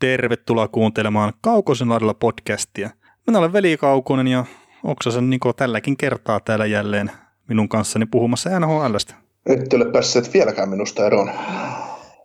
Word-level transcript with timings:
tervetuloa 0.00 0.68
kuuntelemaan 0.68 1.32
Kaukosen 1.40 1.88
laidalla 1.88 2.14
podcastia. 2.14 2.90
Minä 3.26 3.38
olen 3.38 3.52
Veli 3.52 3.76
Kaukonen 3.76 4.26
ja 4.26 4.44
Oksasen 4.84 5.30
Niko 5.30 5.52
tälläkin 5.52 5.96
kertaa 5.96 6.40
täällä 6.40 6.66
jälleen 6.66 7.10
minun 7.48 7.68
kanssani 7.68 8.06
puhumassa 8.06 8.60
NHLstä. 8.60 9.14
Ette 9.46 9.76
ole 9.76 9.92
päässeet 9.92 10.34
vieläkään 10.34 10.68
minusta 10.68 11.06
eroon. 11.06 11.30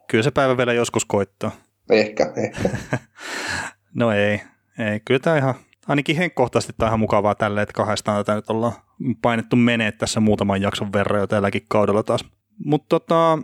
Kyllä 0.07 0.23
se 0.23 0.31
päivä 0.31 0.57
vielä 0.57 0.73
joskus 0.73 1.05
koittaa. 1.05 1.51
Ehkä, 1.89 2.33
ehkä. 2.35 2.69
no 3.99 4.11
ei, 4.11 4.41
ei. 4.79 4.99
Kyllä 5.05 5.19
tämä 5.19 5.37
ihan, 5.37 5.55
ainakin 5.87 6.17
henkkohtaisesti 6.17 6.73
tämä 6.77 6.89
ihan 6.89 6.99
mukavaa 6.99 7.35
tälle, 7.35 7.61
että 7.61 7.73
kahdestaan 7.73 8.25
tätä 8.25 8.35
nyt 8.35 8.49
ollaan 8.49 8.73
painettu 9.21 9.55
menee 9.55 9.91
tässä 9.91 10.19
muutaman 10.19 10.61
jakson 10.61 10.93
verran 10.93 11.19
jo 11.19 11.27
tälläkin 11.27 11.65
kaudella 11.67 12.03
taas. 12.03 12.25
Mutta 12.65 12.85
tota, 12.89 13.39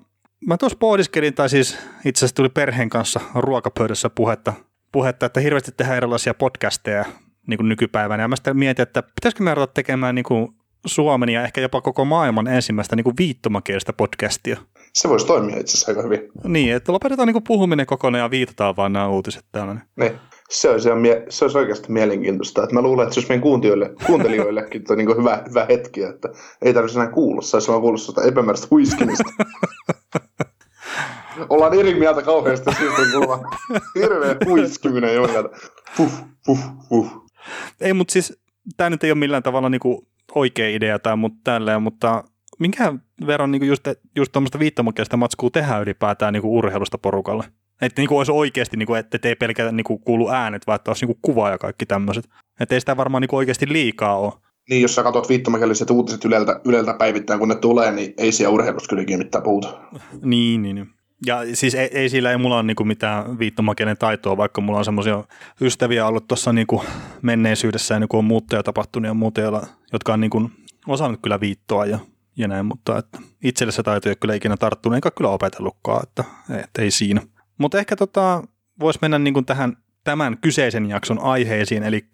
mä 0.47 0.57
tuossa 0.57 0.77
pohdiskelin, 0.77 1.33
tai 1.33 1.49
siis 1.49 1.77
itse 2.05 2.19
asiassa 2.19 2.35
tuli 2.35 2.49
perheen 2.49 2.89
kanssa 2.89 3.19
ruokapöydässä 3.35 4.09
puhetta, 4.09 4.53
puhetta 4.91 5.25
että 5.25 5.39
hirveästi 5.39 5.71
tehdään 5.71 5.97
erilaisia 5.97 6.33
podcasteja 6.33 7.05
niin 7.47 7.57
kuin 7.57 7.69
nykypäivänä. 7.69 8.23
Ja 8.23 8.27
mä 8.27 8.35
sitten 8.35 8.57
mietin, 8.57 8.83
että 8.83 9.01
pitäisikö 9.03 9.43
me 9.43 9.55
ruveta 9.55 9.73
tekemään 9.73 10.15
niin 10.15 10.25
kuin 10.25 10.49
Suomen 10.85 11.29
ja 11.29 11.43
ehkä 11.43 11.61
jopa 11.61 11.81
koko 11.81 12.05
maailman 12.05 12.47
ensimmäistä 12.47 12.95
niin 12.95 13.03
kuin 13.03 13.17
viittomakielistä 13.17 13.93
podcastia. 13.93 14.57
Se 14.93 15.09
voisi 15.09 15.25
toimia 15.27 15.59
itse 15.59 15.71
asiassa 15.71 15.91
aika 15.91 16.01
hyvin. 16.01 16.19
Niin, 16.43 16.75
että 16.75 16.93
lopetetaan 16.93 17.27
niin 17.27 17.33
kuin 17.33 17.43
puhuminen 17.43 17.85
kokonaan 17.85 18.21
ja 18.21 18.31
viitataan 18.31 18.75
vaan 18.75 18.93
nämä 18.93 19.07
uutiset 19.07 19.45
täällä. 19.51 19.75
Niin. 19.95 20.19
Se 20.51 20.69
olisi, 20.69 20.95
mie- 20.95 21.25
se 21.29 21.45
olisi 21.45 21.57
oikeasti 21.57 21.91
mielenkiintoista. 21.91 22.63
Että 22.63 22.75
mä 22.75 22.81
luulen, 22.81 23.03
että 23.03 23.13
se 23.13 23.19
olisi 23.19 23.29
meidän 23.29 23.41
kuuntelijoille, 23.41 23.93
kuuntelijoillekin 24.07 24.83
niin 24.95 25.05
kuin 25.05 25.17
hyvä, 25.17 25.43
hyvä 25.49 25.65
hetki, 25.69 26.03
että 26.03 26.29
ei 26.61 26.73
tarvitsisi 26.73 26.99
enää 26.99 27.11
kuulla. 27.11 27.41
Se 27.41 27.55
olisi 27.55 27.69
vaan 27.71 27.81
kuulla 27.81 27.97
sitä 27.97 28.21
epämääräistä 28.21 28.67
huiskimista. 28.71 29.23
Ollaan 31.49 31.79
eri 31.79 31.95
mieltä 31.95 32.21
kauheasti 32.21 32.71
siitä, 32.75 32.95
kun 32.95 33.47
hirveä 33.95 34.35
huiskiminen 34.45 35.15
jonka 35.15 35.49
puh, 35.97 36.11
puh, 36.45 36.59
puh. 36.89 37.25
Ei, 37.81 37.93
mutta 37.93 38.11
siis 38.11 38.41
tämä 38.77 38.89
nyt 38.89 39.03
ei 39.03 39.11
ole 39.11 39.19
millään 39.19 39.43
tavalla 39.43 39.69
niinku 39.69 40.07
oikea 40.35 40.69
idea 40.69 40.99
tai 40.99 41.15
mutta 41.15 41.39
tälleen, 41.43 41.81
mutta 41.81 42.23
minkä 42.59 42.93
verran 43.27 43.51
niinku 43.51 43.65
just, 43.65 43.87
just 44.15 44.31
tuommoista 44.31 44.59
viittomakielistä 44.59 45.17
matskua 45.17 45.49
tehdään 45.49 45.81
ylipäätään 45.81 46.33
niinku 46.33 46.57
urheilusta 46.57 46.97
porukalle? 46.97 47.43
Että 47.81 48.01
niinku 48.01 48.17
olisi 48.17 48.31
oikeasti, 48.31 48.77
niinku, 48.77 48.93
että 48.93 49.17
ei 49.23 49.35
pelkästään 49.35 49.77
niinku 49.77 49.99
kuulu 49.99 50.29
äänet, 50.29 50.67
vaan 50.67 50.75
että 50.75 50.91
olisi 50.91 51.05
niinku 51.05 51.19
kuva 51.21 51.49
ja 51.49 51.57
kaikki 51.57 51.85
tämmöiset. 51.85 52.29
Että 52.59 52.75
ei 52.75 52.79
sitä 52.79 52.97
varmaan 52.97 53.21
niinku 53.21 53.35
oikeasti 53.35 53.73
liikaa 53.73 54.19
ole. 54.19 54.33
Niin, 54.69 54.81
jos 54.81 54.95
sä 54.95 55.03
katsot 55.03 55.29
viittomakieliset 55.29 55.89
uutiset 55.89 56.25
Yleltä, 56.25 56.61
Yleltä 56.65 56.93
päivittäin, 56.93 57.39
kun 57.39 57.49
ne 57.49 57.55
tulee, 57.55 57.91
niin 57.91 58.13
ei 58.17 58.31
siellä 58.31 58.53
urheilusta 58.53 58.89
kylläkin 58.89 59.17
mitään 59.17 59.43
puhuta. 59.43 59.79
Niin, 60.23 60.61
niin, 60.61 60.75
niin. 60.75 60.87
Ja 61.25 61.55
siis 61.55 61.75
ei, 61.75 61.89
ei 61.93 62.09
sillä 62.09 62.31
ei 62.31 62.37
mulla 62.37 62.55
ole 62.55 62.63
niinku 62.63 62.83
mitään 62.83 63.39
viittomakielen 63.39 63.97
taitoa, 63.97 64.37
vaikka 64.37 64.61
mulla 64.61 64.79
on 64.79 64.85
semmoisia 64.85 65.23
ystäviä 65.61 66.07
ollut 66.07 66.27
tuossa 66.27 66.53
niinku 66.53 66.83
menneisyydessä, 67.21 67.99
niin 67.99 68.07
kun 68.07 68.17
on 68.17 68.25
muuttoja 68.25 68.63
tapahtunut 68.63 69.07
ja 69.07 69.13
muuta, 69.13 69.41
jotka 69.93 70.13
on 70.13 70.19
niinku 70.19 70.49
osannut 70.87 71.19
kyllä 71.23 71.39
viittoa 71.39 71.85
ja, 71.85 71.99
ja 72.37 72.47
näin, 72.47 72.65
mutta 72.65 72.97
että 72.97 73.19
itselle 73.43 73.71
se 73.71 73.83
taito 73.83 74.09
ei 74.09 74.11
ole 74.11 74.17
kyllä 74.21 74.33
ikinä 74.33 74.57
tarttunut, 74.57 74.95
enkä 74.95 75.11
kyllä 75.11 75.29
opetellutkaan, 75.29 76.03
että, 76.03 76.23
että 76.63 76.81
ei 76.81 76.91
siinä. 76.91 77.21
Mutta 77.61 77.79
ehkä 77.79 77.95
tota, 77.95 78.43
voisi 78.79 78.99
mennä 79.01 79.19
niinku 79.19 79.41
tähän 79.41 79.77
tämän 80.03 80.37
kyseisen 80.37 80.89
jakson 80.89 81.19
aiheisiin, 81.19 81.83
eli 81.83 82.05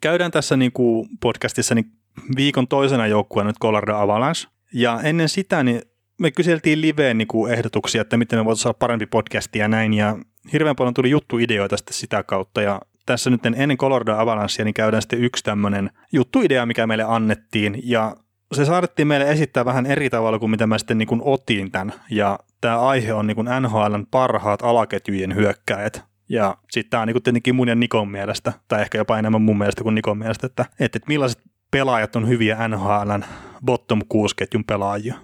käydään 0.00 0.30
tässä 0.30 0.56
niinku 0.56 1.08
podcastissa 1.20 1.74
niin 1.74 1.92
viikon 2.36 2.68
toisena 2.68 3.06
joukkueena 3.06 3.48
nyt 3.50 3.58
Colorado 3.58 3.96
Avalanche, 3.96 4.48
ja 4.72 5.00
ennen 5.02 5.28
sitä 5.28 5.62
niin 5.62 5.82
me 6.18 6.30
kyseltiin 6.30 6.80
liveen 6.80 7.18
niin 7.18 7.28
kuin 7.28 7.52
ehdotuksia, 7.52 8.02
että 8.02 8.16
miten 8.16 8.38
me 8.38 8.44
voitaisiin 8.44 8.62
saada 8.62 8.76
parempi 8.78 9.06
podcastia 9.06 9.64
ja 9.64 9.68
näin, 9.68 9.94
ja 9.94 10.18
hirveän 10.52 10.76
paljon 10.76 10.94
tuli 10.94 11.10
juttuideoita 11.10 11.76
sitten 11.76 11.94
sitä 11.94 12.22
kautta, 12.22 12.62
ja 12.62 12.80
tässä 13.06 13.30
nyt 13.30 13.46
ennen 13.46 13.76
Colorado 13.76 14.16
Avalancea 14.16 14.64
niin 14.64 14.74
käydään 14.74 15.02
sitten 15.02 15.24
yksi 15.24 15.44
tämmöinen 15.44 15.90
juttuidea, 16.12 16.66
mikä 16.66 16.86
meille 16.86 17.04
annettiin, 17.04 17.78
ja 17.82 18.16
se 18.52 18.64
saatettiin 18.64 19.08
meille 19.08 19.30
esittää 19.30 19.64
vähän 19.64 19.86
eri 19.86 20.10
tavalla 20.10 20.38
kuin 20.38 20.50
mitä 20.50 20.66
mä 20.66 20.78
sitten 20.78 20.98
niin 20.98 21.08
kuin 21.08 21.20
otin 21.24 21.70
tämän, 21.70 21.92
ja 22.10 22.38
tämä 22.60 22.80
aihe 22.80 23.12
on 23.12 23.26
niin 23.26 23.34
kuin 23.34 23.48
NHLn 23.60 24.06
parhaat 24.10 24.62
alaketjujen 24.62 25.34
hyökkäjät, 25.34 26.04
ja 26.28 26.56
sitten 26.70 26.90
tämä 26.90 27.00
on 27.00 27.08
niin 27.08 27.22
tietenkin 27.22 27.54
mun 27.54 27.68
ja 27.68 27.74
Nikon 27.74 28.08
mielestä, 28.08 28.52
tai 28.68 28.82
ehkä 28.82 28.98
jopa 28.98 29.18
enemmän 29.18 29.42
mun 29.42 29.58
mielestä 29.58 29.82
kuin 29.82 29.94
Nikon 29.94 30.18
mielestä, 30.18 30.46
että, 30.46 30.62
että, 30.80 30.96
että 30.98 31.08
millaiset 31.08 31.42
pelaajat 31.70 32.16
on 32.16 32.28
hyviä 32.28 32.68
NHLn 32.68 33.24
bottom 33.64 34.00
6 34.08 34.36
ketjun 34.36 34.64
pelaajia. 34.64 35.14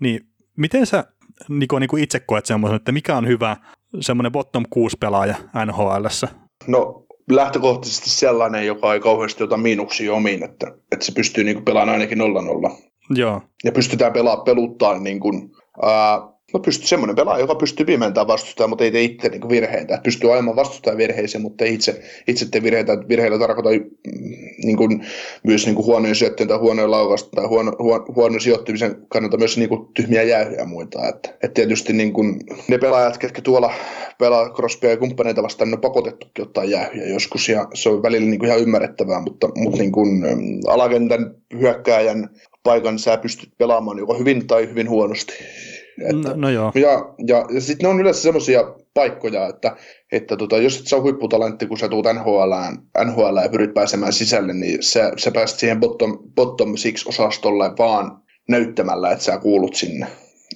Niin 0.00 0.26
miten 0.56 0.86
sä 0.86 1.04
Niko 1.48 1.78
niin 1.78 1.88
kuin 1.88 2.02
itse 2.02 2.20
koet 2.20 2.46
semmoisen, 2.46 2.76
että 2.76 2.92
mikä 2.92 3.16
on 3.16 3.26
hyvä 3.26 3.56
semmoinen 4.00 4.32
bottom 4.32 4.64
6 4.70 4.96
pelaaja 5.00 5.34
nhl 5.66 6.06
No 6.66 7.06
lähtökohtaisesti 7.36 8.10
sellainen, 8.10 8.66
joka 8.66 8.94
ei 8.94 9.00
kauheasti 9.00 9.44
ota 9.44 9.56
miinuksia 9.56 10.14
omiin, 10.14 10.42
että, 10.42 10.66
että 10.92 11.04
se 11.04 11.12
pystyy 11.12 11.44
niin 11.44 11.64
pelaamaan 11.64 11.94
ainakin 11.94 12.18
0-0. 12.18 12.90
Joo. 13.10 13.42
Ja 13.64 13.72
pystytään 13.72 14.12
pelaamaan 14.12 14.44
peluttaa 14.44 14.98
niin 14.98 15.20
kuin, 15.20 15.50
ää, 15.82 16.29
No 16.52 16.60
pystyy 16.60 16.86
semmoinen 16.86 17.16
pelaaja, 17.16 17.40
joka 17.40 17.54
pystyy 17.54 17.86
pimentämään 17.86 18.26
vastustaa, 18.26 18.66
mutta 18.66 18.84
ei 18.84 18.90
tee 18.90 19.02
itse 19.02 19.28
niin 19.28 19.48
virheitä. 19.48 20.00
Pystyy 20.02 20.32
ajamaan 20.32 20.56
vastustajan 20.56 20.98
virheisiin, 20.98 21.42
mutta 21.42 21.64
ei 21.64 21.74
itse, 21.74 22.02
itse 22.26 22.50
tee 22.50 22.62
virheitä. 22.62 23.08
Virheillä 23.08 23.38
tarkoittaa 23.38 23.72
mm, 23.72 24.30
niin 24.64 24.76
kuin, 24.76 25.06
myös 25.42 25.66
niin 25.66 25.74
kuin 25.74 25.86
huonojen 25.86 26.16
syöttöjen 26.16 26.48
tai 26.48 26.58
huonojen 26.58 26.90
laukasta 26.90 27.30
tai 27.36 27.46
huono, 27.46 27.72
huono, 27.78 28.04
huonon 28.14 28.40
sijoittamisen 28.40 28.96
kannalta 29.08 29.36
myös 29.36 29.58
niin 29.58 29.68
kuin, 29.68 29.88
tyhmiä 29.94 30.22
ja 30.22 30.64
muita. 30.66 31.08
Että, 31.08 31.28
että 31.30 31.54
tietysti 31.54 31.92
niin 31.92 32.12
kuin, 32.12 32.40
ne 32.68 32.78
pelaajat, 32.78 33.18
ketkä 33.18 33.42
tuolla 33.42 33.72
pelaa 34.18 34.50
Crosbya 34.54 34.90
ja 34.90 34.96
kumppaneita 34.96 35.42
vastaan, 35.42 35.70
ne 35.70 35.74
on 35.74 35.80
pakotettukin 35.80 36.44
ottaa 36.44 36.64
jäähyjä 36.64 37.06
joskus 37.06 37.48
ja 37.48 37.66
se 37.74 37.88
on 37.88 38.02
välillä 38.02 38.26
niin 38.26 38.38
kuin 38.38 38.48
ihan 38.48 38.60
ymmärrettävää, 38.60 39.20
mutta, 39.20 39.48
mutta 39.56 39.78
niin 39.78 39.92
kuin, 39.92 40.08
mm, 40.08 40.60
alakentän 40.66 41.34
hyökkääjän 41.60 42.30
paikan 42.62 42.98
sä 42.98 43.16
pystyt 43.16 43.50
pelaamaan 43.58 43.98
joko 43.98 44.18
hyvin 44.18 44.46
tai 44.46 44.68
hyvin 44.68 44.90
huonosti. 44.90 45.32
Että, 46.00 46.28
no, 46.28 46.36
no 46.36 46.48
joo. 46.48 46.72
Ja, 46.74 47.14
ja, 47.26 47.46
ja 47.54 47.60
sitten 47.60 47.84
ne 47.84 47.88
on 47.88 48.00
yleensä 48.00 48.22
semmoisia 48.22 48.74
paikkoja, 48.94 49.46
että, 49.46 49.76
että 50.12 50.36
tota, 50.36 50.58
jos 50.58 50.80
et 50.80 50.86
sä 50.86 50.96
ole 50.96 51.02
huipputalentti, 51.02 51.66
kun 51.66 51.78
sä 51.78 51.88
tuut 51.88 52.06
NHL, 52.14 52.52
NHL 53.04 53.36
ja 53.42 53.48
pyrit 53.48 53.74
pääsemään 53.74 54.12
sisälle, 54.12 54.52
niin 54.52 54.82
sä, 54.82 55.12
sä 55.16 55.30
pääset 55.30 55.58
siihen 55.58 55.80
bottom, 55.80 56.18
bottom 56.34 56.74
six-osastolle 56.76 57.76
vaan 57.78 58.22
näyttämällä, 58.48 59.10
että 59.10 59.24
sä 59.24 59.38
kuulut 59.38 59.74
sinne. 59.74 60.06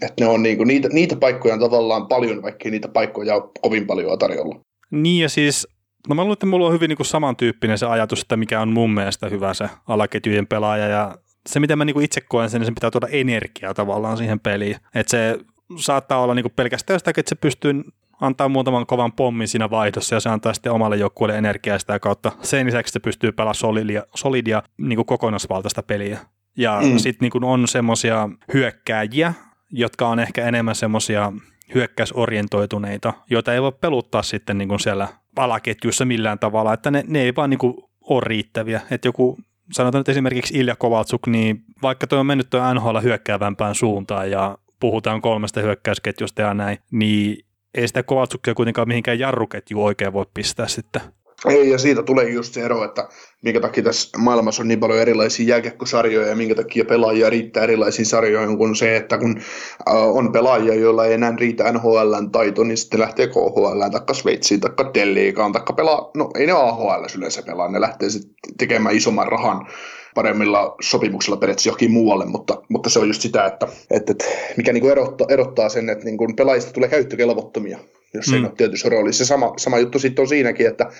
Että 0.02 0.24
ne 0.24 0.26
on 0.26 0.42
niinku, 0.42 0.64
niitä, 0.64 0.88
niitä 0.88 1.16
paikkoja 1.16 1.54
on 1.54 1.60
tavallaan 1.60 2.06
paljon, 2.06 2.42
vaikka 2.42 2.70
niitä 2.70 2.88
paikkoja 2.88 3.34
on 3.34 3.50
kovin 3.60 3.86
paljon 3.86 4.18
tarjolla. 4.18 4.60
Niin 4.90 5.22
ja 5.22 5.28
siis 5.28 5.68
No 6.08 6.14
mä 6.14 6.22
luulen, 6.22 6.32
että 6.32 6.46
mulla 6.46 6.66
on 6.66 6.72
hyvin 6.72 6.88
niin 6.88 6.96
kuin 6.96 7.06
samantyyppinen 7.06 7.78
se 7.78 7.86
ajatus, 7.86 8.22
että 8.22 8.36
mikä 8.36 8.60
on 8.60 8.68
mun 8.68 8.94
mielestä 8.94 9.28
hyvä 9.28 9.54
se 9.54 9.68
alaketjujen 9.88 10.46
pelaaja 10.46 10.86
ja 10.86 11.16
se, 11.48 11.60
mitä 11.60 11.76
mä 11.76 11.84
niinku 11.84 12.00
itse 12.00 12.20
koen 12.20 12.50
sen, 12.50 12.60
niin 12.60 12.66
sen 12.66 12.74
pitää 12.74 12.90
tuoda 12.90 13.08
energiaa 13.10 13.74
tavallaan 13.74 14.16
siihen 14.16 14.40
peliin. 14.40 14.76
Että 14.94 15.10
se 15.10 15.38
saattaa 15.76 16.20
olla 16.20 16.34
niinku 16.34 16.52
pelkästään 16.56 17.00
sitä, 17.00 17.10
että 17.10 17.28
se 17.28 17.34
pystyy 17.34 17.84
antaa 18.20 18.48
muutaman 18.48 18.86
kovan 18.86 19.12
pommin 19.12 19.48
siinä 19.48 19.70
vaihdossa 19.70 20.14
ja 20.14 20.20
se 20.20 20.28
antaa 20.28 20.54
sitten 20.54 20.72
omalle 20.72 20.96
joukkueelle 20.96 21.38
energiaa 21.38 21.78
sitä 21.78 21.98
kautta. 21.98 22.32
Sen 22.42 22.66
lisäksi 22.66 22.92
se 22.92 23.00
pystyy 23.00 23.32
pelaamaan 23.32 23.54
solidia, 23.54 24.02
solidia 24.14 24.62
niin 24.78 25.06
kokonaisvaltaista 25.06 25.82
peliä. 25.82 26.18
Ja 26.56 26.80
mm. 26.82 26.98
sitten 26.98 27.30
niin 27.34 27.44
on 27.44 27.68
semmoisia 27.68 28.28
hyökkääjiä, 28.54 29.34
jotka 29.70 30.08
on 30.08 30.20
ehkä 30.20 30.48
enemmän 30.48 30.74
semmoisia 30.74 31.32
hyökkäysorientoituneita, 31.74 33.12
joita 33.30 33.54
ei 33.54 33.62
voi 33.62 33.72
peluttaa 33.72 34.22
sitten 34.22 34.58
niin 34.58 34.80
siellä 34.80 35.08
alaketjuissa 35.36 36.04
millään 36.04 36.38
tavalla, 36.38 36.72
että 36.72 36.90
ne, 36.90 37.04
ne 37.06 37.22
ei 37.22 37.36
vaan 37.36 37.50
niin 37.50 37.74
ole 38.00 38.22
riittäviä. 38.26 38.80
Että 38.90 39.08
joku 39.08 39.38
sanotaan 39.72 40.00
nyt 40.00 40.08
esimerkiksi 40.08 40.58
Ilja 40.58 40.76
Kovaltsuk, 40.76 41.26
niin 41.26 41.64
vaikka 41.82 42.06
tuo 42.06 42.18
on 42.18 42.26
mennyt 42.26 42.50
tuo 42.50 42.74
NHL 42.74 42.98
hyökkäävämpään 43.02 43.74
suuntaan 43.74 44.30
ja 44.30 44.58
puhutaan 44.80 45.20
kolmesta 45.20 45.60
hyökkäysketjusta 45.60 46.42
ja 46.42 46.54
näin, 46.54 46.78
niin 46.90 47.44
ei 47.74 47.88
sitä 47.88 48.02
Kovaltsukia 48.02 48.54
kuitenkaan 48.54 48.88
mihinkään 48.88 49.18
jarruketju 49.18 49.84
oikein 49.84 50.12
voi 50.12 50.26
pistää 50.34 50.68
sitten. 50.68 51.02
Ei, 51.48 51.70
ja 51.70 51.78
siitä 51.78 52.02
tulee 52.02 52.30
just 52.30 52.54
se 52.54 52.60
ero, 52.60 52.84
että 52.84 53.08
minkä 53.42 53.60
takia 53.60 53.84
tässä 53.84 54.18
maailmassa 54.18 54.62
on 54.62 54.68
niin 54.68 54.80
paljon 54.80 55.00
erilaisia 55.00 55.46
jääkiekkosarjoja 55.46 56.28
ja 56.28 56.36
minkä 56.36 56.54
takia 56.54 56.84
pelaajia 56.84 57.30
riittää 57.30 57.62
erilaisiin 57.62 58.06
sarjoihin 58.06 58.58
kuin 58.58 58.76
se, 58.76 58.96
että 58.96 59.18
kun 59.18 59.40
on 59.86 60.32
pelaajia, 60.32 60.74
joilla 60.74 61.06
ei 61.06 61.12
enää 61.12 61.34
riitä 61.38 61.72
NHLn 61.72 62.30
taito, 62.32 62.64
niin 62.64 62.76
sitten 62.76 63.00
lähtee 63.00 63.26
KHL, 63.26 63.90
taikka 63.92 64.14
Sveitsiin, 64.14 64.60
taikka 64.60 64.84
Telliikaan, 64.84 65.52
taikka 65.52 65.72
pelaa, 65.72 66.10
no 66.16 66.30
ei 66.38 66.46
ne 66.46 66.52
AHL 66.52 67.04
yleensä 67.18 67.42
pelaa, 67.42 67.68
ne 67.68 67.80
lähtee 67.80 68.10
sitten 68.10 68.34
tekemään 68.58 68.96
isomman 68.96 69.28
rahan 69.28 69.66
paremmilla 70.14 70.76
sopimuksilla 70.80 71.36
periaatteessa 71.36 71.68
johonkin 71.68 71.90
muualle, 71.90 72.26
mutta, 72.26 72.62
mutta 72.68 72.90
se 72.90 72.98
on 72.98 73.08
just 73.08 73.22
sitä, 73.22 73.46
että, 73.46 73.68
että, 73.90 74.12
että 74.12 74.24
mikä 74.56 74.72
niin 74.72 74.80
kuin 74.80 74.92
erottaa, 74.92 75.26
erottaa 75.30 75.68
sen, 75.68 75.90
että 75.90 76.04
niin 76.04 76.18
kuin 76.18 76.36
pelaajista 76.36 76.72
tulee 76.72 76.88
käyttökelvottomia, 76.88 77.78
jos 78.14 78.28
mm. 78.28 78.34
ei 78.34 78.40
ole 78.40 78.52
tietyssä 78.56 78.88
roolissa. 78.88 79.24
Se 79.24 79.28
sama, 79.28 79.52
sama 79.56 79.78
juttu 79.78 79.98
sitten 79.98 80.22
on 80.22 80.28
siinäkin, 80.28 80.66
että 80.66 80.90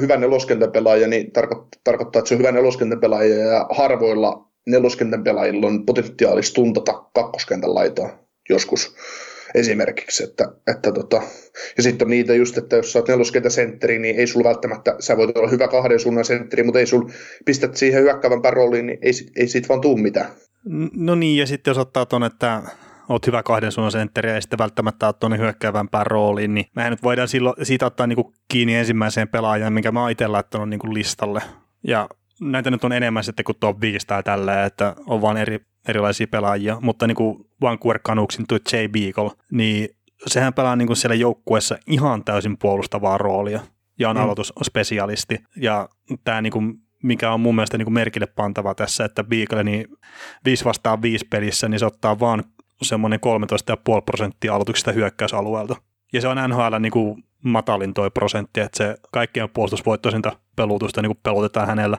hyvä 0.00 0.16
neloskentäpelaaja 0.16 1.08
niin 1.08 1.32
tarko, 1.32 1.68
tarkoittaa, 1.84 2.20
että 2.20 2.28
se 2.28 2.34
on 2.34 2.38
hyvä 2.38 2.52
neloskentäpelaaja 2.52 3.36
ja 3.36 3.66
harvoilla 3.70 4.48
neloskentän 4.66 5.24
pelaajilla 5.24 5.66
on 5.66 5.86
potentiaalista 5.86 6.54
tuntata 6.54 7.04
kakkoskentän 7.14 7.74
laitaa 7.74 8.18
joskus. 8.48 8.96
esimerkiksi. 9.54 10.24
Että, 10.24 10.48
että 10.66 10.92
tota, 10.92 11.22
ja 11.76 11.82
sitten 11.82 12.06
on 12.06 12.10
niitä 12.10 12.34
just, 12.34 12.58
että 12.58 12.76
jos 12.76 12.92
sä 12.92 12.98
oot 12.98 13.08
neloskentä 13.08 13.50
sentteri, 13.50 13.98
niin 13.98 14.16
ei 14.16 14.26
sulla 14.26 14.48
välttämättä, 14.48 14.96
sä 14.98 15.16
voit 15.16 15.36
olla 15.36 15.48
hyvä 15.48 15.68
kahden 15.68 16.00
suunnan 16.00 16.24
sentteri, 16.24 16.62
mutta 16.62 16.78
ei 16.78 16.86
sul 16.86 17.10
pistät 17.44 17.76
siihen 17.76 18.02
hyökkäävämpään 18.02 18.54
rooliin, 18.54 18.86
niin 18.86 18.98
ei, 19.02 19.12
ei 19.36 19.48
siitä 19.48 19.68
vaan 19.68 19.80
tuu 19.80 19.96
mitään. 19.96 20.30
No 20.96 21.14
niin, 21.14 21.36
ja 21.36 21.46
sitten 21.46 21.70
jos 21.70 21.78
ottaa 21.78 22.06
tuon, 22.06 22.24
että 22.24 22.62
oot 23.08 23.26
hyvä 23.26 23.42
kahden 23.42 23.72
suunnan 23.72 23.92
sentteri 23.92 24.30
ja 24.30 24.40
sitten 24.40 24.58
välttämättä 24.58 25.06
oot 25.06 25.18
tuonne 25.18 25.38
hyökkäävämpään 25.38 26.06
rooliin, 26.06 26.54
niin 26.54 26.66
mehän 26.76 26.90
nyt 26.90 27.02
voidaan 27.02 27.28
silloin 27.28 27.66
siitä 27.66 27.86
ottaa 27.86 28.06
niinku 28.06 28.32
kiinni 28.48 28.74
ensimmäiseen 28.74 29.28
pelaajaan, 29.28 29.72
minkä 29.72 29.92
mä 29.92 30.00
oon 30.00 30.10
itse 30.10 30.26
laittanut 30.26 30.68
niinku 30.68 30.94
listalle. 30.94 31.42
Ja 31.86 32.08
näitä 32.40 32.70
nyt 32.70 32.84
on 32.84 32.92
enemmän 32.92 33.24
sitten 33.24 33.44
kuin 33.44 33.56
top 33.60 33.80
5 33.80 34.06
tai 34.06 34.22
tälleen, 34.22 34.66
että 34.66 34.94
on 35.06 35.22
vaan 35.22 35.36
eri, 35.36 35.58
erilaisia 35.88 36.26
pelaajia, 36.26 36.78
mutta 36.80 37.06
niin 37.06 37.16
kuin 37.16 37.44
Vancouver 37.60 37.98
Canucksin 37.98 38.44
tuo 38.48 38.58
Jay 38.72 38.88
Beagle, 38.88 39.30
niin 39.52 39.88
sehän 40.26 40.54
pelaa 40.54 40.76
niin 40.76 40.86
kuin 40.86 40.96
siellä 40.96 41.14
joukkueessa 41.14 41.78
ihan 41.86 42.24
täysin 42.24 42.56
puolustavaa 42.58 43.18
roolia 43.18 43.60
ja 43.98 44.10
on 44.10 44.16
mm. 44.16 44.22
aloitusspesialisti. 44.22 45.38
Ja 45.56 45.88
tämä 46.24 46.42
niin 46.42 46.52
kuin, 46.52 46.74
mikä 47.02 47.32
on 47.32 47.40
mun 47.40 47.54
mielestä 47.54 47.78
niin 47.78 47.86
kuin 47.86 47.94
merkille 47.94 48.26
pantava 48.26 48.74
tässä, 48.74 49.04
että 49.04 49.24
Beagle 49.24 49.64
niin 49.64 49.86
5 50.44 50.64
vastaan 50.64 51.02
5 51.02 51.26
pelissä, 51.30 51.68
niin 51.68 51.78
se 51.78 51.86
ottaa 51.86 52.20
vaan 52.20 52.44
semmoinen 52.82 53.20
13,5 53.96 54.02
prosenttia 54.06 54.54
aloituksista 54.54 54.92
hyökkäysalueelta. 54.92 55.76
Ja 56.12 56.20
se 56.20 56.28
on 56.28 56.36
NHL 56.48 56.76
niin 56.80 56.92
kuin 56.92 57.24
matalin 57.44 57.94
toi 57.94 58.10
prosentti, 58.10 58.60
että 58.60 58.76
se 58.76 58.96
kaikkien 59.12 59.48
puolustusvoittoisinta 59.50 60.32
pelutusta 60.56 61.02
niin 61.02 61.18
pelutetaan 61.22 61.66
hänellä. 61.66 61.98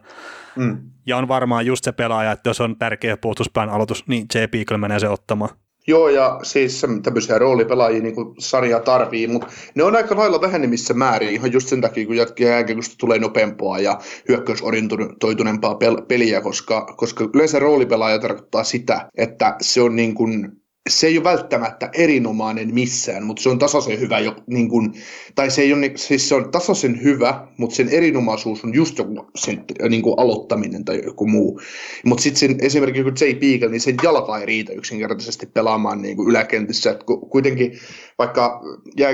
Mm. 0.55 0.77
Ja 1.05 1.17
on 1.17 1.27
varmaan 1.27 1.65
just 1.65 1.83
se 1.83 1.91
pelaaja, 1.91 2.31
että 2.31 2.49
jos 2.49 2.61
on 2.61 2.75
tärkeä 2.77 3.17
puolustuspään 3.17 3.69
aloitus, 3.69 4.07
niin 4.07 4.25
J. 4.35 4.37
Beagle 4.51 4.77
menee 4.77 4.99
se 4.99 5.09
ottamaan. 5.09 5.49
Joo, 5.87 6.09
ja 6.09 6.39
siis 6.43 6.85
tämmöisiä 7.03 7.37
roolipelaajia 7.37 8.01
niin 8.01 8.15
kuin 8.15 8.35
sarja 8.39 8.79
tarvii, 8.79 9.27
mutta 9.27 9.47
ne 9.75 9.83
on 9.83 9.95
aika 9.95 10.15
lailla 10.15 10.41
vähenemissä 10.41 10.93
määrin 10.93 11.29
ihan 11.29 11.53
just 11.53 11.67
sen 11.67 11.81
takia, 11.81 12.05
kun 12.05 12.15
jääkiekosta 12.39 12.95
tulee 12.99 13.19
nopeampaa 13.19 13.79
ja 13.79 13.99
hyökkäysorientoituneempaa 14.29 15.77
peliä, 16.07 16.41
koska, 16.41 16.85
koska 16.97 17.29
yleensä 17.33 17.59
roolipelaaja 17.59 18.19
tarkoittaa 18.19 18.63
sitä, 18.63 19.09
että 19.17 19.55
se 19.61 19.81
on 19.81 19.95
niin 19.95 20.15
kuin 20.15 20.51
se 20.89 21.07
ei 21.07 21.17
ole 21.17 21.23
välttämättä 21.23 21.89
erinomainen 21.93 22.73
missään, 22.73 23.23
mutta 23.23 23.43
se 23.43 23.49
on 23.49 23.59
tasaisen 23.59 23.99
hyvä, 23.99 24.19
jo, 24.19 24.35
niin 24.47 24.69
kuin, 24.69 24.93
tai 25.35 25.51
se, 25.51 25.61
ei 25.61 25.73
ole, 25.73 25.91
siis 25.95 26.29
se 26.29 26.35
on 26.35 26.51
tasaisen 26.51 27.03
hyvä, 27.03 27.47
mutta 27.57 27.75
sen 27.75 27.89
erinomaisuus 27.89 28.63
on 28.63 28.73
just 28.73 28.97
joku 28.97 29.27
sen 29.35 29.65
niin 29.89 30.01
kuin 30.01 30.19
aloittaminen 30.19 30.85
tai 30.85 31.01
joku 31.05 31.27
muu. 31.27 31.61
Mutta 32.05 32.23
sitten 32.23 32.57
esimerkiksi 32.61 33.03
kun 33.03 33.13
Jay 33.21 33.35
Beagle, 33.35 33.69
niin 33.69 33.81
sen 33.81 33.95
jalka 34.03 34.39
ei 34.39 34.45
riitä 34.45 34.73
yksinkertaisesti 34.73 35.45
pelaamaan 35.45 36.01
niin 36.01 36.15
kuin 36.15 36.29
yläkentissä. 36.29 36.91
Et 36.91 37.03
kuitenkin 37.29 37.71
vaikka 38.17 38.61
jää, 38.97 39.11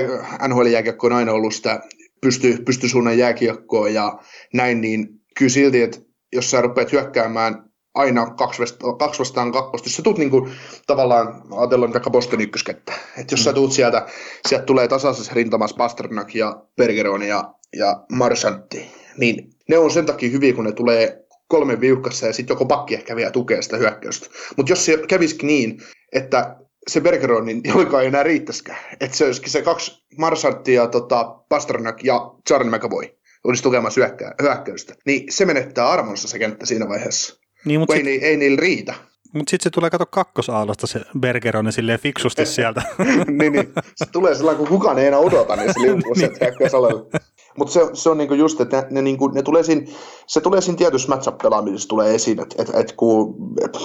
NHL-jääkiekko 0.48 1.06
on 1.06 1.12
aina 1.12 1.32
ollut 1.32 1.54
sitä 1.54 1.80
pysty, 2.20 2.58
pystysuunnan 2.64 3.18
jääkiekkoa 3.18 3.88
ja 3.88 4.18
näin, 4.54 4.80
niin 4.80 5.08
kyllä 5.38 5.50
silti, 5.50 5.82
että 5.82 5.98
jos 6.32 6.50
sä 6.50 6.60
rupeat 6.60 6.92
hyökkäämään 6.92 7.71
aina 7.94 8.26
kaksi, 8.30 8.62
vastaan, 8.62 8.98
kaksi 8.98 9.18
vastaan 9.18 9.52
kakkosta. 9.52 9.86
Jos 9.86 9.96
sä 9.96 10.02
tuut 10.02 10.18
niinku, 10.18 10.48
tavallaan, 10.86 11.42
ajatellaan 11.56 11.92
vaikka 11.92 12.10
Boston 12.10 12.40
ykköskettä, 12.40 12.92
että 13.18 13.32
jos 13.32 13.40
mm. 13.40 13.44
sä 13.44 13.52
tuut 13.52 13.72
sieltä, 13.72 14.06
sieltä 14.48 14.66
tulee 14.66 14.88
tasaisessa 14.88 15.32
rintamassa 15.34 15.76
Pasternak 15.76 16.34
ja 16.34 16.62
Bergeron 16.76 17.22
ja, 17.22 17.54
ja 17.76 18.04
Marsantti, 18.12 18.90
niin 19.16 19.50
ne 19.68 19.78
on 19.78 19.90
sen 19.90 20.06
takia 20.06 20.30
hyviä, 20.30 20.52
kun 20.52 20.64
ne 20.64 20.72
tulee 20.72 21.22
kolme 21.48 21.80
viukkassa 21.80 22.26
ja 22.26 22.32
sitten 22.32 22.54
joko 22.54 22.66
pakki 22.66 22.94
ehkä 22.94 23.16
vielä 23.16 23.30
tukee 23.30 23.62
sitä 23.62 23.76
hyökkäystä. 23.76 24.26
Mutta 24.56 24.72
jos 24.72 24.84
se 24.84 24.98
kävisikin 25.08 25.46
niin, 25.46 25.82
että 26.12 26.56
se 26.88 27.00
Bergeron, 27.00 27.44
niin 27.44 27.60
joka 27.78 28.00
ei 28.00 28.06
enää 28.06 28.22
riittäisikään. 28.22 28.78
Että 29.00 29.16
se 29.16 29.24
olisikin 29.24 29.50
se 29.50 29.62
kaksi 29.62 30.04
Marsantti 30.18 30.74
ja 30.74 30.86
tota, 30.86 31.24
Pasternak 31.48 32.04
ja 32.04 32.30
Charlie 32.48 32.76
McAvoy 32.76 33.08
olisi 33.44 33.62
tukemassa 33.62 34.00
hyökkäystä. 34.42 34.94
Niin 35.06 35.32
se 35.32 35.44
menettää 35.44 35.90
armonsa 35.90 36.28
se 36.28 36.38
kenttä 36.38 36.66
siinä 36.66 36.88
vaiheessa. 36.88 37.41
Niin, 37.64 37.80
mutta 37.80 37.94
sit, 37.94 38.06
ei, 38.06 38.24
ei 38.24 38.36
niillä 38.36 38.60
riitä. 38.60 38.94
Mutta 39.32 39.50
sitten 39.50 39.64
se 39.64 39.70
tulee 39.70 39.90
kato 39.90 40.06
kakkosaallosta 40.06 40.86
se 40.86 41.00
Bergeron 41.20 41.72
silleen 41.72 41.98
fiksusti 41.98 42.46
sieltä. 42.56 42.82
niin, 43.26 43.52
niin, 43.52 43.72
se 43.96 44.06
tulee 44.12 44.34
sellainen, 44.34 44.58
kun 44.58 44.78
kukaan 44.78 44.98
ei 44.98 45.06
enää 45.06 45.18
odota, 45.18 45.56
niin 45.56 45.74
se 45.74 45.80
liukuu 45.86 46.12
niin. 46.14 46.30
sieltä 46.38 47.16
Mutta 47.58 47.72
se, 47.72 47.80
se 47.92 48.10
on 48.10 48.18
niinku 48.18 48.34
just, 48.34 48.60
että 48.60 48.76
ne, 48.76 48.86
ne, 48.90 49.02
niinku, 49.02 49.28
ne 49.28 49.42
tulee 49.42 49.62
siinä, 49.62 49.92
se 50.26 50.40
tulee 50.40 50.60
siinä 50.60 50.76
tietyssä 50.76 51.08
matchup-pelaamisessa 51.08 51.88
tulee 51.88 52.14
esiin, 52.14 52.40
että 52.40 52.62
et, 52.62 52.70
et, 52.74 52.92
kun 52.92 53.34
et, 53.64 53.78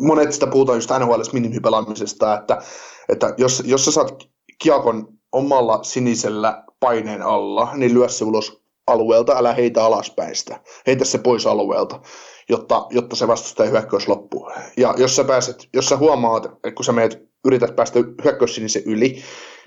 monet 0.00 0.32
sitä 0.32 0.46
puhutaan 0.46 0.76
just 0.76 0.90
NHL 0.98 1.20
minimipelaamisesta, 1.32 2.34
että, 2.34 2.62
että 3.08 3.34
jos, 3.38 3.62
jos 3.66 3.84
sä 3.84 3.90
saat 3.90 4.28
kiekon 4.62 5.08
omalla 5.32 5.82
sinisellä 5.82 6.64
paineen 6.80 7.22
alla, 7.22 7.70
niin 7.74 7.94
lyö 7.94 8.08
se 8.08 8.24
ulos 8.24 8.62
alueelta, 8.86 9.36
älä 9.36 9.54
heitä 9.54 9.84
alaspäin 9.84 10.36
sitä. 10.36 10.60
Heitä 10.86 11.04
se 11.04 11.18
pois 11.18 11.46
alueelta 11.46 12.00
jotta, 12.48 12.86
jotta 12.90 13.16
se 13.16 13.28
vastustaja 13.28 13.70
hyökkäys 13.70 14.08
loppuu. 14.08 14.50
Ja 14.76 14.94
jos 14.96 15.16
sä, 15.16 15.24
pääset, 15.24 15.68
jos 15.74 15.88
sä 15.88 15.96
huomaat, 15.96 16.44
että 16.44 16.70
kun 16.70 16.84
sä 16.84 16.92
meet, 16.92 17.28
yrität 17.44 17.76
päästä 17.76 17.98
hyökkäyssinisen 18.24 18.82
yli, 18.86 19.22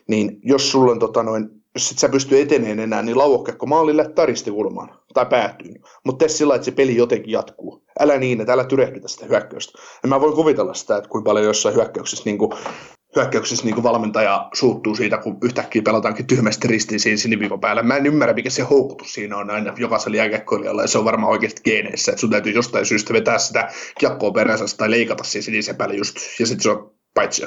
niin 0.08 0.40
jos 0.44 0.72
sulla 0.72 0.92
on 0.92 1.00
tota 1.00 1.24
noin, 1.24 1.50
jos 1.76 1.92
et 1.92 2.00
sä 2.00 2.10
pysty 2.10 2.42
eteneen 2.42 2.80
enää, 2.80 3.02
niin 3.02 3.18
lauokkekko 3.18 3.66
maalille 3.66 4.10
tai 4.10 4.26
ristikulmaan 4.26 5.00
tai 5.14 5.26
päätyyn. 5.26 5.82
Mutta 6.06 6.20
tee 6.20 6.28
sillä 6.28 6.56
että 6.56 6.66
se 6.66 6.72
peli 6.72 6.96
jotenkin 6.96 7.32
jatkuu. 7.32 7.84
Älä 8.00 8.18
niin, 8.18 8.42
että 8.42 8.54
älä 8.54 8.64
tyrehdytä 8.64 9.08
sitä 9.08 9.26
hyökkäystä. 9.26 9.80
Ja 10.04 10.10
mä 10.10 10.22
voin 10.22 10.36
kuvitella 10.36 10.74
sitä, 10.74 10.98
että 10.98 11.10
kuinka 11.10 11.30
paljon 11.30 11.46
jossain 11.46 11.76
hyökkäyksessä 11.76 12.24
niin 12.26 12.38
kuin 12.38 12.52
hyökkäyksessä 13.16 13.66
niin 13.66 13.84
valmentaja 13.84 14.50
suuttuu 14.54 14.96
siitä, 14.96 15.18
kun 15.18 15.38
yhtäkkiä 15.44 15.82
pelataankin 15.82 16.28
tyhmästi 16.28 16.68
ristiin 16.68 17.00
siinä 17.00 17.18
siniviivan 17.18 17.60
päällä. 17.60 17.84
Mä 17.84 17.96
en 17.98 18.06
ymmärrä, 18.06 18.34
mikä 18.34 18.50
se 18.50 18.62
houkutus 18.62 19.14
siinä 19.14 19.38
on 19.38 19.50
aina 19.50 19.74
jokaisella 19.78 20.18
jääkiekkoilijalla, 20.18 20.82
ja 20.82 20.88
se 20.88 20.98
on 20.98 21.06
varmaan 21.06 21.32
oikeasti 21.32 21.62
geeneissä, 21.64 22.12
että 22.12 22.22
sun 22.22 22.30
täytyy 22.30 22.54
jostain 22.54 22.86
syystä 22.86 23.14
vetää 23.14 23.38
sitä 23.38 23.72
kiekkoa 24.00 24.32
perässä 24.32 24.78
tai 24.78 24.92
leikata 24.92 25.24
siinä 25.24 25.46
sinisen 25.46 25.76
päälle 25.76 25.96
just, 25.96 26.16
ja 26.40 26.46
sitten 26.46 26.64
se 26.64 26.70
on 26.70 26.94
paitsi. 27.14 27.46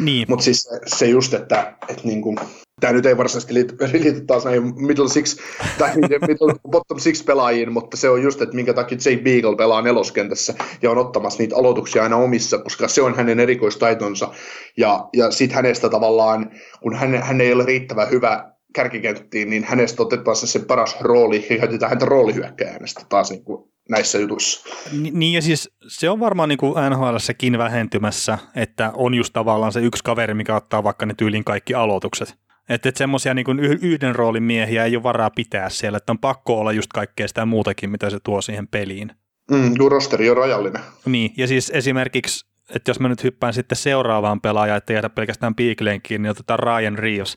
Niin. 0.00 0.26
Mutta 0.28 0.44
siis 0.44 0.68
se 0.86 1.06
just, 1.06 1.34
että, 1.34 1.74
että 1.88 2.02
niin 2.04 2.22
kuin, 2.22 2.38
tämä 2.80 2.92
nyt 2.92 3.06
ei 3.06 3.16
varsinaisesti 3.16 3.54
liity, 3.54 3.76
liity 3.92 4.20
taas 4.20 4.44
näihin 4.44 4.74
middle 4.76 5.08
six, 5.08 5.36
tai 5.78 5.96
middle, 5.96 6.54
bottom 6.70 6.98
six 6.98 7.24
pelaajiin, 7.24 7.72
mutta 7.72 7.96
se 7.96 8.08
on 8.08 8.22
just, 8.22 8.42
että 8.42 8.54
minkä 8.54 8.74
takia 8.74 8.98
Jay 9.04 9.16
Beagle 9.16 9.56
pelaa 9.56 9.82
neloskentässä 9.82 10.54
ja 10.82 10.90
on 10.90 10.98
ottamassa 10.98 11.38
niitä 11.38 11.56
aloituksia 11.56 12.02
aina 12.02 12.16
omissa, 12.16 12.58
koska 12.58 12.88
se 12.88 13.02
on 13.02 13.16
hänen 13.16 13.40
erikoistaitonsa. 13.40 14.32
Ja, 14.76 15.08
ja 15.12 15.30
sitten 15.30 15.56
hänestä 15.56 15.88
tavallaan, 15.88 16.50
kun 16.80 16.94
hän, 16.96 17.22
hän 17.22 17.40
ei 17.40 17.52
ole 17.52 17.64
riittävän 17.64 18.10
hyvä 18.10 18.52
kärkikenttiin, 18.74 19.50
niin 19.50 19.64
hänestä 19.64 20.02
otetaan 20.02 20.36
se, 20.36 20.46
se 20.46 20.58
paras 20.58 20.96
rooli 21.00 21.46
ja 21.50 21.58
käytetään 21.58 21.90
häntä 21.90 22.04
roolihyökkääjänestä 22.06 23.00
taas 23.08 23.30
niin 23.30 23.44
kuin 23.44 23.70
näissä 23.88 24.18
jutuissa. 24.18 24.68
Ni, 24.92 25.10
niin 25.10 25.32
ja 25.32 25.42
siis 25.42 25.70
se 25.88 26.10
on 26.10 26.20
varmaan 26.20 26.48
niin 26.48 26.58
NHLssäkin 26.90 27.58
vähentymässä, 27.58 28.38
että 28.54 28.90
on 28.94 29.14
just 29.14 29.32
tavallaan 29.32 29.72
se 29.72 29.80
yksi 29.80 30.04
kaveri, 30.04 30.34
mikä 30.34 30.56
ottaa 30.56 30.84
vaikka 30.84 31.06
ne 31.06 31.14
tyylin 31.14 31.44
kaikki 31.44 31.74
aloitukset. 31.74 32.34
Että 32.68 32.88
et 32.88 32.96
semmoisia 32.96 33.34
niin 33.34 33.60
yhden 33.60 34.14
roolin 34.14 34.42
miehiä 34.42 34.84
ei 34.84 34.96
ole 34.96 35.02
varaa 35.02 35.30
pitää 35.30 35.70
siellä, 35.70 35.96
että 35.96 36.12
on 36.12 36.18
pakko 36.18 36.60
olla 36.60 36.72
just 36.72 36.92
kaikkea 36.92 37.28
sitä 37.28 37.46
muutakin, 37.46 37.90
mitä 37.90 38.10
se 38.10 38.18
tuo 38.24 38.42
siihen 38.42 38.68
peliin. 38.68 39.12
Mm, 39.50 39.74
rosteri 39.88 40.30
on 40.30 40.36
rajallinen. 40.36 40.82
Niin, 41.04 41.34
ja 41.36 41.46
siis 41.46 41.70
esimerkiksi, 41.74 42.46
että 42.74 42.90
jos 42.90 43.00
mä 43.00 43.08
nyt 43.08 43.24
hyppään 43.24 43.54
sitten 43.54 43.76
seuraavaan 43.76 44.40
pelaajaan, 44.40 44.78
että 44.78 44.92
jäädä 44.92 45.08
pelkästään 45.08 45.54
Beagleen 45.54 46.00
niin 46.10 46.30
otetaan 46.30 46.58
Ryan 46.58 46.98
Reeves, 46.98 47.36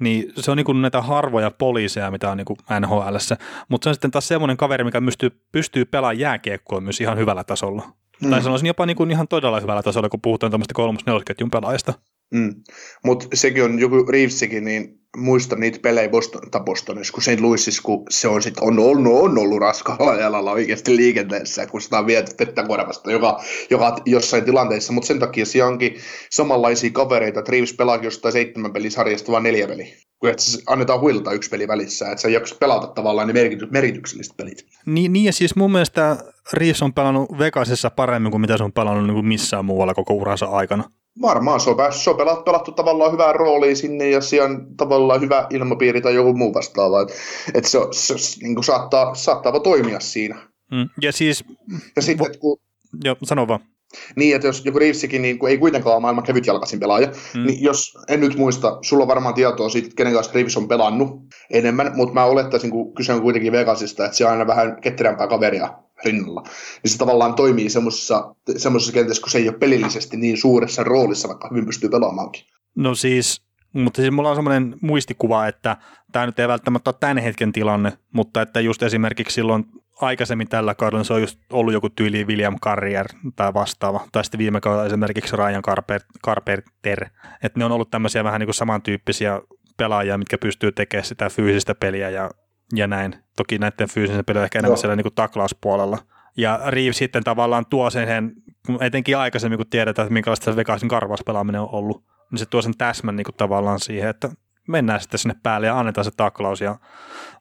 niin 0.00 0.32
se 0.36 0.50
on 0.50 0.56
niin 0.56 0.64
kuin 0.64 0.82
näitä 0.82 1.02
harvoja 1.02 1.50
poliiseja, 1.50 2.10
mitä 2.10 2.30
on 2.30 2.36
niin 2.36 2.44
kuin 2.44 2.58
NHLssä, 2.80 3.36
mutta 3.68 3.84
se 3.84 3.88
on 3.88 3.94
sitten 3.94 4.10
taas 4.10 4.28
semmoinen 4.28 4.56
kaveri, 4.56 4.84
mikä 4.84 5.00
pystyy, 5.00 5.30
pystyy 5.52 5.84
pelaamaan 5.84 6.18
jääkiekkoa 6.18 6.80
myös 6.80 7.00
ihan 7.00 7.18
hyvällä 7.18 7.44
tasolla. 7.44 7.82
Mm. 8.22 8.30
Tai 8.30 8.42
sanoisin 8.42 8.66
jopa 8.66 8.86
niin 8.86 8.96
kuin 8.96 9.10
ihan 9.10 9.28
todella 9.28 9.60
hyvällä 9.60 9.82
tasolla, 9.82 10.08
kun 10.08 10.20
puhutaan 10.20 10.52
tämmöistä 10.52 10.74
kolmos 10.74 11.04
pelaajasta. 11.52 11.94
Mm. 12.30 12.54
Mutta 13.04 13.26
sekin 13.34 13.64
on 13.64 13.78
joku 13.78 14.06
Reevesikin, 14.08 14.64
niin 14.64 15.00
muista 15.16 15.56
niitä 15.56 15.78
pelejä 15.82 16.08
Boston, 16.08 16.50
tai 16.50 16.60
Bostonissa, 16.60 17.12
kun 17.12 17.22
St. 17.22 17.40
Louisissa, 17.40 17.82
kun 17.82 18.04
se 18.10 18.28
on, 18.28 18.42
sit, 18.42 18.58
on, 18.60 18.78
on, 18.78 19.06
on 19.06 19.38
ollut 19.38 19.60
raskaalla 19.60 20.14
jalalla 20.14 20.52
oikeasti 20.52 20.96
liikenteessä, 20.96 21.66
kun 21.66 21.80
sitä 21.80 21.98
on 21.98 22.06
viety 22.06 22.32
vettä 22.40 22.62
korvasta 22.62 23.12
joka, 23.12 23.40
joka 23.70 23.96
jossain 24.06 24.44
tilanteessa, 24.44 24.92
mutta 24.92 25.06
sen 25.06 25.18
takia 25.18 25.46
siellä 25.46 25.68
onkin 25.68 25.96
samanlaisia 26.30 26.90
kavereita, 26.90 27.38
että 27.38 27.52
Reeves 27.52 27.72
pelaa 27.72 27.96
jostain 27.96 28.32
seitsemän 28.32 28.72
pelisarjasta 28.72 29.32
vaan 29.32 29.42
neljä 29.42 29.68
peliä. 29.68 29.86
Kun 30.18 30.30
että 30.30 30.42
annetaan 30.66 31.00
huilta 31.00 31.32
yksi 31.32 31.50
peli 31.50 31.68
välissä, 31.68 32.10
että 32.10 32.22
sä 32.22 32.28
jaksat 32.28 32.58
pelata 32.58 32.86
tavallaan 32.86 33.26
ne 33.26 33.32
merkity, 33.32 33.66
merkitykselliset 33.70 34.36
pelit. 34.36 34.66
Niin, 34.86 35.12
niin, 35.12 35.24
ja 35.24 35.32
siis 35.32 35.56
mun 35.56 35.72
mielestä 35.72 36.16
Reeves 36.52 36.82
on 36.82 36.94
pelannut 36.94 37.38
Vegasissa 37.38 37.90
paremmin 37.90 38.30
kuin 38.30 38.40
mitä 38.40 38.56
se 38.56 38.64
on 38.64 38.72
pelannut 38.72 39.06
niin 39.06 39.14
kuin 39.14 39.26
missään 39.26 39.64
muualla 39.64 39.94
koko 39.94 40.14
uransa 40.14 40.46
aikana. 40.46 40.84
Varmaan 41.22 41.60
se 41.60 41.70
on, 41.70 41.76
se 41.92 42.10
on 42.10 42.16
pelattu, 42.16 42.44
pelattu 42.44 42.72
tavallaan 42.72 43.12
hyvää 43.12 43.32
roolia 43.32 43.76
sinne 43.76 44.10
ja 44.10 44.20
siellä 44.20 44.48
on 44.48 44.76
tavallaan 44.76 45.20
hyvä 45.20 45.46
ilmapiiri 45.50 46.00
tai 46.00 46.14
joku 46.14 46.32
muu 46.32 46.54
vastaava. 46.54 47.02
Että 47.02 47.14
et 47.54 47.64
se, 47.64 47.78
se, 47.90 48.18
se 48.18 48.40
niin 48.42 48.54
kuin 48.54 48.64
saattaa, 48.64 49.14
saattaa 49.14 49.60
toimia 49.60 50.00
siinä. 50.00 50.48
Mm, 50.70 50.88
ja 51.02 51.12
siis... 51.12 51.44
Ja 51.96 52.02
sitten, 52.02 52.38
kun, 52.40 52.58
Joo, 53.04 53.16
sano 53.24 53.48
vaan. 53.48 53.60
Niin, 54.16 54.36
että 54.36 54.48
jos 54.48 54.64
joku 54.64 54.78
Reevesikin 54.78 55.22
niin 55.22 55.46
ei 55.48 55.58
kuitenkaan 55.58 55.94
ole 55.94 56.00
maailman 56.00 56.24
kevytjalkaisin 56.24 56.80
pelaaja, 56.80 57.12
mm. 57.34 57.46
niin 57.46 57.62
jos, 57.62 57.98
en 58.08 58.20
nyt 58.20 58.36
muista, 58.36 58.78
sulla 58.82 59.04
on 59.04 59.08
varmaan 59.08 59.34
tietoa 59.34 59.68
siitä, 59.68 59.90
kenen 59.96 60.12
kanssa 60.12 60.32
Reeves 60.34 60.56
on 60.56 60.68
pelannut 60.68 61.20
enemmän, 61.50 61.92
mutta 61.94 62.14
mä 62.14 62.24
olettaisin, 62.24 62.70
kun 62.70 62.94
kyse 62.94 63.12
on 63.12 63.22
kuitenkin 63.22 63.52
Vegasista, 63.52 64.04
että 64.04 64.16
se 64.16 64.24
on 64.24 64.30
aina 64.30 64.46
vähän 64.46 64.80
ketterämpää 64.80 65.26
kaveria 65.26 65.74
rinnalla. 66.04 66.42
Niin 66.82 66.90
se 66.90 66.98
tavallaan 66.98 67.34
toimii 67.34 67.70
semmoisessa, 67.70 68.34
semmoisessa 68.56 68.92
kentässä, 68.92 69.22
kun 69.22 69.30
se 69.30 69.38
ei 69.38 69.48
ole 69.48 69.58
pelillisesti 69.58 70.16
niin 70.16 70.36
suuressa 70.36 70.84
roolissa, 70.84 71.28
vaikka 71.28 71.48
hyvin 71.50 71.66
pystyy 71.66 71.90
pelaamaankin. 71.90 72.44
No 72.74 72.94
siis, 72.94 73.42
mutta 73.72 74.02
siis 74.02 74.12
mulla 74.12 74.30
on 74.30 74.36
semmoinen 74.36 74.76
muistikuva, 74.80 75.46
että 75.46 75.76
tämä 76.12 76.26
nyt 76.26 76.38
ei 76.38 76.48
välttämättä 76.48 76.90
ole 76.90 76.96
tämän 77.00 77.18
hetken 77.18 77.52
tilanne, 77.52 77.92
mutta 78.12 78.42
että 78.42 78.60
just 78.60 78.82
esimerkiksi 78.82 79.34
silloin 79.34 79.64
aikaisemmin 80.00 80.48
tällä 80.48 80.74
kaudella 80.74 81.04
se 81.04 81.12
on 81.12 81.20
just 81.20 81.38
ollut 81.52 81.72
joku 81.72 81.88
tyyli 81.90 82.24
William 82.24 82.56
Carrier 82.64 83.06
tai 83.36 83.54
vastaava, 83.54 84.06
tai 84.12 84.24
sitten 84.24 84.38
viime 84.38 84.60
kaudella 84.60 84.86
esimerkiksi 84.86 85.36
Ryan 85.36 85.62
Carpenter, 86.26 87.06
että 87.42 87.58
ne 87.58 87.64
on 87.64 87.72
ollut 87.72 87.90
tämmöisiä 87.90 88.24
vähän 88.24 88.40
niin 88.40 88.46
kuin 88.46 88.54
samantyyppisiä 88.54 89.40
pelaajia, 89.76 90.18
mitkä 90.18 90.38
pystyy 90.38 90.72
tekemään 90.72 91.04
sitä 91.04 91.30
fyysistä 91.30 91.74
peliä 91.74 92.10
ja, 92.10 92.30
ja 92.74 92.86
näin. 92.86 93.14
Toki 93.36 93.58
näiden 93.58 93.88
fyysisen 93.88 94.24
pelin 94.24 94.42
ehkä 94.42 94.58
enemmän 94.58 94.78
siellä 94.78 94.96
niin 94.96 95.04
kuin 95.04 95.14
taklauspuolella. 95.14 95.98
Ja 96.36 96.60
Reeves 96.66 96.96
sitten 96.96 97.24
tavallaan 97.24 97.66
tuo 97.66 97.90
sen, 97.90 98.32
etenkin 98.80 99.16
aikaisemmin 99.16 99.56
kun 99.56 99.70
tiedetään, 99.70 100.06
että 100.06 100.12
minkälaista 100.12 100.56
Vegasin 100.56 100.88
karvauspelaaminen 100.88 101.60
on 101.60 101.68
ollut, 101.72 102.04
niin 102.30 102.38
se 102.38 102.46
tuo 102.46 102.62
sen 102.62 102.78
täsmän 102.78 103.16
niin 103.16 103.24
kuin 103.24 103.34
tavallaan 103.36 103.80
siihen, 103.80 104.10
että 104.10 104.28
mennään 104.68 105.00
sitten 105.00 105.18
sinne 105.18 105.34
päälle 105.42 105.66
ja 105.66 105.78
annetaan 105.78 106.04
se 106.04 106.10
taklaus 106.16 106.60
ja 106.60 106.76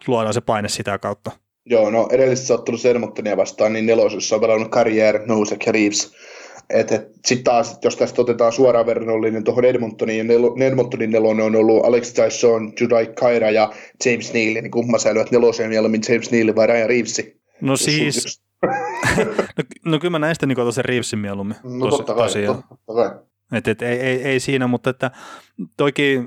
luodaan 0.07 0.33
se 0.33 0.41
paine 0.41 0.69
sitä 0.69 0.98
kautta. 0.98 1.31
Joo, 1.65 1.89
no 1.89 2.07
edellisessä 2.12 2.53
ottelussa 2.53 2.89
Edmontonia 2.89 3.38
vastaan, 3.38 3.74
niin 3.74 3.86
nelosessa 3.86 4.36
on 4.36 4.41
pelannut 4.41 4.71
Carrier, 4.71 5.21
Nousek 5.25 5.65
ja 5.65 5.71
Reeves. 5.71 6.15
Et, 6.69 6.91
et, 6.91 7.07
Sitten 7.25 7.43
taas, 7.43 7.79
jos 7.83 7.95
tästä 7.95 8.21
otetaan 8.21 8.51
suoraan 8.51 8.85
verrannollinen 8.85 9.43
tuohon 9.43 9.65
Edmontoniin, 9.65 10.17
ja 10.17 10.23
nel, 10.23 10.43
Edmontonin 10.67 11.11
nelonen 11.11 11.45
on 11.45 11.55
ollut 11.55 11.85
Alex 11.85 12.13
Tyson, 12.13 12.73
Judai 12.81 13.05
Kaira 13.19 13.51
ja 13.51 13.73
James 14.05 14.33
Neal, 14.33 14.53
niin 14.53 14.71
kumma 14.71 14.97
säilyvät 14.97 15.31
neloseen 15.31 15.69
mieluummin 15.69 16.01
James 16.09 16.31
Neal 16.31 16.55
vai 16.55 16.67
Ryan 16.67 16.89
Reevesi? 16.89 17.41
No 17.61 17.77
siis, 17.77 18.41
no, 19.57 19.63
no, 19.85 19.99
kyllä 19.99 20.11
mä 20.11 20.19
näistä 20.19 20.45
niin 20.45 20.59
otan 20.59 20.73
sen 20.73 20.85
Reevesin 20.85 21.19
mieluummin. 21.19 21.57
No 21.63 21.85
tosi, 21.85 21.97
totta 21.97 22.13
kai, 22.13 22.27
tosiaan. 22.27 22.63
totta 22.69 22.93
kai. 22.93 23.19
Et, 23.51 23.67
et, 23.67 23.81
ei, 23.81 23.99
ei, 23.99 24.23
ei, 24.23 24.39
siinä, 24.39 24.67
mutta 24.67 24.89
että 24.89 25.11
toki 25.77 26.23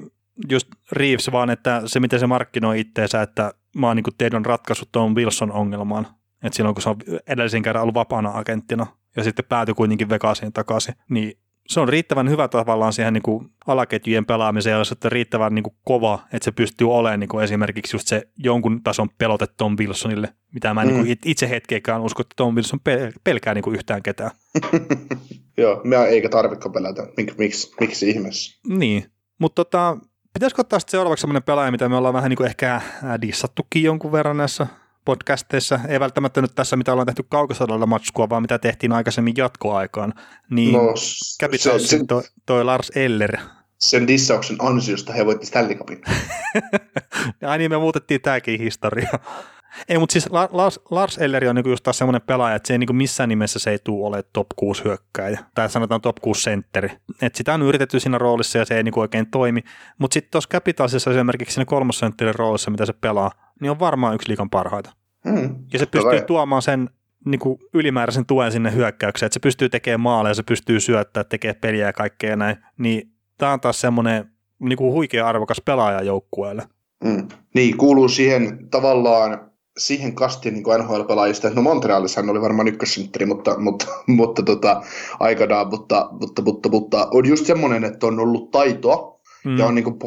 just 0.51 0.69
Reeves 0.93 1.33
vaan, 1.33 1.51
että 1.51 1.83
se 1.87 2.01
miten 2.01 2.21
se 2.21 2.27
markkinoi 2.27 2.81
itteensä, 2.81 3.23
että 3.23 3.53
mä 3.77 3.87
oon 3.87 3.97
niin 3.97 4.05
teidän 4.19 4.45
ratkaisut 4.45 4.89
tuon 4.93 5.15
Wilson 5.15 5.53
ongelmaan. 5.53 6.07
Että 6.45 6.57
silloin 6.57 6.75
kun 6.75 6.83
se 6.83 6.89
on 6.89 6.97
edellisen 7.27 7.63
kerran 7.63 7.83
ollut 7.83 7.95
vapaana 7.95 8.31
agenttina 8.35 8.87
ja 9.17 9.25
sitten 9.25 9.45
päätyi 9.49 9.75
kuitenkin 9.75 10.09
Vegasiin 10.09 10.53
takaisin, 10.53 10.95
niin 11.11 11.39
se 11.69 11.81
on 11.81 11.89
riittävän 11.89 12.31
hyvä 12.31 12.49
tavallaan 12.49 12.93
siihen 12.93 13.13
niin 13.13 13.23
kuin 13.23 13.49
alaketjujen 13.67 14.27
pelaamiseen 14.27 14.79
ja 14.79 14.85
se 14.85 14.97
riittävän 15.05 15.55
niin 15.55 15.63
kuin 15.63 15.77
kova, 15.85 16.19
että 16.33 16.45
se 16.45 16.53
pystyy 16.53 16.93
olemaan 16.93 17.21
niin 17.21 17.29
kuin 17.29 17.45
esimerkiksi 17.45 17.97
just 17.97 18.09
se 18.09 18.29
jonkun 18.37 18.83
tason 18.83 19.09
pelote 19.19 19.47
Tom 19.57 19.77
Wilsonille, 19.79 20.29
mitä 20.55 20.75
mä 20.75 20.85
mm. 20.85 20.87
niin 20.87 20.97
kuin 20.97 21.19
itse 21.25 21.51
hetkeäkään 21.51 22.01
usko, 22.01 22.21
että 22.21 22.35
Tom 22.37 22.55
Wilson 22.55 22.81
pel- 22.89 23.13
pelkää 23.25 23.55
niin 23.55 23.63
kuin 23.63 23.75
yhtään 23.75 24.03
ketään. 24.03 24.31
Joo, 25.57 25.81
me 25.85 25.97
eikä 25.97 26.29
tarvitse 26.29 26.69
pelätä. 26.69 27.07
Mik, 27.17 27.39
miksi, 27.39 27.75
miksi 27.81 28.11
ihmeessä? 28.11 28.61
Niin, 28.69 29.05
mutta 29.39 29.65
tota, 29.65 29.97
pitäisikö 30.35 30.61
ottaa 30.61 30.79
sitten 30.79 30.91
seuraavaksi 30.91 31.21
sellainen 31.21 31.43
pelaaja, 31.43 31.71
mitä 31.71 31.89
me 31.89 31.97
ollaan 31.97 32.15
vähän 32.15 32.29
niin 32.29 32.37
kuin 32.37 32.47
ehkä 32.47 32.81
dissattukin 33.23 33.83
jonkun 33.83 34.13
verran 34.13 34.37
näissä 34.37 34.67
podcasteissa, 35.05 35.81
ei 35.89 36.01
välttämättä 36.01 36.43
nyt 36.43 36.55
tässä, 36.55 36.77
mitä 36.77 36.93
ollaan 36.93 37.07
tehty 37.07 37.23
kaukosodalla 37.29 37.87
matskua, 37.87 38.29
vaan 38.29 38.43
mitä 38.43 38.59
tehtiin 38.59 38.93
aikaisemmin 38.93 39.35
jatkoaikaan, 39.37 40.15
niin 40.51 40.73
no, 40.73 40.95
Capitalsin 41.41 42.07
toi, 42.07 42.23
toi 42.47 42.65
Lars 42.65 42.93
Eller. 42.95 43.37
Sen 43.79 44.07
dissauksen 44.07 44.57
ansiosta 44.61 45.13
he 45.13 45.27
voitti 45.27 45.47
Stanley 45.47 45.75
Cupin. 45.75 46.03
ja 47.41 47.59
niin 47.59 47.71
me 47.71 47.79
muutettiin 47.79 48.21
tämäkin 48.21 48.61
historia. 48.61 49.09
Ei, 49.89 49.99
mutta 49.99 50.13
siis 50.13 50.29
Lars, 50.51 50.81
Lars 50.91 51.19
Elleri 51.19 51.49
on 51.49 51.55
niinku 51.55 51.71
just 51.71 51.83
taas 51.85 51.99
semmoinen 51.99 52.23
pelaaja, 52.23 52.57
että 52.57 52.67
se 52.67 52.75
ei 52.75 52.79
niinku 52.79 52.93
missään 52.93 53.29
nimessä 53.29 53.59
se 53.59 53.71
ei 53.71 53.79
tule 53.85 54.07
ole 54.07 54.25
top 54.33 54.47
6 54.57 54.85
hyökkääjä, 54.85 55.41
tai 55.55 55.71
sanotaan 55.71 56.01
top 56.01 56.17
6 56.23 56.43
sentteri. 56.43 56.91
Et 57.23 57.35
sitä 57.35 57.55
on 57.55 57.63
yritetty 57.63 58.01
siinä 58.01 58.19
roolissa 58.19 58.59
ja 58.59 58.65
se 58.65 58.77
ei 58.77 58.83
niinku 58.83 59.01
oikein 59.01 59.31
toimi, 59.31 59.61
mutta 59.99 60.15
sitten 60.15 60.31
tuossa 60.31 60.49
Capitalsissa 60.49 61.11
esimerkiksi 61.11 61.55
siinä 61.55 61.65
kolmosentterin 61.65 62.35
roolissa, 62.35 62.71
mitä 62.71 62.87
se 62.87 62.93
pelaa, 62.93 63.31
niin 63.61 63.71
on 63.71 63.81
varmaan 63.81 64.15
yksi 64.15 64.29
liikan 64.29 64.51
parhaita. 64.51 64.93
Hmm. 65.29 65.55
Ja 65.73 65.79
se 65.79 65.87
pystyy 65.87 66.17
Hyvä. 66.17 66.27
tuomaan 66.27 66.63
sen 66.63 66.91
niin 67.25 67.39
kuin 67.39 67.59
ylimääräisen 67.75 68.27
tuen 68.27 68.53
sinne 68.53 68.75
hyökkäykseen, 68.75 69.27
että 69.27 69.35
se 69.35 69.41
pystyy 69.41 69.69
tekemään 69.69 70.01
maaleja, 70.01 70.35
se 70.35 70.43
pystyy 70.43 70.81
syöttämään, 70.81 71.27
tekee 71.29 71.55
peliä 71.55 71.87
ja 71.87 71.93
kaikkea 71.93 72.37
näin, 72.37 72.57
niin 72.79 73.13
tämä 73.39 73.53
on 73.53 73.61
taas 73.61 73.81
semmoinen 73.81 74.31
niin 74.59 74.77
kuin 74.77 74.93
huikea 74.93 75.29
arvokas 75.29 75.61
pelaaja 75.65 76.03
joukkueelle. 76.03 76.63
Mm. 77.05 77.29
Niin, 77.55 77.77
kuuluu 77.77 78.09
siihen 78.09 78.71
tavallaan 78.71 79.52
siihen 79.79 80.15
kastiin 80.15 80.55
niin 80.55 80.65
NHL-pelaajista, 80.65 81.51
no 81.51 81.63
Montrealissa 81.63 82.21
hän 82.21 82.31
oli 82.31 82.41
varmaan 82.41 82.69
ykkössentteri, 82.69 83.27
mutta, 83.27 83.59
mutta, 83.59 83.87
mutta 84.07 84.43
tota, 84.43 84.83
aikanaan, 85.21 85.69
mutta, 85.69 86.09
mutta, 86.21 86.43
mutta, 86.43 86.69
mutta, 86.69 87.09
on 87.11 87.29
just 87.29 87.47
semmoinen, 87.47 87.85
että 87.85 88.07
on 88.07 88.21
ollut 88.21 88.51
taitoa, 88.51 89.13
Mm. 89.45 89.59
Ja 89.59 89.67
on 89.67 89.75
niin 89.75 89.99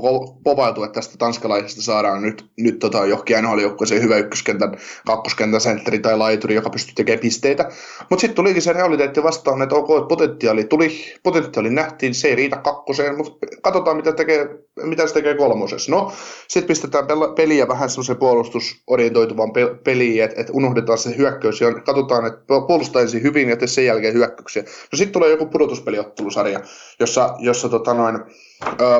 povailtu, 0.43 0.83
että 0.83 0.93
tästä 0.93 1.17
tanskalaisesta 1.17 1.81
saadaan 1.81 2.21
nyt, 2.21 2.45
nyt 2.57 2.79
tota, 2.79 3.05
johonkin 3.05 3.37
nhl 3.43 3.85
se 3.85 4.01
hyvä 4.01 4.17
ykköskentän, 4.17 4.77
kakkoskentän 5.05 5.61
sentteri 5.61 5.99
tai 5.99 6.17
laituri, 6.17 6.55
joka 6.55 6.69
pystyy 6.69 6.93
tekemään 6.95 7.19
pisteitä. 7.19 7.71
Mutta 8.09 8.21
sitten 8.21 8.35
tulikin 8.35 8.61
se 8.61 8.73
realiteetti 8.73 9.23
vastaan, 9.23 9.61
että 9.61 9.75
ok, 9.75 9.89
että 9.89 10.07
potentiaali 10.07 10.63
tuli, 10.63 11.15
potentiaali 11.23 11.69
nähtiin, 11.69 12.15
se 12.15 12.27
ei 12.27 12.35
riitä 12.35 12.57
kakkoseen, 12.57 13.17
mutta 13.17 13.47
katsotaan 13.61 13.97
mitä, 13.97 14.11
tekee, 14.11 14.49
mitä 14.83 15.07
se 15.07 15.13
tekee 15.13 15.35
kolmosessa. 15.35 15.91
No, 15.91 16.11
sitten 16.47 16.67
pistetään 16.67 17.05
peliä 17.35 17.67
vähän 17.67 17.89
semmoiseen 17.89 18.17
puolustusorientoituvan 18.17 19.51
peliin, 19.83 20.23
että 20.23 20.41
et 20.41 20.49
unohdetaan 20.53 20.97
se 20.97 21.17
hyökkäys 21.17 21.61
ja 21.61 21.73
katsotaan, 21.73 22.25
että 22.25 22.43
puolustaa 22.67 23.01
ensin 23.01 23.23
hyvin 23.23 23.49
ja 23.49 23.67
sen 23.67 23.85
jälkeen 23.85 24.13
hyökkäyksiä. 24.13 24.63
No 24.63 24.95
sitten 24.95 25.13
tulee 25.13 25.29
joku 25.29 25.45
pudotuspeliottelusarja, 25.45 26.59
jossa, 26.99 27.35
jossa 27.39 27.69
tota 27.69 27.93
noin, 27.93 28.19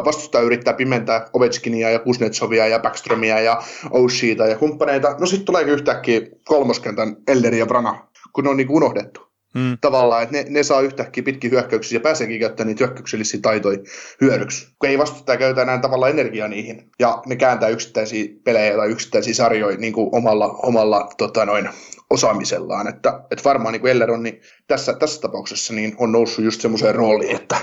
vastustaja 0.05 0.44
yrittää 0.44 0.74
pimentää 0.74 1.29
Ovechkinia 1.34 1.89
ja 1.89 2.00
Kuznetsovia 2.00 2.67
ja 2.67 2.79
Backstromia 2.79 3.39
ja 3.39 3.63
Oshita 3.91 4.48
ja 4.48 4.58
kumppaneita. 4.58 5.15
No 5.20 5.25
sitten 5.25 5.46
tuleekin 5.46 5.74
yhtäkkiä 5.74 6.22
kolmoskentän 6.46 7.17
Elderi 7.27 7.60
ja 7.60 7.65
Brana, 7.65 8.08
kun 8.34 8.44
ne 8.44 8.50
on 8.50 8.58
niin 8.58 8.72
unohdettu. 8.72 9.25
Hmm. 9.60 9.78
Tavallaan, 9.82 10.24
että 10.24 10.36
ne, 10.36 10.46
ne, 10.50 10.64
saa 10.64 10.82
yhtäkkiä 10.82 11.24
pitkin 11.24 11.52
hyökkäyksiä 11.52 11.96
ja 11.96 12.02
pääseekin 12.02 12.40
käyttämään 12.40 12.68
niitä 12.68 12.86
hyökkäyksellisiä 12.86 13.40
taitoja 13.42 13.78
hyödyksi. 14.22 14.68
Kun 14.80 14.90
ei 14.90 14.98
vastustaja 14.98 15.38
käytä 15.38 15.62
enää 15.62 15.78
tavallaan 15.78 16.12
energiaa 16.12 16.48
niihin. 16.48 16.92
Ja 17.00 17.22
ne 17.26 17.36
kääntää 17.36 17.70
yksittäisiä 17.70 18.26
pelejä 18.44 18.76
tai 18.76 18.92
yksittäisiä 18.92 19.34
sarjoja 19.34 19.78
niin 19.78 19.94
kuin 19.94 20.10
omalla, 20.12 20.48
omalla 20.64 21.10
tota 21.18 21.46
noin, 21.46 21.70
osaamisellaan. 22.10 22.88
Että, 22.88 23.22
että 23.32 23.44
varmaan 23.44 23.72
niin 23.72 23.82
kuin 23.82 23.92
Eller 23.92 24.12
on 24.12 24.24
niin 24.24 24.42
tässä, 24.68 24.94
tässä 24.94 25.22
tapauksessa 25.22 25.74
niin 25.74 25.96
on 25.98 26.12
noussut 26.12 26.46
just 26.46 26.62
semmoiseen 26.62 26.96
rooliin, 26.96 27.36
että, 27.36 27.58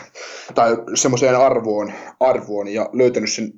tai 0.55 0.77
semmoiseen 0.95 1.37
arvoon, 1.37 1.93
arvoon 2.21 2.69
ja 2.69 2.91
löytänyt 2.93 3.33
sen, 3.33 3.53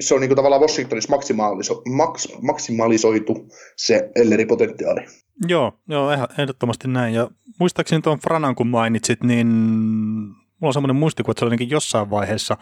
se 0.00 0.14
on 0.14 0.20
niin 0.20 0.28
kuin 0.28 0.36
tavallaan 0.36 0.62
Washingtonissa 0.62 1.10
maksimaliso, 1.10 1.82
maks, 1.88 2.28
maksimalisoitu 2.42 3.48
se 3.76 4.10
Ellerin 4.16 4.48
potentiaali. 4.48 5.00
Joo, 5.48 5.72
joo, 5.88 6.10
ehdottomasti 6.38 6.88
näin. 6.88 7.14
Ja 7.14 7.30
muistaakseni 7.60 8.02
tuon 8.02 8.18
Franan 8.18 8.54
kun 8.54 8.66
mainitsit, 8.66 9.22
niin 9.22 9.46
mulla 9.46 10.68
on 10.68 10.72
semmoinen 10.72 10.96
muistikuva, 10.96 11.30
että 11.30 11.40
se 11.40 11.44
oli 11.44 11.70
jossain 11.70 12.10
vaiheessa 12.10 12.56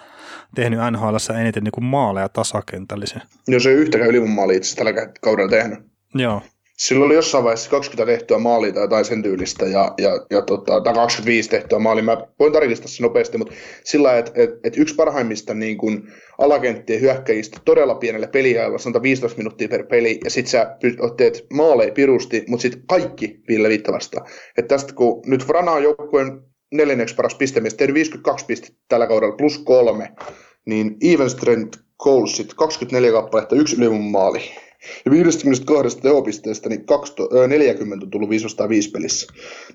tehnyt 0.55 0.79
NHL 0.93 1.17
eniten 1.41 1.65
niin 1.65 1.73
kuin 1.73 1.85
maaleja 1.85 2.29
tasakentällisen. 2.29 3.23
Joo, 3.49 3.61
se 3.61 3.71
ei 3.71 3.77
yhtäkään 3.77 4.11
ylivoimaalia 4.11 4.57
itse 4.57 4.77
tällä 4.77 4.93
kaudella 5.21 5.51
tehnyt. 5.51 5.79
Joo, 6.15 6.43
Silloin 6.83 7.07
oli 7.07 7.15
jossain 7.15 7.45
vaiheessa 7.45 7.71
20 7.71 8.13
tehtyä 8.13 8.39
maalia 8.39 8.73
tai 8.73 8.83
jotain 8.83 9.05
sen 9.05 9.23
tyylistä, 9.23 9.67
ja, 9.67 9.95
ja, 9.99 10.27
ja 10.31 10.43
tota, 10.43 10.81
tai 10.81 10.95
25 10.95 11.51
tehtyä 11.51 11.79
maalia. 11.79 12.05
Mä 12.05 12.27
voin 12.39 12.53
tarkistaa 12.53 12.89
se 12.89 13.03
nopeasti, 13.03 13.39
mutta 13.39 13.55
sillä 13.85 14.07
lailla, 14.07 14.19
että 14.19 14.33
et, 14.43 14.51
et 14.65 14.77
yksi 14.77 14.95
parhaimmista 14.95 15.55
niin 15.55 15.79
kun, 15.79 16.09
alakenttien 16.39 17.01
hyökkäjistä 17.01 17.61
todella 17.65 17.95
pienelle 17.95 18.27
peliajalla, 18.27 18.79
sanotaan 18.79 19.03
15 19.03 19.39
minuuttia 19.39 19.69
per 19.69 19.87
peli, 19.87 20.21
ja 20.25 20.31
sit 20.31 20.47
sä 20.47 20.77
teet 21.17 21.47
maaleja 21.53 21.93
pirusti, 21.93 22.45
mutta 22.49 22.63
sitten 22.63 22.83
kaikki 22.87 23.41
Ville 23.49 23.69
Viittavasta. 23.69 24.25
Että 24.59 24.69
tästä 24.69 24.95
kun 24.95 25.23
nyt 25.27 25.45
Frana 25.45 25.73
on 25.73 25.83
joukkueen 25.83 26.41
neljänneksi 26.73 27.15
paras 27.15 27.35
pistemies, 27.35 27.75
tehnyt 27.75 27.95
52 27.95 28.47
pistettä 28.47 28.77
tällä 28.89 29.07
kaudella 29.07 29.37
plus 29.37 29.59
kolme, 29.59 30.13
niin 30.67 30.97
even 31.03 31.31
strength 31.31 31.79
goalsit 31.99 32.55
24 32.55 33.13
kappaletta, 33.13 33.57
yksi 33.57 33.77
maali 33.89 34.41
ja 35.05 35.11
52 35.11 35.99
teopisteestä 36.01 36.69
niin 36.69 36.85
40 37.49 38.07
on 38.07 38.11
tullut 38.11 38.31
505 38.31 38.91
pelissä. 38.91 39.27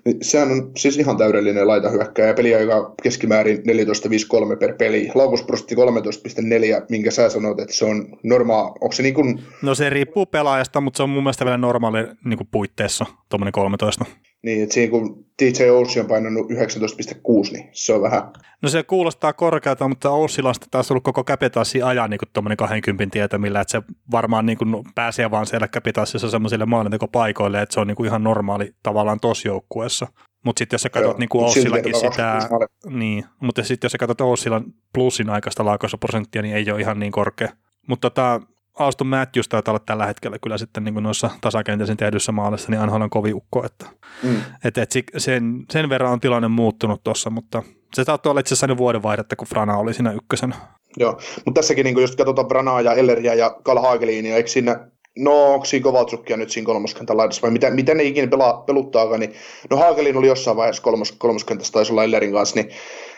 Niin 0.04 0.16
sehän 0.22 0.50
on 0.50 0.70
siis 0.76 0.96
ihan 0.96 1.16
täydellinen 1.16 1.68
laitahyökkäjä. 1.68 2.34
Peliaika 2.34 2.94
keskimäärin 3.02 3.58
14,53 3.58 4.56
per 4.58 4.74
peli. 4.74 5.10
Laukusprosentti 5.14 5.74
13,4, 5.74 6.86
minkä 6.88 7.10
sä 7.10 7.28
sanoit, 7.28 7.60
että 7.60 7.74
se 7.74 7.84
on 7.84 8.18
normaali. 8.22 8.72
Onko 8.80 8.92
se 8.92 9.02
niin 9.02 9.14
kuin... 9.14 9.42
No 9.62 9.74
se 9.74 9.90
riippuu 9.90 10.26
pelaajasta, 10.26 10.80
mutta 10.80 10.96
se 10.96 11.02
on 11.02 11.10
mun 11.10 11.22
mielestä 11.22 11.44
vielä 11.44 11.58
normaali 11.58 11.98
niin 12.24 12.38
kuin 12.38 12.48
puitteissa, 12.50 13.06
tuommoinen 13.28 13.52
13. 13.52 14.04
Niin, 14.42 14.62
että 14.62 14.74
siinä 14.74 14.90
kun 14.90 15.26
DJ 15.42 15.70
Oussi 15.70 16.00
on 16.00 16.06
painanut 16.06 16.50
19,6, 16.50 17.52
niin 17.52 17.68
se 17.72 17.92
on 17.92 18.02
vähän. 18.02 18.22
No 18.62 18.68
se 18.68 18.82
kuulostaa 18.82 19.32
korkealta, 19.32 19.88
mutta 19.88 20.10
Oussilasta 20.10 20.66
taas 20.70 20.90
ollut 20.90 21.04
koko 21.04 21.24
Capitalsin 21.24 21.84
ajan 21.84 22.10
niin 22.10 22.20
tuommoinen 22.32 22.56
20 22.56 23.12
tietämillä, 23.12 23.60
että 23.60 23.72
se 23.72 23.82
varmaan 24.10 24.46
niin 24.46 24.58
kuin 24.58 24.84
pääsee 24.94 25.30
vaan 25.30 25.46
siellä 25.46 25.68
Capitalsissa 25.68 26.30
semmoisille 26.30 26.66
maalintekopaikoille, 26.66 27.62
että 27.62 27.72
se 27.74 27.80
on 27.80 27.86
niin 27.86 27.96
kuin 27.96 28.06
ihan 28.06 28.24
normaali 28.24 28.74
tavallaan 28.82 29.20
tossa 29.20 29.48
joukkueessa. 29.48 30.06
Mutta 30.44 30.58
sitten 30.58 30.74
jos 30.74 30.82
sä 30.82 30.90
katsot 30.90 31.18
niin 31.18 31.28
Oussillakin 31.34 31.94
sitä, 31.94 32.48
niin, 32.90 33.24
mutta 33.40 33.62
sitten 33.62 33.86
jos 33.86 33.92
sä 33.92 33.98
katsot 33.98 34.20
Oussilan 34.20 34.64
plussin 34.94 35.30
aikaista 35.30 35.64
laukaisuprosenttia, 35.64 36.42
niin 36.42 36.56
ei 36.56 36.70
ole 36.70 36.80
ihan 36.80 36.98
niin 36.98 37.12
korkea. 37.12 37.48
Mutta 37.88 38.10
tota, 38.10 38.40
Auston 38.78 39.06
Matthews 39.06 39.48
taitaa 39.48 39.72
olla 39.72 39.82
tällä 39.86 40.06
hetkellä 40.06 40.38
kyllä 40.42 40.58
sitten 40.58 40.84
niin 40.84 40.94
noissa 40.94 41.30
tasakentäisen 41.40 41.96
tehdyssä 41.96 42.32
maalissa, 42.32 42.70
niin 42.70 42.80
Anhal 42.80 43.00
on 43.00 43.10
kovin 43.10 43.34
ukko, 43.34 43.66
että 43.66 43.86
mm. 44.22 44.40
et, 44.64 44.78
et 44.78 44.90
sen, 45.16 45.64
sen, 45.70 45.88
verran 45.88 46.12
on 46.12 46.20
tilanne 46.20 46.48
muuttunut 46.48 47.04
tuossa, 47.04 47.30
mutta 47.30 47.62
se 47.94 48.04
saattoi 48.04 48.30
olla 48.30 48.40
itse 48.40 48.54
asiassa 48.54 48.76
vuodenvaihdetta, 48.76 49.36
kun 49.36 49.48
Frana 49.48 49.76
oli 49.76 49.94
siinä 49.94 50.12
ykkösen. 50.12 50.54
Joo, 50.96 51.20
mutta 51.44 51.58
tässäkin 51.58 51.84
niin 51.84 52.00
jos 52.00 52.16
katsotaan 52.16 52.48
Franaa 52.48 52.80
ja 52.80 52.92
Elleriä 52.92 53.34
ja 53.34 53.56
Karl 53.62 53.80
Hagelinia, 53.80 54.36
eikö 54.36 54.48
siinä 54.48 54.88
No, 55.18 55.54
onko 55.54 55.64
siinä 55.64 55.84
Kovaltsukkia 55.84 56.36
nyt 56.36 56.50
siinä 56.50 56.66
kolmoskentän 56.66 57.16
laidassa 57.16 57.42
vai 57.42 57.50
mitä, 57.50 57.70
mitä 57.70 57.94
ne 57.94 58.02
ikinä 58.02 58.26
pelaa, 58.26 58.62
peluttaakaan, 58.62 59.20
niin 59.20 59.34
no 59.70 59.76
Hagelin 59.76 60.16
oli 60.16 60.26
jossain 60.26 60.56
vaiheessa 60.56 60.82
kolmos, 60.82 61.12
kolmoskentässä, 61.12 61.72
taisi 61.72 61.92
olla 61.92 62.04
Ellerin 62.04 62.32
kanssa, 62.32 62.56
niin 62.56 62.70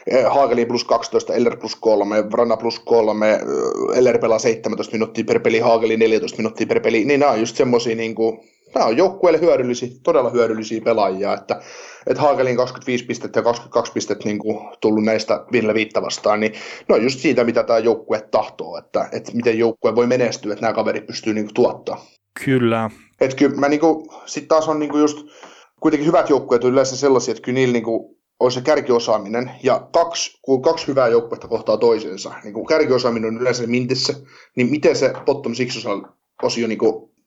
eh, 0.06 0.24
Hagelin 0.28 0.68
plus 0.68 0.84
12, 0.84 1.34
Eller 1.34 1.56
plus 1.56 1.76
3, 1.76 2.30
Vrana 2.30 2.56
plus 2.56 2.80
3, 2.80 3.30
eh, 3.30 3.40
Eller 3.94 4.18
pelaa 4.18 4.38
17 4.38 4.92
minuuttia 4.92 5.24
per 5.24 5.40
peli, 5.40 5.58
Hagelin 5.58 5.98
14 5.98 6.38
minuuttia 6.38 6.66
per 6.66 6.80
peli, 6.80 7.04
niin 7.04 7.20
nämä 7.20 7.32
on 7.32 7.40
just 7.40 7.56
semmoisia 7.56 7.96
niin 7.96 8.14
kuin, 8.14 8.40
nämä 8.74 8.86
on 8.86 8.96
joukkueelle 8.96 9.40
hyödyllisiä, 9.40 9.88
todella 10.02 10.30
hyödyllisiä 10.30 10.80
pelaajia, 10.80 11.34
että, 11.34 11.60
että 12.06 12.22
Hagelin 12.22 12.56
25 12.56 13.04
pistettä 13.04 13.38
ja 13.38 13.42
22 13.42 13.92
pistettä 13.92 14.24
niin 14.24 14.38
kuin 14.38 14.68
tullut 14.80 15.04
näistä 15.04 15.44
Ville 15.52 15.74
Viitta 15.74 16.02
vastaan, 16.02 16.40
niin 16.40 16.52
ne 16.88 16.94
on 16.94 17.02
just 17.02 17.20
siitä, 17.20 17.44
mitä 17.44 17.62
tämä 17.62 17.78
joukkue 17.78 18.20
tahtoo, 18.30 18.78
että, 18.78 19.08
että 19.12 19.32
miten 19.34 19.58
joukkue 19.58 19.94
voi 19.94 20.06
menestyä, 20.06 20.52
että 20.52 20.62
nämä 20.62 20.74
kaverit 20.74 21.06
pystyy 21.06 21.34
niin 21.34 21.44
kuin 21.44 21.54
tuottaa. 21.54 22.04
Kyllä. 22.44 22.90
Että 23.20 23.36
kyllä 23.36 23.56
mä 23.56 23.68
niin 23.68 23.80
kuin, 23.80 24.08
sit 24.26 24.48
taas 24.48 24.68
on 24.68 24.78
niin 24.78 24.90
kuin 24.90 25.00
just, 25.00 25.18
kuitenkin 25.80 26.06
hyvät 26.06 26.30
joukkueet 26.30 26.64
on 26.64 26.72
yleensä 26.72 26.96
sellaisia, 26.96 27.32
että 27.32 27.42
kyllä 27.42 27.56
niillä 27.56 27.72
niin 27.72 27.84
kuin, 27.84 28.19
on 28.40 28.52
se 28.52 28.60
kärkiosaaminen, 28.60 29.50
ja 29.62 29.88
kaksi, 29.92 30.38
kun 30.42 30.62
kaksi 30.62 30.86
hyvää 30.86 31.08
joukkuetta 31.08 31.48
kohtaa 31.48 31.76
toisensa, 31.76 32.32
niin 32.44 32.54
kun 32.54 32.66
kärkiosaaminen 32.66 33.28
on 33.28 33.40
yleensä 33.40 33.66
mintissä, 33.66 34.14
niin 34.56 34.70
miten 34.70 34.96
se 34.96 35.12
bottom 35.24 35.54
six 35.54 35.86
osio 36.42 36.66
niin 36.68 36.78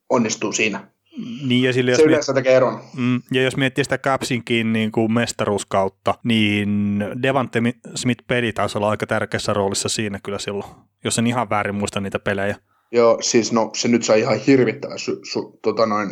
onnistuu 0.10 0.52
siinä? 0.52 0.88
Niin, 1.48 1.64
ja 1.64 1.74
sille, 1.74 1.96
se 1.96 2.04
yleensä 2.04 2.34
miet... 2.34 2.44
tekee 2.44 2.58
eron. 2.58 2.80
Mm, 2.98 3.22
ja 3.32 3.44
jos 3.44 3.58
miettii 3.58 3.84
sitä 3.84 3.98
Capsinkin 3.98 4.74
niin 4.74 4.92
kuin 4.92 5.14
mestaruuskautta, 5.14 6.14
niin 6.24 7.00
Devante 7.22 7.60
Smith-peli 7.96 8.54
taisi 8.54 8.78
olla 8.78 8.90
aika 8.90 9.08
tärkeässä 9.08 9.54
roolissa 9.54 9.90
siinä 9.90 10.20
kyllä 10.24 10.40
silloin, 10.40 10.72
jos 11.04 11.20
en 11.20 11.28
ihan 11.28 11.50
väärin 11.50 11.76
muista 11.76 12.00
niitä 12.00 12.20
pelejä. 12.20 12.56
Joo, 12.92 13.18
siis 13.22 13.52
no 13.52 13.70
se 13.76 13.88
nyt 13.88 14.04
sai 14.04 14.20
ihan 14.20 14.40
hirvittävä 14.40 14.98
su, 14.98 15.20
su, 15.32 15.60
tota 15.62 15.86
noin, 15.86 16.10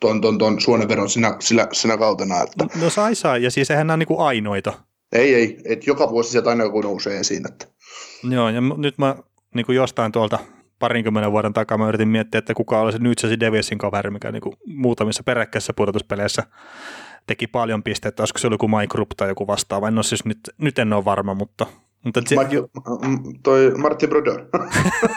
ton, 0.00 0.20
ton, 0.20 0.38
ton 0.38 0.60
suonenveron 0.60 1.10
sinä, 1.10 1.36
sinä, 1.40 1.68
sinä 1.72 1.96
kautena. 1.96 2.42
Että... 2.42 2.66
No 2.80 2.90
sai 2.90 3.14
sai, 3.14 3.42
ja 3.42 3.50
siis 3.50 3.70
eihän 3.70 3.86
nämä 3.86 3.96
niinku 3.96 4.20
ainoita. 4.20 4.72
Ei, 5.12 5.34
ei, 5.34 5.58
että 5.64 5.90
joka 5.90 6.10
vuosi 6.10 6.30
sieltä 6.30 6.50
aina 6.50 6.64
joku 6.64 6.80
nousee 6.80 7.20
esiin. 7.20 7.48
Että... 7.48 7.66
Joo, 8.30 8.48
ja 8.48 8.60
nyt 8.60 8.98
mä 8.98 9.16
niin 9.54 9.66
kuin 9.66 9.76
jostain 9.76 10.12
tuolta 10.12 10.38
parinkymmenen 10.78 11.32
vuoden 11.32 11.52
takaa 11.52 11.78
mä 11.78 11.88
yritin 11.88 12.08
miettiä, 12.08 12.38
että 12.38 12.54
kuka 12.54 12.80
oli 12.80 12.92
se 12.92 12.98
New 12.98 13.12
Jersey 13.22 13.40
Devilsin 13.40 13.78
kaveri, 13.78 14.10
mikä 14.10 14.32
niin 14.32 14.40
kuin 14.40 14.56
muutamissa 14.66 15.22
peräkkäisissä 15.22 15.72
pudotuspeleissä 15.72 16.42
teki 17.26 17.46
paljon 17.46 17.82
pisteitä, 17.82 18.22
olisiko 18.22 18.38
se 18.38 18.46
ollut 18.46 18.62
joku 18.62 18.76
Mike 18.76 18.98
Rupp 18.98 19.12
tai 19.16 19.28
joku 19.28 19.46
vastaava, 19.46 19.88
en 19.88 19.98
ole 19.98 20.02
siis 20.02 20.24
nyt, 20.24 20.38
nyt 20.58 20.78
en 20.78 20.92
ole 20.92 21.04
varma, 21.04 21.34
mutta 21.34 21.66
mutta 22.04 22.22
se, 22.26 22.36
Mike, 22.36 22.62
toi 23.42 23.74
Martin 23.78 24.08
Brodeur. 24.08 24.46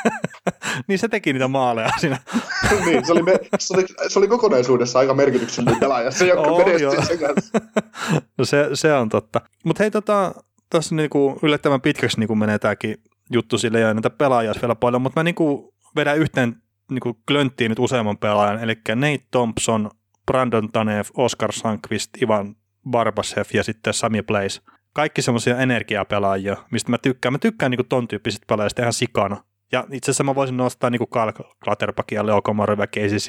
niin 0.88 1.00
se 1.00 1.08
teki 1.08 1.34
niitä 1.34 1.48
maaleja 1.48 1.90
siinä. 2.00 2.18
niin, 2.86 3.06
se 3.06 3.12
oli, 3.12 3.24
me, 3.24 3.40
se, 3.60 3.74
oli, 3.74 3.86
se 4.08 4.20
oli 4.20 4.28
kokonaisuudessa 4.28 5.00
aika 5.00 5.14
merkityksellinen 5.14 5.80
pelaaja, 5.80 6.12
se 6.12 6.28
joka 6.28 6.42
oh, 6.42 6.66
menestyi 6.66 7.06
sen 7.06 7.20
kanssa. 7.20 7.60
no 8.38 8.46
se, 8.46 8.70
se 8.74 8.94
on 8.94 9.10
totta. 9.10 9.42
Mutta 9.66 9.84
hei, 9.84 9.92
tota, 9.92 10.34
tässä 10.70 10.96
niinku 10.96 11.40
yllättävän 11.44 11.82
pitkäksi 11.82 12.20
niinku 12.20 12.36
menee 12.36 12.60
tämäkin 12.60 12.96
juttu 13.32 13.58
sille 13.58 13.80
ja 13.80 13.94
näitä 13.94 14.10
pelaajia 14.10 14.54
vielä 14.62 14.76
paljon, 14.76 15.02
mutta 15.02 15.20
mä 15.20 15.24
niinku 15.24 15.74
vedän 15.96 16.18
yhteen 16.18 16.56
niinku 16.92 17.14
klönttiin 17.28 17.70
nyt 17.70 17.80
useamman 17.80 18.18
pelaajan, 18.18 18.64
eli 18.64 18.76
Nate 18.96 19.26
Thompson, 19.32 19.90
Brandon 20.26 20.72
Tanev, 20.72 21.06
Oscar 21.18 21.52
Sankvist, 21.52 22.10
Ivan 22.22 22.56
Barbasev 22.90 23.46
ja 23.54 23.64
sitten 23.64 23.94
Sami 23.94 24.22
Place. 24.22 24.62
Kaikki 24.94 25.22
semmoisia 25.22 25.58
energiapelaajia, 25.58 26.58
mistä 26.72 26.92
mä 26.92 26.98
tykkään. 26.98 27.34
Mä 27.34 27.38
tykkään 27.38 27.72
niinku 27.72 27.84
ton 27.84 28.08
tyyppisistä 28.08 28.46
pelaajista 28.50 28.82
ihan 28.82 28.94
sikana. 28.94 29.44
Ja 29.72 29.88
itse 29.92 30.12
asiassa 30.12 30.24
mä 30.24 30.36
voisin 30.36 30.58
nostaa 30.58 30.90
niinku 30.90 31.08
Karl 31.08 31.32
Klatterpackin 31.64 32.16
ja 32.16 32.26
Leo 32.26 32.42
Komarov 32.42 32.80
ja 32.80 32.88
Casey 32.88 33.20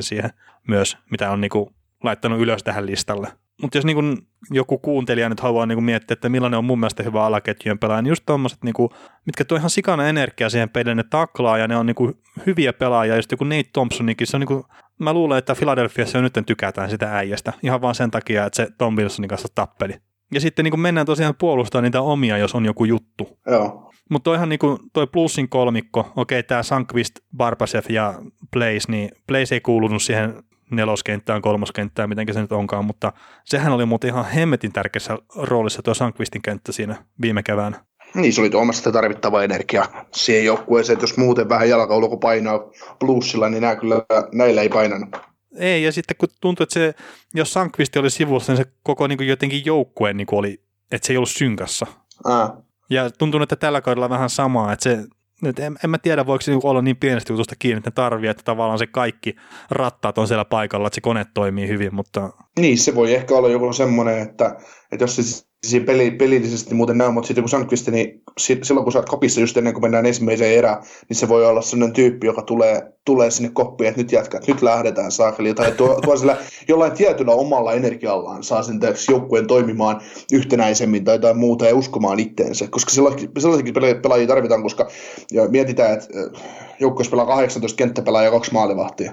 siihen 0.00 0.30
myös, 0.68 0.98
mitä 1.10 1.30
on 1.30 1.40
niinku 1.40 1.72
laittanut 2.02 2.40
ylös 2.40 2.62
tähän 2.62 2.86
listalle. 2.86 3.28
Mutta 3.62 3.78
jos 3.78 3.84
niinku 3.84 4.02
joku 4.50 4.78
kuuntelija 4.78 5.28
nyt 5.28 5.40
haluaa 5.40 5.66
niinku 5.66 5.80
miettiä, 5.80 6.12
että 6.12 6.28
millainen 6.28 6.58
on 6.58 6.64
mun 6.64 6.80
mielestä 6.80 7.02
hyvä 7.02 7.24
alaketjujen 7.24 7.78
pelaaja, 7.78 8.02
niin 8.02 8.08
just 8.08 8.22
tommoset, 8.26 8.58
niinku, 8.64 8.92
mitkä 9.26 9.44
tuo 9.44 9.58
ihan 9.58 9.70
sikana 9.70 10.08
energiaa 10.08 10.50
siihen 10.50 10.70
peliin, 10.70 10.96
ne 10.96 11.02
taklaa 11.02 11.58
ja 11.58 11.68
ne 11.68 11.76
on 11.76 11.86
niinku 11.86 12.12
hyviä 12.46 12.72
pelaajia, 12.72 13.16
just 13.16 13.30
joku 13.30 13.44
Nate 13.44 13.70
Thompsonikin, 13.72 14.26
se 14.26 14.36
on 14.36 14.40
niinku, 14.40 14.66
mä 14.98 15.12
luulen, 15.12 15.38
että 15.38 15.54
Philadelphiassa 15.54 16.18
jo 16.18 16.22
nyt 16.22 16.38
tykätään 16.46 16.90
sitä 16.90 17.16
äijästä, 17.16 17.52
ihan 17.62 17.80
vaan 17.80 17.94
sen 17.94 18.10
takia, 18.10 18.46
että 18.46 18.56
se 18.56 18.68
Tom 18.78 18.96
Wilsonin 18.96 19.28
kanssa 19.28 19.48
tappeli. 19.54 19.94
Ja 20.32 20.40
sitten 20.40 20.64
niin 20.64 20.80
mennään 20.80 21.06
tosiaan 21.06 21.34
puolustamaan 21.38 21.84
niitä 21.84 22.00
omia, 22.00 22.38
jos 22.38 22.54
on 22.54 22.64
joku 22.64 22.84
juttu. 22.84 23.38
Joo. 23.46 23.92
Mutta 24.10 24.24
toihan 24.24 24.48
niin 24.48 24.58
kuin 24.58 24.78
toi 24.92 25.06
plussin 25.06 25.48
kolmikko, 25.48 26.12
okei 26.16 26.42
tämä 26.42 26.62
Sankvist, 26.62 27.14
Barbasev 27.36 27.84
ja 27.88 28.14
Blaze, 28.52 28.84
niin 28.88 29.10
Blaze 29.26 29.54
ei 29.54 29.60
kuulunut 29.60 30.02
siihen 30.02 30.42
neloskenttään, 30.70 31.42
kolmoskenttään, 31.42 32.08
miten 32.08 32.34
se 32.34 32.40
nyt 32.40 32.52
onkaan, 32.52 32.84
mutta 32.84 33.12
sehän 33.44 33.72
oli 33.72 33.86
muuten 33.86 34.10
ihan 34.10 34.24
hemmetin 34.24 34.72
tärkeässä 34.72 35.18
roolissa 35.36 35.82
tuo 35.82 35.94
Sankvistin 35.94 36.42
kenttä 36.42 36.72
siinä 36.72 37.04
viime 37.22 37.42
keväänä. 37.42 37.84
Niin, 38.14 38.32
se 38.32 38.40
oli 38.40 38.50
tuomassa 38.50 38.80
sitä 38.80 38.92
tarvittavaa 38.92 39.44
energiaa 39.44 40.04
siihen 40.14 40.44
joukkueeseen, 40.44 40.94
että 40.94 41.04
jos 41.04 41.16
muuten 41.16 41.48
vähän 41.48 41.68
jalkaulko 41.68 42.16
painaa 42.16 42.60
plussilla, 42.98 43.48
niin 43.48 43.60
nämä 43.60 43.76
kyllä, 43.76 44.02
näillä 44.32 44.62
ei 44.62 44.68
painanut. 44.68 45.16
Ei, 45.56 45.82
ja 45.82 45.92
sitten 45.92 46.16
kun 46.16 46.28
tuntui, 46.40 46.64
että 46.64 46.74
se, 46.74 46.94
jos 47.34 47.52
Sankvisti 47.52 47.98
oli 47.98 48.10
sivussa, 48.10 48.52
niin 48.52 48.64
se 48.64 48.72
koko 48.82 49.06
niin 49.06 49.16
kuin 49.16 49.28
jotenkin 49.28 49.64
joukkue 49.64 50.12
niin 50.12 50.26
kuin 50.26 50.38
oli, 50.38 50.62
että 50.92 51.06
se 51.06 51.12
ei 51.12 51.16
ollut 51.16 51.30
synkassa. 51.30 51.86
Ää. 52.26 52.50
Ja 52.90 53.10
tuntuu, 53.10 53.42
että 53.42 53.56
tällä 53.56 53.80
kaudella 53.80 54.10
vähän 54.10 54.30
samaa, 54.30 54.72
että 54.72 54.82
se 54.82 54.98
nyt 55.42 55.58
en, 55.58 55.76
en 55.84 55.90
mä 55.90 55.98
tiedä, 55.98 56.26
voiko 56.26 56.42
se 56.42 56.52
olla 56.62 56.82
niin 56.82 56.96
pienestä 56.96 57.32
jutusta 57.32 57.56
kiinni, 57.58 57.78
että 57.78 57.90
ne 57.90 57.94
tarvii, 57.94 58.30
että 58.30 58.42
tavallaan 58.42 58.78
se 58.78 58.86
kaikki 58.86 59.36
rattaat 59.70 60.18
on 60.18 60.28
siellä 60.28 60.44
paikalla, 60.44 60.86
että 60.86 60.94
se 60.94 61.00
kone 61.00 61.26
toimii 61.34 61.68
hyvin, 61.68 61.94
mutta... 61.94 62.30
Niin, 62.58 62.78
se 62.78 62.94
voi 62.94 63.14
ehkä 63.14 63.34
olla 63.34 63.48
joku 63.48 63.72
semmoinen, 63.72 64.18
että, 64.18 64.56
että 64.92 65.04
jos 65.04 65.16
se 65.16 65.49
siinä 65.66 65.86
peli, 65.86 66.10
pelillisesti 66.10 66.74
muuten 66.74 66.98
näin, 66.98 67.14
mutta 67.14 67.26
sitten 67.26 67.42
kun 67.42 67.48
Sandqvist, 67.48 67.88
niin 67.88 68.22
silloin 68.38 68.84
kun 68.84 68.92
sä 68.92 68.98
oot 68.98 69.08
kopissa 69.08 69.40
just 69.40 69.56
ennen 69.56 69.72
kuin 69.72 69.82
mennään 69.82 70.06
ensimmäiseen 70.06 70.58
erään, 70.58 70.82
niin 71.08 71.16
se 71.16 71.28
voi 71.28 71.46
olla 71.46 71.62
sellainen 71.62 71.94
tyyppi, 71.94 72.26
joka 72.26 72.42
tulee, 72.42 72.92
tulee 73.04 73.30
sinne 73.30 73.50
koppiin, 73.52 73.88
että 73.88 74.00
nyt 74.00 74.12
jatkaa, 74.12 74.40
nyt 74.46 74.62
lähdetään 74.62 75.12
saakeli, 75.12 75.54
tai 75.54 75.72
tuo, 75.72 76.00
tuo 76.04 76.16
sillä 76.16 76.36
jollain 76.68 76.92
tietyllä 76.92 77.32
omalla 77.32 77.72
energiallaan 77.72 78.42
saa 78.42 78.62
sen 78.62 78.80
joukkueen 79.10 79.46
toimimaan 79.46 80.00
yhtenäisemmin 80.32 81.04
tai 81.04 81.14
jotain 81.14 81.38
muuta 81.38 81.66
ja 81.66 81.74
uskomaan 81.74 82.20
itteensä, 82.20 82.68
koska 82.70 82.90
sellaisenkin 83.38 83.74
pelaajia 84.02 84.26
tarvitaan, 84.26 84.62
koska 84.62 84.88
ja 85.32 85.48
mietitään, 85.48 85.92
että 85.92 86.06
äh, 86.18 86.42
joukkueessa 86.80 87.10
pelaa 87.10 87.26
18 87.26 87.76
kenttäpelaajia 87.76 88.26
ja 88.26 88.32
kaksi 88.32 88.52
maalivahtia, 88.52 89.12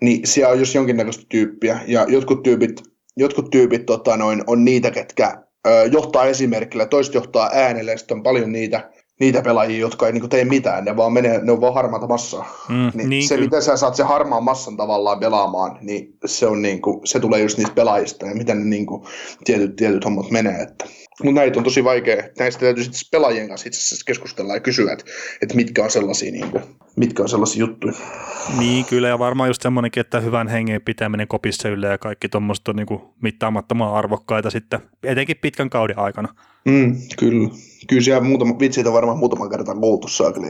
niin 0.00 0.20
siellä 0.24 0.52
on 0.52 0.58
jos 0.58 0.74
jonkinnäköistä 0.74 1.24
tyyppiä, 1.28 1.80
ja 1.86 2.06
jotkut 2.08 2.42
tyypit, 2.42 2.82
jotkut 3.16 3.50
tyypit 3.50 3.86
tota, 3.86 4.16
noin, 4.16 4.44
on 4.46 4.64
niitä, 4.64 4.90
ketkä 4.90 5.43
johtaa 5.92 6.24
esimerkillä, 6.24 6.86
toiset 6.86 7.14
johtaa 7.14 7.50
äänellä, 7.52 7.96
sitten 7.96 8.16
on 8.16 8.22
paljon 8.22 8.52
niitä, 8.52 8.90
niitä 9.20 9.42
pelaajia, 9.42 9.78
jotka 9.78 10.06
ei 10.06 10.12
niin 10.12 10.28
tee 10.28 10.44
mitään, 10.44 10.84
ne 10.84 10.96
vaan 10.96 11.12
menee, 11.12 11.40
ne 11.44 11.52
on 11.52 11.60
vaan 11.60 11.74
harmaata 11.74 12.06
massaa. 12.06 12.64
Mm, 12.68 12.90
niin 12.94 13.10
niin 13.10 13.28
se, 13.28 13.34
kyllä. 13.34 13.46
miten 13.46 13.62
sä 13.62 13.76
saat 13.76 13.94
se 13.94 14.02
harmaan 14.02 14.44
massan 14.44 14.76
tavallaan 14.76 15.20
pelaamaan, 15.20 15.78
niin 15.80 16.16
se, 16.24 16.46
on 16.46 16.62
niin 16.62 16.82
kuin, 16.82 17.06
se 17.06 17.20
tulee 17.20 17.40
just 17.40 17.58
niistä 17.58 17.74
pelaajista 17.74 18.26
ja 18.26 18.34
miten 18.34 18.58
ne 18.58 18.64
niin 18.64 18.86
kuin, 18.86 19.02
tietyt, 19.44 19.76
tietyt 19.76 20.04
hommat 20.04 20.30
menee. 20.30 20.62
Että. 20.62 20.84
Mutta 21.22 21.40
näitä 21.40 21.60
on 21.60 21.64
tosi 21.64 21.84
vaikea. 21.84 22.22
Näistä 22.38 22.60
täytyy 22.60 22.84
sitten 22.84 23.00
pelaajien 23.10 23.48
kanssa 23.48 23.68
itse 23.68 23.80
asiassa 23.80 24.04
keskustella 24.06 24.54
ja 24.54 24.60
kysyä, 24.60 24.92
että, 24.92 25.04
että 25.42 25.54
mitkä 25.54 25.84
on 25.84 25.90
sellaisia, 25.90 26.32
niin 26.32 26.50
kuin, 26.50 26.64
mitkä 26.96 27.22
on 27.22 27.28
sellaisia 27.28 27.60
juttuja. 27.60 27.94
Niin, 28.58 28.84
kyllä, 28.84 29.08
ja 29.08 29.18
varmaan 29.18 29.48
just 29.48 29.62
semmoinenkin, 29.62 30.00
että 30.00 30.20
hyvän 30.20 30.48
hengen 30.48 30.82
pitäminen 30.82 31.28
kopissa 31.28 31.68
yllä 31.68 31.86
ja 31.86 31.98
kaikki 31.98 32.28
tuommoista 32.28 32.70
on 32.70 32.76
niin 32.76 32.86
kuin 32.86 33.02
mittaamattoman 33.22 33.94
arvokkaita 33.94 34.50
sitten, 34.50 34.80
etenkin 35.02 35.36
pitkän 35.40 35.70
kauden 35.70 35.98
aikana. 35.98 36.34
Mm, 36.64 36.96
kyllä. 37.18 37.48
Kyllä 37.88 38.02
siellä 38.02 38.24
muutama, 38.24 38.58
vitsit 38.58 38.86
on 38.86 38.92
varmaan 38.92 39.18
muutaman 39.18 39.50
kertaa 39.50 39.74
kuultu 39.74 40.08
saakeli. 40.08 40.46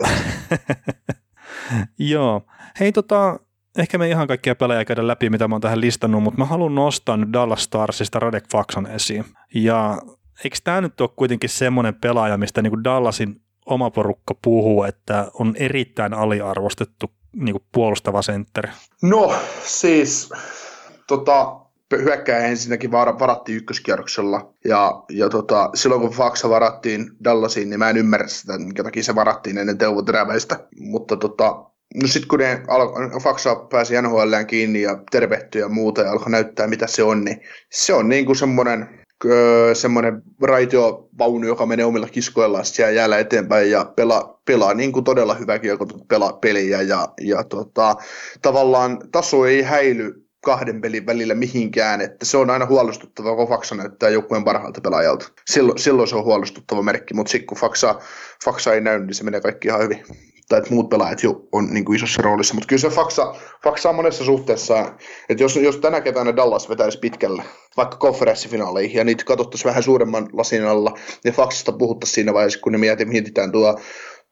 Joo. 1.99 2.43
Hei 2.81 2.93
tota, 2.93 3.41
ehkä 3.79 3.99
me 3.99 4.09
ihan 4.09 4.27
kaikkia 4.27 4.55
pelejä 4.55 4.85
käydä 4.85 5.07
läpi, 5.07 5.31
mitä 5.31 5.49
mä 5.49 5.55
oon 5.55 5.61
tähän 5.61 5.81
listannut, 5.81 6.23
mutta 6.23 6.39
mä 6.39 6.45
haluan 6.45 6.75
nostaa 6.75 7.17
nyt 7.17 7.33
Dallas 7.33 7.63
Starsista 7.63 8.19
Radek 8.19 8.45
Faxon 8.53 8.87
esiin. 8.87 9.25
Ja 9.55 9.99
eikö 10.45 10.57
tämä 10.65 10.81
nyt 10.81 11.01
ole 11.01 11.11
kuitenkin 11.17 11.51
semmoinen 11.51 11.95
pelaaja, 11.95 12.39
mistä 12.39 12.63
niin 12.63 12.71
kuin 12.71 12.85
Dallasin 12.85 13.41
oma 13.67 13.91
porukka 13.91 14.35
puhuu, 14.45 14.85
että 14.85 15.31
on 15.35 15.55
erittäin 15.59 16.15
aliarvostettu 16.15 17.11
niin 17.37 17.53
kuin 17.53 17.65
puolustava 17.73 18.23
sentteri? 18.23 18.71
No 19.03 19.35
siis, 19.65 20.31
tota, 21.07 21.64
hyökkää 22.03 22.39
ensinnäkin 22.39 22.93
var, 22.93 23.19
varattiin 23.19 23.59
ykköskierroksella. 23.59 24.55
Ja, 24.65 25.05
ja 25.11 25.29
tota, 25.29 25.71
silloin 25.75 26.01
kun 26.01 26.11
Faxa 26.11 26.49
varattiin 26.49 27.11
Dallasiin, 27.25 27.71
niin 27.71 27.79
mä 27.79 27.91
en 27.91 27.97
ymmärrä 27.97 28.29
sitä, 28.29 28.59
minkä 28.59 28.85
takia 28.85 29.03
se 29.03 29.15
varattiin 29.15 29.59
ennen 29.59 29.79
Teuvo 29.79 30.03
Teräväistä. 30.03 30.69
Mutta 30.81 31.17
tota, 31.17 31.65
no 32.03 32.09
sitten 32.09 32.29
kun 32.29 32.39
ne 32.39 32.63
al- 32.69 33.21
Faxa 33.21 33.55
pääsi 33.55 34.03
NHLään 34.03 34.47
kiinni 34.47 34.83
ja 34.83 34.99
tervehtyi 35.11 35.61
ja 35.61 35.69
muuta 35.69 36.01
ja 36.01 36.13
alkoi 36.13 36.31
näyttää 36.31 36.67
mitä 36.67 36.87
se 36.87 37.03
on, 37.03 37.25
niin 37.25 37.41
se 37.73 37.95
on 37.95 38.09
niin 38.09 38.27
kuin 38.27 38.37
semmoinen 38.37 39.05
semmoinen 39.75 40.23
raitiovaunu, 40.43 41.47
joka 41.47 41.67
menee 41.67 41.85
omilla 41.85 42.09
kiskoillaan 42.09 42.65
siellä 42.65 42.93
jäällä 42.93 43.19
eteenpäin 43.19 43.71
ja 43.71 43.85
pelaa, 43.85 44.41
pelaa 44.45 44.75
niin 44.75 44.93
kuin 44.93 45.05
todella 45.05 45.35
hyvä 45.35 45.61
pelaa 46.09 46.33
peliä 46.33 46.83
ja, 46.83 47.09
ja 47.21 47.45
tota, 47.45 47.97
tavallaan 48.43 48.99
taso 49.13 49.47
ei 49.47 49.63
häily 49.63 50.24
kahden 50.45 50.81
pelin 50.81 51.07
välillä 51.07 51.35
mihinkään, 51.35 52.01
että 52.01 52.25
se 52.25 52.37
on 52.37 52.51
aina 52.51 52.67
huolestuttava, 52.67 53.37
kun 53.37 53.49
Faksa 53.49 53.75
näyttää 53.75 54.09
joukkueen 54.09 54.45
parhaalta 54.45 54.81
pelaajalta. 54.81 55.29
Silloin, 55.47 55.79
silloin 55.79 56.09
se 56.09 56.17
on 56.17 56.25
huolestuttava 56.25 56.83
merkki, 56.83 57.15
mutta 57.15 57.31
sitten 57.31 57.47
kun 57.47 57.59
Faksa, 57.59 57.95
Faksa 58.45 58.75
ei 58.75 58.81
näy, 58.81 59.01
niin 59.01 59.15
se 59.15 59.25
menee 59.25 59.41
kaikki 59.41 59.69
ihan 59.69 59.83
hyvin. 59.83 60.05
Tai 60.49 60.59
että 60.59 60.75
muut 60.75 60.89
pelaajat 60.89 61.23
jo 61.23 61.49
on 61.53 61.67
niin 61.71 61.85
kuin 61.85 61.97
isossa 61.97 62.23
roolissa, 62.23 62.55
mutta 62.55 62.67
kyllä 62.67 62.81
se 62.81 62.89
Faksa, 62.89 63.35
Faksa 63.65 63.89
on 63.89 63.95
monessa 63.95 64.25
suhteessa, 64.25 64.95
että 65.29 65.43
jos, 65.43 65.57
jos 65.57 65.77
tänä 65.77 66.01
keväänä 66.01 66.37
Dallas 66.37 66.69
vetäisi 66.69 66.99
pitkälle, 66.99 67.43
vaikka 67.77 67.97
konferenssifinaaleihin, 67.97 68.99
ja 68.99 69.05
niitä 69.05 69.25
katsottaisiin 69.25 69.69
vähän 69.69 69.83
suuremman 69.83 70.29
lasin 70.33 70.67
alla, 70.67 70.99
niin 71.25 71.35
Faksasta 71.35 71.73
puhuttaisiin 71.73 72.15
siinä 72.15 72.35
vaiheessa, 72.35 72.61
kun 72.61 72.73
ne 72.73 72.79
mietitään 73.05 73.53
tuo 73.53 73.81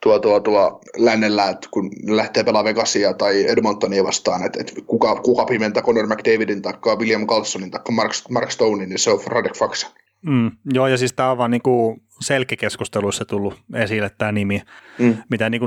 tuo, 0.02 0.18
tuo, 0.18 0.40
tuo 0.40 0.80
lännellä, 0.96 1.48
että 1.48 1.68
kun 1.70 1.90
lähtee 2.08 2.44
pelaamaan 2.44 2.74
Vegasia 2.74 3.14
tai 3.14 3.48
Edmontonia 3.48 4.04
vastaan, 4.04 4.46
että, 4.46 4.60
että 4.60 4.72
kuka, 4.86 5.16
kuka 5.16 5.44
pimentää 5.44 5.82
Conor 5.82 6.06
McDavidin 6.06 6.62
tai 6.62 6.72
William 6.96 7.26
Carlsonin 7.26 7.70
tai 7.70 7.80
Mark, 7.90 8.12
Mark 8.30 8.50
Stonein, 8.50 8.88
niin 8.88 8.98
se 8.98 9.10
on 9.10 9.20
Radek 9.26 9.56
Faksa. 9.56 9.90
Mm, 10.26 10.50
joo, 10.72 10.86
ja 10.86 10.96
siis 10.96 11.12
tämä 11.12 11.30
on 11.30 11.38
vaan 11.38 11.50
niinku 11.50 11.98
selkikeskusteluissa 12.20 13.24
tullut 13.24 13.54
esille 13.74 14.10
tämä 14.18 14.32
nimi, 14.32 14.62
mm. 14.98 15.16
mitä 15.30 15.50
niinku, 15.50 15.66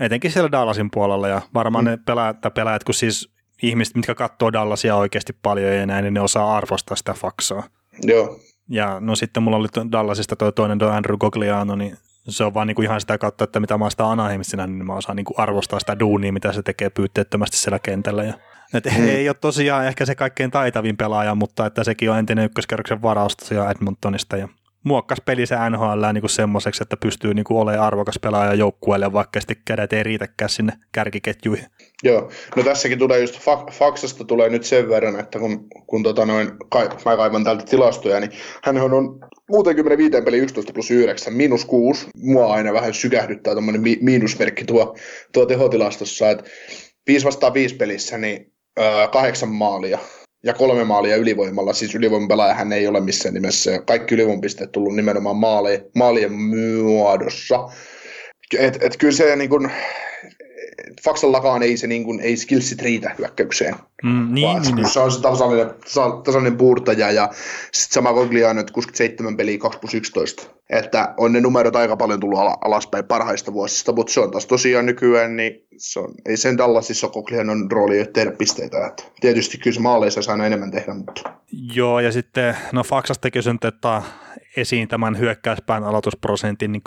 etenkin 0.00 0.30
siellä 0.30 0.52
Dallasin 0.52 0.90
puolella, 0.90 1.28
ja 1.28 1.42
varmaan 1.54 1.84
mm. 1.84 1.90
ne 1.90 1.98
pelaajat, 2.06 2.36
pelaajat, 2.54 2.84
kun 2.84 2.94
siis 2.94 3.32
ihmiset, 3.62 3.94
mitkä 3.94 4.14
katsoo 4.14 4.52
Dallasia 4.52 4.96
oikeasti 4.96 5.32
paljon 5.42 5.74
ja 5.74 5.86
näin, 5.86 6.02
niin 6.02 6.14
ne 6.14 6.20
osaa 6.20 6.56
arvostaa 6.56 6.96
sitä 6.96 7.12
faksaa. 7.12 7.62
Joo. 8.02 8.40
Ja 8.68 9.00
no 9.00 9.16
sitten 9.16 9.42
mulla 9.42 9.56
oli 9.56 9.68
Dallasista 9.92 10.36
toi 10.36 10.52
toinen 10.52 10.78
tuo 10.78 10.88
Andrew 10.88 11.16
Gogliano, 11.18 11.76
niin 11.76 11.96
se 12.28 12.44
on 12.44 12.54
vaan 12.54 12.66
niin 12.66 12.74
kuin 12.74 12.84
ihan 12.84 13.00
sitä 13.00 13.18
kautta, 13.18 13.44
että 13.44 13.60
mitä 13.60 13.78
mä 13.78 13.84
oon 13.84 13.90
sitä 13.90 14.06
Anaheimissa 14.06 14.66
niin 14.66 14.86
mä 14.86 14.94
osaan 14.94 15.16
niin 15.16 15.24
kuin 15.24 15.38
arvostaa 15.38 15.80
sitä 15.80 15.98
duunia, 15.98 16.32
mitä 16.32 16.52
se 16.52 16.62
tekee 16.62 16.90
pyytteettömästi 16.90 17.56
siellä 17.56 17.78
kentällä. 17.78 18.24
Ja, 18.24 18.34
et 18.74 18.84
mm. 18.84 19.08
ei 19.08 19.28
ole 19.28 19.36
tosiaan 19.40 19.86
ehkä 19.86 20.06
se 20.06 20.14
kaikkein 20.14 20.50
taitavin 20.50 20.96
pelaaja, 20.96 21.34
mutta 21.34 21.66
että 21.66 21.84
sekin 21.84 22.10
on 22.10 22.18
entinen 22.18 22.44
ykköskerroksen 22.44 23.02
varaus 23.02 23.36
tosiaan 23.36 23.70
Edmontonista 23.70 24.36
ja 24.36 24.48
muokkas 24.86 25.18
peli 25.24 25.46
se 25.46 25.54
NHL 25.70 26.12
niin 26.12 26.28
semmoiseksi, 26.28 26.82
että 26.82 26.96
pystyy 26.96 27.34
niin 27.34 27.44
kuin 27.44 27.58
olemaan 27.58 27.86
arvokas 27.86 28.18
pelaaja 28.22 28.54
joukkueelle, 28.54 29.12
vaikka 29.12 29.40
sitten 29.40 29.56
kädet 29.64 29.92
ei 29.92 30.02
riitäkään 30.02 30.48
sinne 30.48 30.72
kärkiketjuihin. 30.92 31.66
Joo, 32.02 32.30
no 32.56 32.62
tässäkin 32.62 32.98
tulee 32.98 33.20
just 33.20 33.40
Faksasta 33.70 34.24
tulee 34.24 34.48
nyt 34.48 34.64
sen 34.64 34.88
verran, 34.88 35.20
että 35.20 35.38
kun, 35.38 35.66
kun 35.86 36.02
tota 36.02 36.26
noin, 36.26 36.46
mä 37.04 37.16
kaivan 37.16 37.44
täältä 37.44 37.64
tilastoja, 37.64 38.20
niin 38.20 38.30
hän 38.64 38.76
on 38.92 39.18
65 39.50 40.22
peli 40.24 40.38
11 40.38 40.72
plus 40.72 40.90
9, 40.90 41.32
miinus 41.32 41.64
6. 41.64 42.06
Mua 42.16 42.54
aina 42.54 42.72
vähän 42.72 42.94
sykähdyttää 42.94 43.54
tuommoinen 43.54 43.82
mi- 43.82 43.98
miinusmerkki 44.00 44.64
tuo, 44.64 44.96
tuo 45.32 45.46
tehotilastossa, 45.46 46.30
että 46.30 46.44
5 47.06 47.26
vastaan 47.26 47.54
5 47.54 47.74
pelissä, 47.74 48.18
niin 48.18 48.52
kahdeksan 49.12 49.48
maalia 49.48 49.98
ja 50.46 50.54
kolme 50.54 50.84
maalia 50.84 51.16
ylivoimalla. 51.16 51.72
Siis 51.72 51.94
ylivoimapelaaja 51.94 52.54
hän 52.54 52.72
ei 52.72 52.86
ole 52.86 53.00
missään 53.00 53.34
nimessä. 53.34 53.78
Kaikki 53.78 54.14
ylivoimapisteet 54.14 54.72
tullut 54.72 54.96
nimenomaan 54.96 55.36
maali, 55.36 55.84
maalien 55.94 56.32
muodossa. 56.32 57.68
Et, 58.58 58.78
et 58.82 58.96
kyllä 58.96 59.12
se 59.12 59.36
niin 59.36 59.50
kun, 59.50 59.70
Faksallakaan 61.04 61.62
ei 61.62 61.76
se 61.76 61.86
niin 61.86 62.04
kuin, 62.04 62.20
ei 62.20 62.36
skillsit 62.36 62.82
riitä 62.82 63.14
hyökkäykseen. 63.18 63.74
Mm, 64.02 64.34
niin, 64.34 64.48
vaan 64.48 64.62
niin, 64.62 64.74
niin. 64.74 64.88
Se 64.88 65.00
on 65.00 65.12
se 65.12 65.20
tasainen, 65.20 65.70
tasainen 66.24 66.56
puurtaja 66.56 67.10
ja 67.10 67.30
sitten 67.72 67.94
sama 67.94 68.12
Gogliano, 68.12 68.60
että 68.60 68.72
67 68.72 69.36
peliä 69.36 69.58
2 69.58 69.78
plus 69.78 69.94
11. 69.94 70.42
Että 70.70 71.14
on 71.16 71.32
ne 71.32 71.40
numerot 71.40 71.76
aika 71.76 71.96
paljon 71.96 72.20
tullut 72.20 72.38
alaspäin 72.60 73.04
parhaista 73.04 73.52
vuosista, 73.52 73.92
mutta 73.92 74.12
se 74.12 74.20
on 74.20 74.30
taas 74.30 74.46
tosiaan 74.46 74.86
nykyään, 74.86 75.36
niin 75.36 75.66
se 75.76 76.00
on, 76.00 76.14
ei 76.26 76.36
sen 76.36 76.58
Dallasissa 76.58 77.08
Goglianon 77.08 77.70
rooli 77.70 77.98
ole 77.98 78.06
tehdä 78.06 78.30
pisteitä. 78.30 78.86
Että 78.86 79.02
tietysti 79.20 79.58
kyllä 79.58 79.74
se 79.74 79.80
maaleissa 79.80 80.22
saa 80.22 80.46
enemmän 80.46 80.70
tehdä, 80.70 80.94
mutta... 80.94 81.22
Joo, 81.74 82.00
ja 82.00 82.12
sitten, 82.12 82.56
no 82.72 82.82
Faksas 82.82 83.18
teki 83.18 83.42
sen, 83.42 83.58
että 83.68 84.02
esiin 84.56 84.88
tämän 84.88 85.18
hyökkäyspään 85.18 85.84
aloitusprosentin, 85.84 86.72
niin 86.72 86.82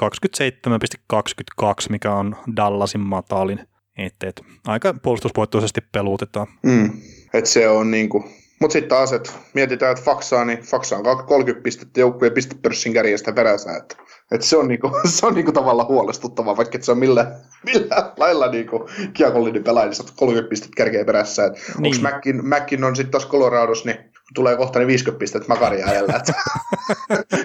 27,22, 1.14 1.68
mikä 1.90 2.14
on 2.14 2.36
Dallasin 2.56 3.02
matalin. 3.02 3.60
Et, 3.98 4.16
et, 4.24 4.42
aika 4.68 4.94
puolustusvoittoisesti 4.94 5.82
peluutetaan. 5.92 6.48
Mm, 6.64 6.92
et 7.34 7.46
se 7.46 7.70
on 7.70 7.92
niinku, 7.92 8.26
mutta 8.60 8.74
sitten 8.74 8.90
taas, 8.90 9.14
että 9.14 9.32
mietitään, 9.54 9.92
että 9.92 10.04
faksaa, 10.04 10.46
niin 10.46 10.60
faksa 10.60 10.98
on 10.98 11.26
30 11.26 11.64
pistettä 11.64 12.00
joukkueen 12.00 12.34
pistepörssin 12.34 12.94
kärjestä 12.94 13.32
perässä. 13.34 13.78
Että 13.78 13.96
et 14.32 14.42
se 14.42 14.58
on, 14.58 14.68
niinku, 14.68 14.92
se 15.06 15.26
on 15.26 15.34
niinku 15.34 15.52
tavallaan 15.52 15.88
huolestuttavaa, 15.88 16.58
vaikka 16.58 16.78
et 16.78 16.84
se 16.84 16.92
on 16.92 16.98
millä, 16.98 17.32
millä 17.74 18.14
lailla 18.18 18.52
niinku 18.52 18.90
kiekollinen 19.14 19.64
pelaaja, 19.64 19.90
niin 19.90 20.14
30 20.16 20.50
pistettä 20.50 20.76
kärkeä 20.78 21.06
perässä. 21.06 21.46
Et 21.46 21.54
niin. 21.78 21.96
Onko 21.96 22.10
Mäkin, 22.10 22.46
Mäkin 22.46 22.84
on 22.84 22.96
sitten 22.96 23.12
taas 23.12 23.28
Colorados, 23.28 23.86
niin 23.86 24.09
tulee 24.34 24.58
kohta 24.58 24.80
niin 24.80 24.88
50 24.88 25.20
pistettä 25.20 25.48
makaria 25.48 25.86
ajalla. 25.86 26.14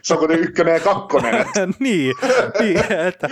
se 0.03 0.15
on 0.15 0.19
kuitenkin 0.19 0.49
ykkönen 0.49 0.75
ja 0.75 0.81
kakkonen. 0.81 1.35
Että. 1.35 1.69
niin, 1.79 2.15
niin, 2.61 2.93
että, 2.93 3.29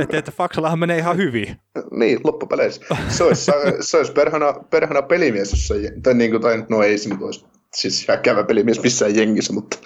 että, 0.00 0.18
että 0.18 0.30
Faksallahan 0.30 0.78
menee 0.78 0.98
ihan 0.98 1.16
hyvin. 1.16 1.56
niin, 1.90 2.20
loppupeleissä. 2.24 2.96
Se 3.08 3.24
olisi, 3.24 3.50
se 3.80 3.96
olisi 3.96 4.12
perhana, 4.12 4.52
perhana 4.70 5.02
pelimies, 5.02 5.50
jossa, 5.50 5.74
tai, 6.02 6.14
niin 6.14 6.30
kuin, 6.30 6.42
tai 6.42 6.64
no 6.68 6.82
ei 6.82 6.98
se 6.98 7.08
nyt 7.08 7.22
olisi 7.22 7.46
siis 7.74 8.08
hyökkäävä 8.08 8.44
pelimies 8.44 8.82
missään 8.82 9.16
jengissä, 9.16 9.52
mutta, 9.52 9.78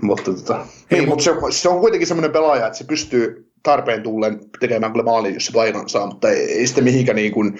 mutta, 0.00 0.34
tota, 0.34 0.66
niin, 0.90 1.08
mutta 1.08 1.24
se, 1.24 1.32
se, 1.50 1.68
on 1.68 1.80
kuitenkin 1.80 2.08
semmoinen 2.08 2.32
pelaaja, 2.32 2.66
että 2.66 2.78
se 2.78 2.84
pystyy 2.84 3.50
tarpeen 3.62 4.02
tullen 4.02 4.40
tekemään 4.60 4.92
kyllä 4.92 5.04
maalin, 5.04 5.34
jos 5.34 5.46
se 5.46 5.52
paikan 5.52 5.88
saa, 5.88 6.06
mutta 6.06 6.30
ei, 6.30 6.52
ei 6.52 6.66
sitten 6.66 6.84
mihinkään 6.84 7.16
niin 7.16 7.32
kuin, 7.32 7.58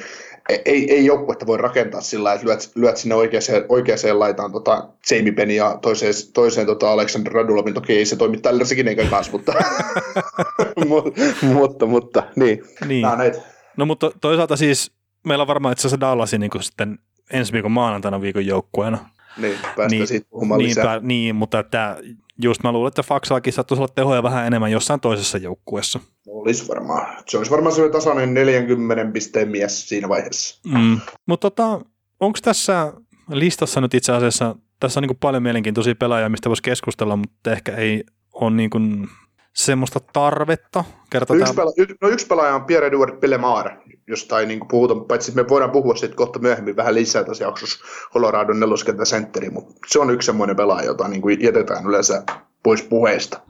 ei, 0.65 0.93
ei 0.95 1.07
joukkuetta 1.07 1.47
voi 1.47 1.59
rakentaa 1.59 2.01
sillä 2.01 2.33
että 2.33 2.47
lyöt, 2.47 2.71
lyöt 2.75 2.97
sinne 2.97 3.15
oikeaan, 3.15 3.43
oikeaan 3.69 4.19
laitaan 4.19 4.53
tota 4.53 4.89
Jamie 5.11 5.33
Penny 5.33 5.55
ja 5.55 5.79
toiseen, 5.83 6.15
toiseen 6.35 6.67
tota 6.67 6.93
Alexander 6.93 7.33
Radulovin. 7.33 7.75
Toki 7.75 7.93
ei 7.93 8.05
se 8.05 8.17
toimi 8.17 8.37
tällä 8.37 8.65
sekin 8.65 8.87
kanssa, 9.11 9.33
mutta, 9.33 9.53
mutta, 10.89 11.21
mutta, 11.43 11.87
mutta, 11.87 12.23
niin. 12.37 12.65
niin. 12.89 13.07
No 13.77 13.87
mutta 13.87 14.11
toisaalta 14.21 14.57
siis 14.57 14.93
meillä 15.27 15.43
on 15.43 15.49
varmaan 15.49 15.73
itse 15.73 15.81
asiassa 15.81 16.01
Dallasin 16.01 16.41
niin 16.41 16.51
sitten 16.61 16.99
ensi 17.33 17.53
viikon 17.53 17.73
maanantaina 17.73 18.21
viikon 18.21 18.47
joukkueena. 18.47 18.99
Niin, 19.37 19.55
päästään 19.63 19.91
niin, 19.91 20.07
siitä 20.07 20.27
puhumaan 20.31 20.59
niin, 20.59 20.69
lisää. 20.69 20.85
Pää, 20.85 21.01
niin, 21.03 21.37
mutta 21.37 21.59
että 21.59 21.97
just 22.42 22.62
mä 22.62 22.72
luulen, 22.72 22.88
että 22.88 23.03
Faksallakin 23.03 23.53
saattaisi 23.53 23.83
olla 23.83 23.92
tehoja 23.94 24.22
vähän 24.22 24.46
enemmän 24.46 24.72
jossain 24.72 25.00
toisessa 25.00 25.38
joukkueessa. 25.38 26.00
Olisi 26.26 26.68
varmaan. 26.68 27.22
Se 27.26 27.38
olisi 27.38 27.50
varmaan 27.50 27.74
se 27.74 27.88
tasainen 27.88 28.35
40 28.35 29.12
pisteen 29.12 29.48
mies 29.48 29.88
siinä 29.88 30.09
vaiheessa. 30.09 30.61
Mm. 30.79 31.00
Mutta 31.26 31.50
tota, 31.50 31.81
onko 32.20 32.38
tässä 32.42 32.92
listassa 33.31 33.81
nyt 33.81 33.94
itse 33.94 34.12
asiassa, 34.12 34.57
tässä 34.81 35.00
on 35.00 35.05
niin 35.09 35.16
paljon 35.20 35.42
mielenkiintoisia 35.42 35.94
pelaajia, 35.94 36.29
mistä 36.29 36.48
voisi 36.48 36.62
keskustella, 36.62 37.16
mutta 37.16 37.53
ehkä 37.53 37.76
ei 37.76 38.05
ole 38.33 38.50
niin 38.50 38.70
kuin 38.70 39.09
semmoista 39.55 40.00
tarvetta. 40.12 40.85
no, 41.35 41.40
yksi, 41.40 41.55
pela- 41.55 41.74
y- 41.76 41.96
no 42.00 42.09
yksi 42.09 42.26
pelaaja 42.26 42.55
on 42.55 42.64
Pierre-Edouard 42.64 43.16
Pellemare, 43.20 43.76
josta 44.11 44.40
ei 44.40 44.46
niin 44.46 44.68
puhuta, 44.68 44.94
paitsi 44.94 45.35
me 45.35 45.49
voidaan 45.49 45.70
puhua 45.70 45.96
siitä 45.96 46.14
kohta 46.14 46.38
myöhemmin 46.38 46.77
vähän 46.77 46.94
lisää 46.94 47.25
tässä 47.25 47.44
jaksossa 47.44 47.85
Coloradon 48.12 48.61
neloskenttä 48.61 49.05
sentteri, 49.05 49.51
mutta 49.51 49.75
se 49.87 49.99
on 49.99 50.11
yksi 50.11 50.27
semmoinen 50.27 50.57
pelaaja, 50.57 50.87
jota 50.87 51.09
niin 51.09 51.23
kuin 51.23 51.42
jätetään 51.42 51.87
yleensä 51.87 52.23
pois 52.62 52.83
puheesta. 52.83 53.40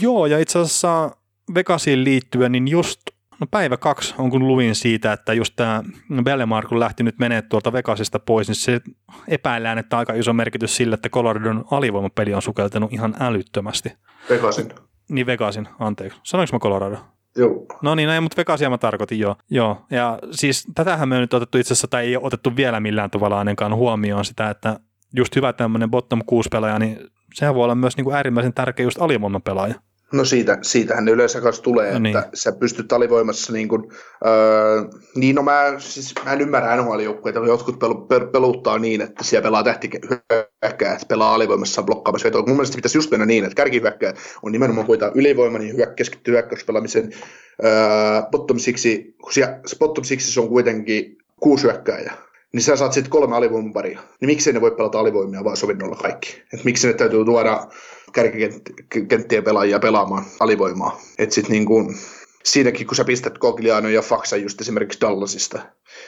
Joo, 0.00 0.26
ja 0.26 0.38
itse 0.38 0.58
asiassa 0.58 1.10
Vegasiin 1.54 2.04
liittyen, 2.04 2.52
niin 2.52 2.68
just 2.68 3.00
no 3.40 3.46
päivä 3.50 3.76
kaksi 3.76 4.14
on 4.18 4.30
kun 4.30 4.48
luvin 4.48 4.74
siitä, 4.74 5.12
että 5.12 5.32
just 5.32 5.52
tämä 5.56 5.82
Bellemar, 6.24 6.66
kun 6.66 6.80
lähti 6.80 7.02
nyt 7.02 7.18
menee 7.18 7.42
tuolta 7.42 7.72
Vegasista 7.72 8.18
pois, 8.18 8.48
niin 8.48 8.56
se 8.56 8.80
epäillään, 9.28 9.78
että 9.78 9.98
aika 9.98 10.14
iso 10.14 10.32
merkitys 10.32 10.76
sillä, 10.76 10.94
että 10.94 11.08
Coloradon 11.08 11.64
alivoimapeli 11.70 12.34
on 12.34 12.42
sukeltanut 12.42 12.92
ihan 12.92 13.14
älyttömästi. 13.20 13.92
Vegasin. 14.30 14.68
Niin 15.08 15.26
Vegasin, 15.26 15.68
anteeksi. 15.78 16.20
Sanoinko 16.22 16.56
mä 16.56 16.60
Colorado? 16.60 16.96
Joo. 17.38 17.66
No 17.82 17.94
niin, 17.94 18.22
mutta 18.22 18.36
Vegasia 18.36 18.70
mä 18.70 18.78
tarkoitin, 18.78 19.18
joo. 19.18 19.36
joo. 19.50 19.86
Ja 19.90 20.18
siis 20.30 20.66
tätähän 20.74 21.08
me 21.08 21.14
on 21.14 21.20
nyt 21.20 21.34
otettu 21.34 21.58
itse 21.58 21.72
asiassa, 21.72 21.88
tai 21.88 22.04
ei 22.04 22.16
ole 22.16 22.26
otettu 22.26 22.56
vielä 22.56 22.80
millään 22.80 23.10
tavalla 23.10 23.38
ainakaan 23.38 23.74
huomioon 23.74 24.24
sitä, 24.24 24.50
että 24.50 24.80
just 25.16 25.36
hyvä 25.36 25.52
tämmöinen 25.52 25.90
bottom 25.90 26.20
6 26.26 26.48
pelaaja, 26.52 26.78
niin 26.78 26.98
sehän 27.34 27.54
voi 27.54 27.64
olla 27.64 27.74
myös 27.74 27.96
niin 27.96 28.04
kuin 28.04 28.16
äärimmäisen 28.16 28.54
tärkeä 28.54 28.84
just 28.84 29.02
alivoimapelaaja. 29.02 29.74
No 30.12 30.24
siitä, 30.24 30.58
siitähän 30.62 31.04
ne 31.04 31.10
yleensä 31.10 31.40
kanssa 31.40 31.62
tulee, 31.62 31.92
no 31.92 31.98
niin. 31.98 32.16
että 32.16 32.30
sä 32.34 32.52
pystyt 32.52 32.92
alivoimassa 32.92 33.52
niin 33.52 33.68
kuin, 33.68 33.82
öö, 34.26 34.82
niin 35.14 35.34
no 35.34 35.42
mä, 35.42 35.74
siis, 35.78 36.14
mä 36.24 36.32
en 36.32 36.40
ymmärrä 36.40 36.76
NHL-joukkueita, 36.76 37.46
jotkut 37.46 37.78
pel, 37.78 37.94
pel, 37.94 38.26
peluttaa 38.26 38.78
niin, 38.78 39.00
että 39.00 39.24
siellä 39.24 39.44
pelaa 39.44 39.62
tähtihyökkää, 39.62 40.92
että 40.92 41.06
pelaa 41.08 41.34
alivoimassa 41.34 41.82
blokkaamassa 41.82 42.26
vetoa. 42.26 42.42
Mun 42.46 42.56
mielestä 42.56 42.76
pitäisi 42.76 42.98
just 42.98 43.10
mennä 43.10 43.26
niin, 43.26 43.44
että 43.44 43.54
kärkihyökkää 43.54 44.14
on 44.42 44.52
nimenomaan 44.52 44.86
hoitaa 44.86 45.10
ylivoima, 45.14 45.58
niin 45.58 45.76
hyök, 45.76 45.96
keskittyy 45.96 46.32
hyökkäyspelaamisen 46.32 47.12
öö, 47.64 47.70
bottom 48.30 48.58
siksi, 48.58 49.14
kun 49.22 49.32
siellä, 49.32 49.60
bottom 49.78 50.04
siksi 50.04 50.40
on 50.40 50.48
kuitenkin 50.48 51.18
kuusi 51.40 51.62
hyökkääjää 51.62 52.28
niin 52.52 52.62
sä 52.62 52.76
saat 52.76 52.92
sitten 52.92 53.10
kolme 53.10 53.36
alivoimaparia. 53.36 54.00
Niin 54.20 54.26
miksei 54.26 54.52
ne 54.52 54.60
voi 54.60 54.70
pelata 54.70 55.00
alivoimia 55.00 55.44
vaan 55.44 55.56
sovinnolla 55.56 55.96
kaikki? 55.96 56.42
Et 56.54 56.64
miksi 56.64 56.86
ne 56.86 56.92
täytyy 56.92 57.24
tuoda 57.24 57.66
kärkikenttien 58.12 59.44
pelaajia 59.44 59.78
pelaamaan 59.78 60.24
alivoimaa? 60.40 61.00
Et 61.18 61.32
sit 61.32 61.48
niin 61.48 61.66
kuin, 61.66 61.96
siinäkin, 62.44 62.86
kun 62.86 62.96
sä 62.96 63.04
pistät 63.04 63.38
Cogliano 63.38 63.88
ja 63.88 64.02
Faxa 64.02 64.36
just 64.36 64.60
esimerkiksi 64.60 65.00
Dallasista, 65.00 65.58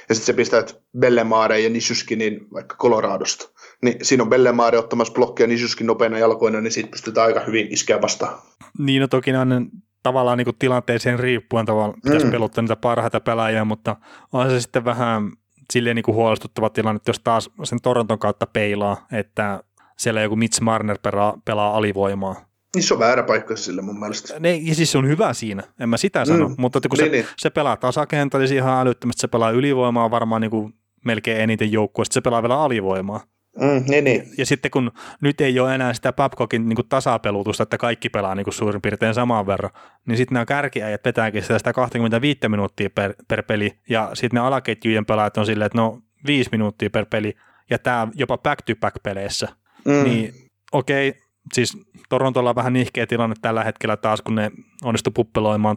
ja 0.09 0.15
sitten 0.15 0.27
sä 0.27 0.37
pistät 0.37 0.81
Bellemare 0.99 1.61
ja 1.61 1.71
Nisuskinin 1.71 2.47
vaikka 2.53 2.77
Coloradosta, 2.77 3.49
niin 3.83 3.97
siinä 4.03 4.23
on 4.23 4.31
Bellemare 4.31 4.79
ottamassa 4.79 5.13
blokkia 5.13 5.47
Nisuskin 5.47 5.87
nopeina 5.87 6.19
jalkoina, 6.19 6.61
niin 6.61 6.73
siitä 6.73 6.91
pystytään 6.91 7.27
aika 7.27 7.41
hyvin 7.41 7.67
iskeä 7.71 8.03
vastaan. 8.03 8.39
Niin, 8.79 9.01
no 9.01 9.09
toki 9.09 9.33
on 9.33 9.71
tavallaan 10.03 10.39
niin 10.39 10.57
tilanteeseen 10.59 11.19
riippuen 11.19 11.67
tavallaan 11.67 12.01
pitäisi 12.05 12.27
mm. 12.27 12.33
peluttaa 12.33 12.63
niitä 12.63 12.77
parhaita 12.77 13.21
pelaajia, 13.21 13.65
mutta 13.65 13.97
on 14.33 14.51
se 14.51 14.61
sitten 14.61 14.85
vähän 14.85 15.33
silleen 15.73 15.97
niin 15.97 16.05
kuin 16.05 16.15
huolestuttava 16.15 16.71
tilanne, 16.71 17.01
jos 17.07 17.21
taas 17.21 17.51
sen 17.63 17.79
Toronton 17.83 18.19
kautta 18.19 18.47
peilaa, 18.47 19.07
että 19.13 19.63
siellä 20.01 20.23
joku 20.23 20.37
Mitch 20.37 20.61
Marner 20.61 20.99
pelaa, 21.03 21.39
pelaa 21.45 21.77
alivoimaa. 21.77 22.51
Niin 22.75 22.83
se 22.83 22.95
on 22.95 23.01
väärä 23.01 23.23
paikka 23.23 23.57
sille 23.57 23.83
mun 23.83 24.01
mielestä. 24.01 24.41
Ne, 24.41 24.57
ja 24.57 24.75
siis 24.75 24.93
se 24.93 24.99
on 24.99 25.09
hyvä 25.09 25.33
siinä, 25.33 25.63
en 25.81 25.89
mä 25.89 25.97
sitä 25.97 26.25
sano, 26.25 26.49
mm. 26.49 26.55
mutta 26.59 26.81
kun 26.81 26.99
niin, 26.99 27.07
se, 27.07 27.11
niin. 27.11 27.27
se 27.37 27.51
pelaa 27.51 27.77
tasakentällisiä 27.77 28.59
ihan 28.59 28.81
älyttömästi, 28.81 29.21
se 29.21 29.29
pelaa 29.29 29.51
ylivoimaa 29.51 30.11
varmaan 30.11 30.41
niin 30.41 30.51
kuin 30.51 30.75
melkein 31.05 31.41
eniten 31.41 31.73
joukkueesta, 31.73 32.15
se 32.15 32.21
pelaa 32.21 32.43
vielä 32.43 32.63
alivoimaa. 32.63 33.21
Mm, 33.61 33.85
niin, 33.89 34.05
niin. 34.05 34.23
Ja 34.39 34.47
sitten 34.47 34.71
kun 34.71 34.93
nyt 35.21 35.41
ei 35.41 35.61
ole 35.61 35.75
enää 35.75 35.95
sitä 35.95 36.13
Babcockin 36.13 36.69
niin 36.69 36.89
tasapelutusta, 36.89 37.63
että 37.63 37.79
kaikki 37.79 38.09
pelaa 38.09 38.35
niin 38.35 38.45
kuin 38.45 38.55
suurin 38.55 38.83
piirtein 38.83 39.15
saman 39.15 39.47
verran, 39.47 39.71
niin 40.07 40.17
sitten 40.17 40.35
nämä 40.35 40.47
kärkiäjät 40.47 41.05
vetääkin 41.05 41.43
sitä 41.43 41.73
25 41.73 42.49
minuuttia 42.49 42.91
per, 42.91 43.15
per 43.29 43.43
peli, 43.43 43.79
ja 43.89 44.11
sitten 44.15 44.37
ne 44.41 44.47
alaketjujen 44.47 45.07
pelaajat 45.07 45.39
on 45.39 45.47
silleen, 45.47 45.67
että 45.67 45.79
no 45.79 46.03
5 46.27 46.49
minuuttia 46.53 46.91
per 46.91 47.07
peli, 47.07 47.37
ja 47.71 47.79
tämä 47.79 48.09
jopa 48.15 48.39
back-to-back-peleissä. 48.39 49.49
Mm. 49.85 50.05
Niin 50.05 50.35
okei, 50.73 51.09
okay, 51.09 51.21
siis 51.53 51.79
Torontolla 52.09 52.51
on 52.51 52.57
vähän 52.57 52.73
nihkeä 52.73 53.07
tilanne 53.07 53.37
tällä 53.43 53.65
hetkellä 53.65 53.97
taas, 53.97 54.23
kun 54.23 54.35
ne 54.35 54.51
onnistu 54.85 55.11
puppeloimaan 55.11 55.77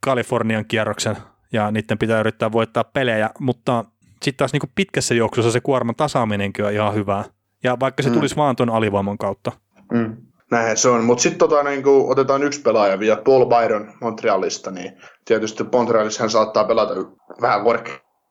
Kalifornian 0.00 0.64
kierroksen, 0.68 1.16
ja 1.52 1.70
niiden 1.70 1.98
pitää 1.98 2.20
yrittää 2.20 2.52
voittaa 2.52 2.84
pelejä, 2.84 3.30
mutta 3.40 3.84
sitten 4.22 4.36
taas 4.36 4.52
niin 4.52 4.72
pitkässä 4.74 5.14
juoksussa 5.14 5.50
se 5.50 5.60
kuorman 5.60 5.94
tasaaminenkin 5.96 6.64
on 6.64 6.72
ihan 6.72 6.94
hyvää. 6.94 7.24
Ja 7.64 7.76
vaikka 7.80 8.02
se 8.02 8.08
mm. 8.08 8.14
tulisi 8.14 8.36
vaan 8.36 8.56
tuon 8.56 8.70
alivoiman 8.70 9.18
kautta. 9.18 9.52
Mm. 9.92 10.16
Näin 10.50 10.76
se 10.76 10.88
on, 10.88 11.04
mutta 11.04 11.22
sitten 11.22 11.38
tota, 11.38 11.62
niin 11.62 11.82
otetaan 11.86 12.42
yksi 12.42 12.62
pelaaja 12.62 12.98
vielä, 12.98 13.22
Paul 13.24 13.46
Byron 13.46 13.92
Montrealista, 14.00 14.70
niin 14.70 14.92
tietysti 15.24 15.64
Montrealissa 15.72 16.22
hän 16.22 16.30
saattaa 16.30 16.64
pelata 16.64 16.94
vähän 17.40 17.60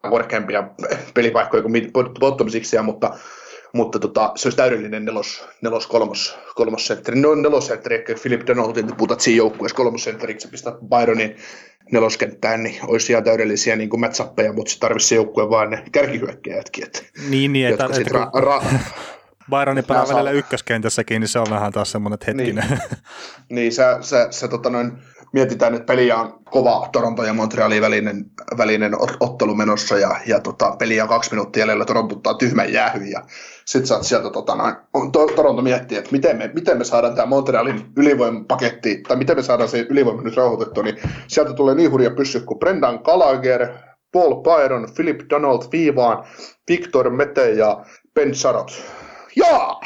korkeampia 0.10 0.70
pelipaikkoja 1.14 1.64
kuin 1.64 1.92
bottom 2.20 2.48
mutta 2.84 3.12
mutta 3.76 4.00
tota, 4.00 4.32
se 4.36 4.48
olisi 4.48 4.58
täydellinen 4.58 5.06
nelos, 5.06 5.48
nelos 5.62 5.88
kolmos, 5.88 6.38
kolmossentteri. 6.56 7.22
No 7.22 7.36
nelosentteri, 7.36 7.96
ehkä 7.96 8.16
Philip 8.22 8.48
Donaldin 8.48 8.96
putat 8.98 9.20
siinä 9.20 9.38
joukkueessa 9.38 9.76
kolmosentteriksi, 9.76 10.48
pistää 10.48 10.74
Byronin 10.90 11.36
neloskenttään, 11.92 12.64
niin 12.64 12.80
olisi 12.88 13.12
ihan 13.12 13.24
täydellisiä 13.24 13.76
niin 13.76 14.00
matchappeja, 14.00 14.54
mutta 14.54 14.72
se 14.72 14.80
tarvitsisi 14.80 15.16
joukkue 15.16 15.50
vaan 15.50 15.70
ne 15.70 15.84
kärkihyökkäjätkin. 15.92 16.84
Että, 16.84 17.00
niin, 17.30 17.54
niin 17.54 17.68
että, 17.68 17.86
että 17.86 18.20
ra- 18.20 18.42
ra- 18.44 18.66
Byronin 19.50 19.86
pelaa 19.86 20.08
välillä 20.08 20.32
ykköskentässäkin, 20.32 21.20
niin 21.20 21.30
se 21.30 21.40
on 21.40 21.48
vähän 21.50 21.72
taas 21.72 21.92
semmoinen 21.92 22.20
hetkinen. 22.28 22.70
Niin, 22.70 22.80
niin 23.50 23.74
sä, 23.74 23.98
sä, 24.02 24.28
sä 24.32 24.48
tota 24.48 24.70
noin, 24.70 24.92
mietitään, 25.34 25.74
että 25.74 25.86
peliä 25.86 26.18
on 26.18 26.44
kova 26.44 26.90
Toronto 26.92 27.24
ja 27.24 27.34
Montrealin 27.34 27.82
välinen, 27.82 28.26
välinen 28.58 28.92
ottelu 29.20 29.56
menossa 29.56 29.98
ja, 29.98 30.20
ja 30.26 30.40
tota, 30.40 30.76
peliä 30.80 31.04
on 31.04 31.10
kaksi 31.10 31.32
minuuttia 31.32 31.62
jäljellä, 31.62 31.86
Toronto 31.86 32.16
ottaa 32.16 32.34
tyhmän 32.34 32.74
jäähyn 32.74 33.12
ja 33.12 33.22
sitten 33.66 33.88
saat 33.88 34.04
sieltä 34.04 34.30
tota, 34.30 34.56
noin, 34.56 34.76
to, 35.12 35.28
Toronto 35.28 35.62
miettii, 35.62 35.98
että 35.98 36.12
miten 36.12 36.38
me, 36.38 36.52
miten 36.54 36.78
me 36.78 36.84
saadaan 36.84 37.16
tämä 37.16 37.26
Montrealin 37.26 37.86
ylivoimapaketti, 37.98 39.04
tai 39.08 39.18
miten 39.18 39.36
me 39.36 39.44
saadaan 39.44 39.70
se 39.70 39.86
ylivoima 39.90 40.22
nyt 40.22 40.38
rauhoitettua, 40.38 40.84
niin 40.84 40.98
sieltä 41.28 41.54
tulee 41.54 41.76
niin 41.76 41.92
hurja 41.92 42.12
pyssy 42.12 42.40
kuin 42.40 42.60
Brendan 42.60 43.00
Gallagher, 43.04 43.68
Paul 44.12 44.36
Byron, 44.44 44.88
Philip 44.96 45.20
Donald 45.30 45.64
Viivaan, 45.72 46.26
Victor 46.70 47.10
Mete 47.10 47.50
ja 47.52 47.86
Ben 48.14 48.32
Charot. 48.32 48.84
Jaa! 49.36 49.82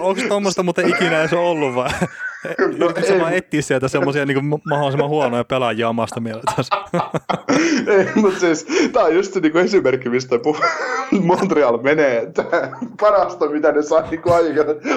Onko 0.00 0.22
tuommoista 0.28 0.62
muuten 0.62 0.88
ikinä 0.88 1.20
edes 1.20 1.32
ollut 1.32 1.74
vai? 1.74 1.90
No, 2.78 2.92
se 3.06 3.20
vaan 3.20 3.34
etsiä 3.34 3.62
sieltä 3.62 3.88
semmoisia 3.88 4.26
niin 4.26 4.48
mahdollisimman 4.64 5.08
huonoja 5.08 5.44
pelaajia 5.44 5.88
omasta 5.88 6.20
mielestä. 6.20 6.52
ei, 7.96 8.06
mutta 8.14 8.40
siis 8.40 8.66
tämä 8.92 9.04
on 9.04 9.14
just 9.14 9.36
niin 9.36 9.56
esimerkki, 9.56 10.08
mistä 10.08 10.36
Montreal 11.22 11.78
menee, 11.82 12.18
että 12.18 12.44
parasta 13.00 13.48
mitä 13.48 13.72
ne 13.72 13.82
saa 13.82 14.10
niin 14.10 14.22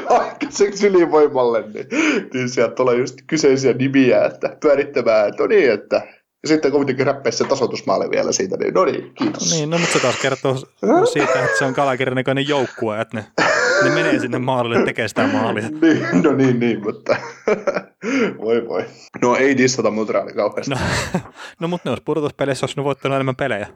aikaiseksi 0.09 0.88
ylivoimalle, 0.88 1.63
niin, 1.73 1.88
niin 2.33 2.49
sieltä 2.49 2.75
tulee 2.75 2.97
just 2.97 3.19
kyseisiä 3.27 3.73
nimiä, 3.73 4.25
että 4.25 4.57
pyörittämään, 4.62 5.29
että 5.29 5.43
no 5.43 5.47
niin, 5.47 5.71
että 5.71 6.01
ja 6.43 6.47
sitten 6.47 6.71
kuitenkin 6.71 7.06
räppeisi 7.06 7.38
se 7.38 7.43
tasoitusmaali 7.43 8.10
vielä 8.10 8.32
siitä, 8.32 8.58
niin 8.58 8.73
no 8.73 8.86
niin, 8.86 9.13
kiitos. 9.15 9.52
Niin, 9.52 9.69
no 9.69 9.78
mutta 9.78 9.93
se 9.93 9.99
taas 9.99 10.15
kertoo 10.21 10.56
siitä, 11.13 11.43
että 11.43 11.58
se 11.60 11.65
on 11.65 11.73
Kalakirin 11.73 12.15
näköinen 12.15 12.47
joukkue, 12.47 13.02
että 13.02 13.17
ne, 13.17 13.25
ne 13.84 13.89
menee 13.89 14.19
sinne 14.19 14.39
maalille 14.39 14.86
tekemään 14.86 15.10
sitä 15.10 15.28
maalia. 15.28 15.69
niin, 15.82 16.23
no 16.23 16.32
niin, 16.32 16.60
niin, 16.60 16.84
mutta 16.84 17.15
voi 18.45 18.67
voi. 18.67 18.86
No 19.21 19.36
ei 19.36 19.58
dissata 19.58 19.91
Montrealin 19.91 20.36
kauheasti. 20.36 20.71
No, 20.71 20.78
no 21.60 21.67
mutta 21.67 21.89
ne 21.89 21.91
olisi 21.91 22.04
pudotuspeleissä, 22.04 22.63
jos 22.63 22.78
ne 22.78 22.84
voittanut 22.84 23.15
enemmän 23.15 23.36
pelejä. 23.36 23.67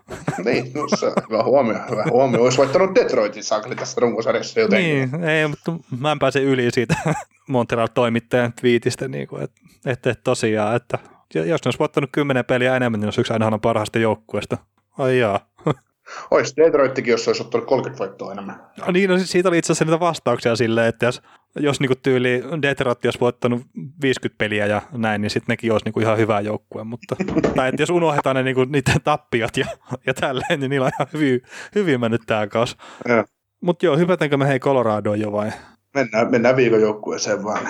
niin, 0.45 0.71
no 0.73 0.88
se 0.95 1.06
on 1.06 1.13
hyvä 1.30 1.43
huomio, 1.43 1.78
hyvä 1.91 2.04
huomio. 2.12 2.43
Olisi 2.43 2.58
voittanut 2.58 2.95
Detroitin 2.95 3.43
saakeli 3.43 3.76
tässä 3.76 4.02
runkosarjassa 4.02 4.60
jotenkin. 4.60 5.12
Niin, 5.12 5.23
ei, 5.23 5.47
mutta 5.47 5.73
mä 5.99 6.12
en 6.12 6.19
pääse 6.19 6.41
yli 6.41 6.71
siitä 6.71 6.95
Montreal-toimittajan 7.47 8.54
twiitistä, 8.62 9.08
niin 9.08 9.28
kuin, 9.28 9.43
että, 9.43 9.62
että, 9.86 10.10
että 10.10 10.23
tosiaan, 10.23 10.76
että 10.76 10.99
jos 11.35 11.45
ne 11.47 11.67
olisi 11.67 11.79
voittanut 11.79 12.09
kymmenen 12.11 12.45
peliä 12.45 12.75
enemmän, 12.75 12.99
niin 12.99 13.07
olisi 13.07 13.21
yksi 13.21 13.33
aina 13.33 13.59
parhaasta 13.59 13.99
joukkueesta. 13.99 14.57
Ai 14.97 15.19
jaa. 15.19 15.39
Olisi 16.31 16.53
Detroittikin, 16.57 17.11
jos 17.11 17.27
olisi 17.27 17.43
ottanut 17.43 17.67
30 17.67 17.99
voittoa 17.99 18.31
enemmän. 18.31 18.55
No 18.85 18.91
niin, 18.91 19.09
no 19.09 19.17
siitä 19.17 19.49
oli 19.49 19.57
itse 19.57 19.71
asiassa 19.71 19.85
niitä 19.85 19.99
vastauksia 19.99 20.55
silleen, 20.55 20.87
että 20.87 21.05
jos, 21.05 21.21
jos 21.59 21.79
niinku 21.79 21.95
tyyli 22.03 22.43
Detroit 22.61 23.05
olisi 23.05 23.19
voittanut 23.19 23.61
50 24.01 24.37
peliä 24.37 24.65
ja 24.65 24.81
näin, 24.91 25.21
niin 25.21 25.29
sitten 25.29 25.53
nekin 25.53 25.71
olisi 25.71 25.85
niinku 25.85 25.99
ihan 25.99 26.17
hyvä 26.17 26.41
joukkue. 26.41 26.83
Mutta, 26.83 27.15
tai 27.55 27.69
että 27.69 27.81
jos 27.81 27.89
unohdetaan 27.89 28.35
ne 28.35 28.43
niinku, 28.43 28.63
niiden 28.63 29.01
tappiot 29.03 29.57
ja, 29.57 29.65
ja 30.07 30.13
tälleen, 30.13 30.59
niin 30.59 30.69
niillä 30.69 30.85
on 30.85 30.91
ihan 30.99 31.07
hyvin, 31.13 31.41
hyvin 31.75 31.99
mennyt 31.99 32.21
tämä 32.25 32.47
kausi. 32.47 32.75
Mutta 33.61 33.85
joo, 33.85 33.97
hypätäänkö 33.97 34.37
me 34.37 34.47
hei 34.47 34.59
Coloradoon 34.59 35.19
jo 35.19 35.31
vai? 35.31 35.51
Mennään, 35.93 36.31
mennään 36.31 36.55
viikon 36.55 36.81
joukkueeseen 36.81 37.43
vaan 37.43 37.67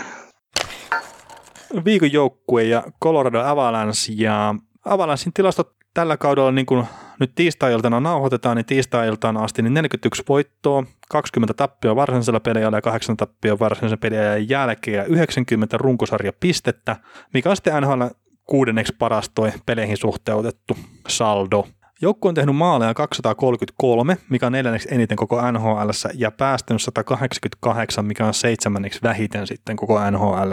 viikon 1.85 2.11
joukkue 2.11 2.63
ja 2.63 2.83
Colorado 3.03 3.41
Avalanche 3.41 4.13
ja 4.15 4.55
Avalanchein 4.85 5.33
tilastot 5.33 5.75
tällä 5.93 6.17
kaudella 6.17 6.51
niin 6.51 6.65
kuin 6.65 6.85
nyt 7.19 7.35
tiistai-iltana 7.35 7.99
nauhoitetaan, 7.99 8.57
niin 8.57 8.65
tiistai-iltana 8.65 9.43
asti 9.43 9.61
niin 9.61 9.73
41 9.73 10.23
voittoa, 10.29 10.83
20 11.09 11.53
tappia 11.53 11.95
varsinaisella 11.95 12.39
peliajalla 12.39 12.77
ja 12.77 12.81
8 12.81 13.17
tappia 13.17 13.59
varsinaisen 13.59 13.99
peliajan 13.99 14.49
jälkeen 14.49 14.97
ja 14.97 15.03
90 15.03 15.77
runkosarjapistettä, 15.77 16.95
mikä 17.33 17.49
on 17.49 17.55
sitten 17.55 17.83
NHL 17.83 18.03
kuudenneksi 18.43 18.95
paras 18.99 19.29
toi 19.35 19.51
peleihin 19.65 19.97
suhteutettu 19.97 20.77
saldo. 21.07 21.67
Joukku 22.03 22.27
on 22.27 22.33
tehnyt 22.33 22.55
maaleja 22.55 22.93
233, 22.93 24.17
mikä 24.29 24.45
on 24.45 24.51
neljänneksi 24.51 24.87
eniten 24.91 25.17
koko 25.17 25.51
NHL 25.51 25.89
ja 26.13 26.31
päästänyt 26.31 26.81
188, 26.81 28.05
mikä 28.05 28.25
on 28.25 28.33
seitsemänneksi 28.33 28.99
vähiten 29.03 29.47
sitten 29.47 29.75
koko 29.75 30.11
NHL. 30.11 30.51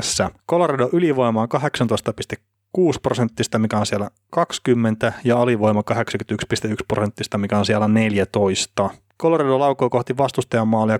Colorado 0.50 0.88
ylivoima 0.92 1.42
on 1.42 1.48
18,6 1.54 2.98
prosenttista, 3.02 3.58
mikä 3.58 3.78
on 3.78 3.86
siellä 3.86 4.10
20, 4.30 5.12
ja 5.24 5.42
alivoima 5.42 5.82
81,1 5.90 6.76
prosenttista, 6.88 7.38
mikä 7.38 7.58
on 7.58 7.66
siellä 7.66 7.88
14. 7.88 8.90
Colorado 9.22 9.58
laukoo 9.58 9.90
kohti 9.90 10.16
vastustajan 10.16 10.68
maalia 10.68 10.98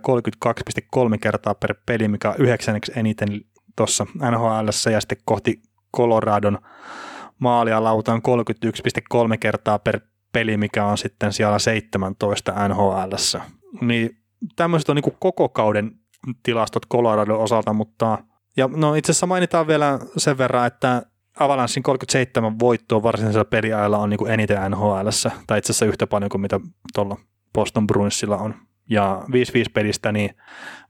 32,3 0.49 1.19
kertaa 1.21 1.55
per 1.55 1.75
peli, 1.87 2.09
mikä 2.09 2.31
on 2.31 2.37
yhdeksänneksi 2.39 2.93
eniten 2.97 3.41
tuossa 3.77 4.07
NHL 4.31 4.91
ja 4.93 5.01
sitten 5.01 5.19
kohti 5.25 5.63
Coloradon 5.97 6.59
maalia 7.39 7.85
lautaan 7.85 8.23
31,3 9.33 9.39
kertaa 9.41 9.79
per 9.79 10.01
peli, 10.33 10.57
mikä 10.57 10.85
on 10.85 10.99
sitten 10.99 11.33
siellä 11.33 11.59
17 11.59 12.69
NHL. 12.69 13.13
Niin 13.81 14.17
tämmöiset 14.57 14.89
on 14.89 14.97
niin 14.97 15.17
koko 15.19 15.49
kauden 15.49 15.93
tilastot 16.43 16.87
Coloradon 16.89 17.39
osalta, 17.39 17.73
mutta 17.73 18.19
ja 18.57 18.69
no 18.77 18.95
itse 18.95 19.13
asiassa 19.13 19.27
mainitaan 19.27 19.67
vielä 19.67 19.99
sen 20.17 20.39
verran, 20.39 20.67
että 20.67 21.03
Avalanssin 21.41 21.83
37 21.83 22.59
voittoa 22.59 23.03
varsinaisella 23.03 23.45
peliajalla 23.45 23.99
on 23.99 24.11
niin 24.11 24.31
eniten 24.31 24.71
NHL, 24.71 25.09
tai 25.47 25.59
itse 25.59 25.73
asiassa 25.73 25.87
yhtä 25.87 26.07
paljon 26.07 26.29
kuin 26.29 26.41
mitä 26.41 26.61
tuolla 26.95 27.17
Boston 27.55 27.87
Bruinsilla 27.87 28.37
on. 28.37 28.55
Ja 28.91 29.23
5-5 29.27 29.31
pelistä, 29.75 30.13
niin 30.13 30.31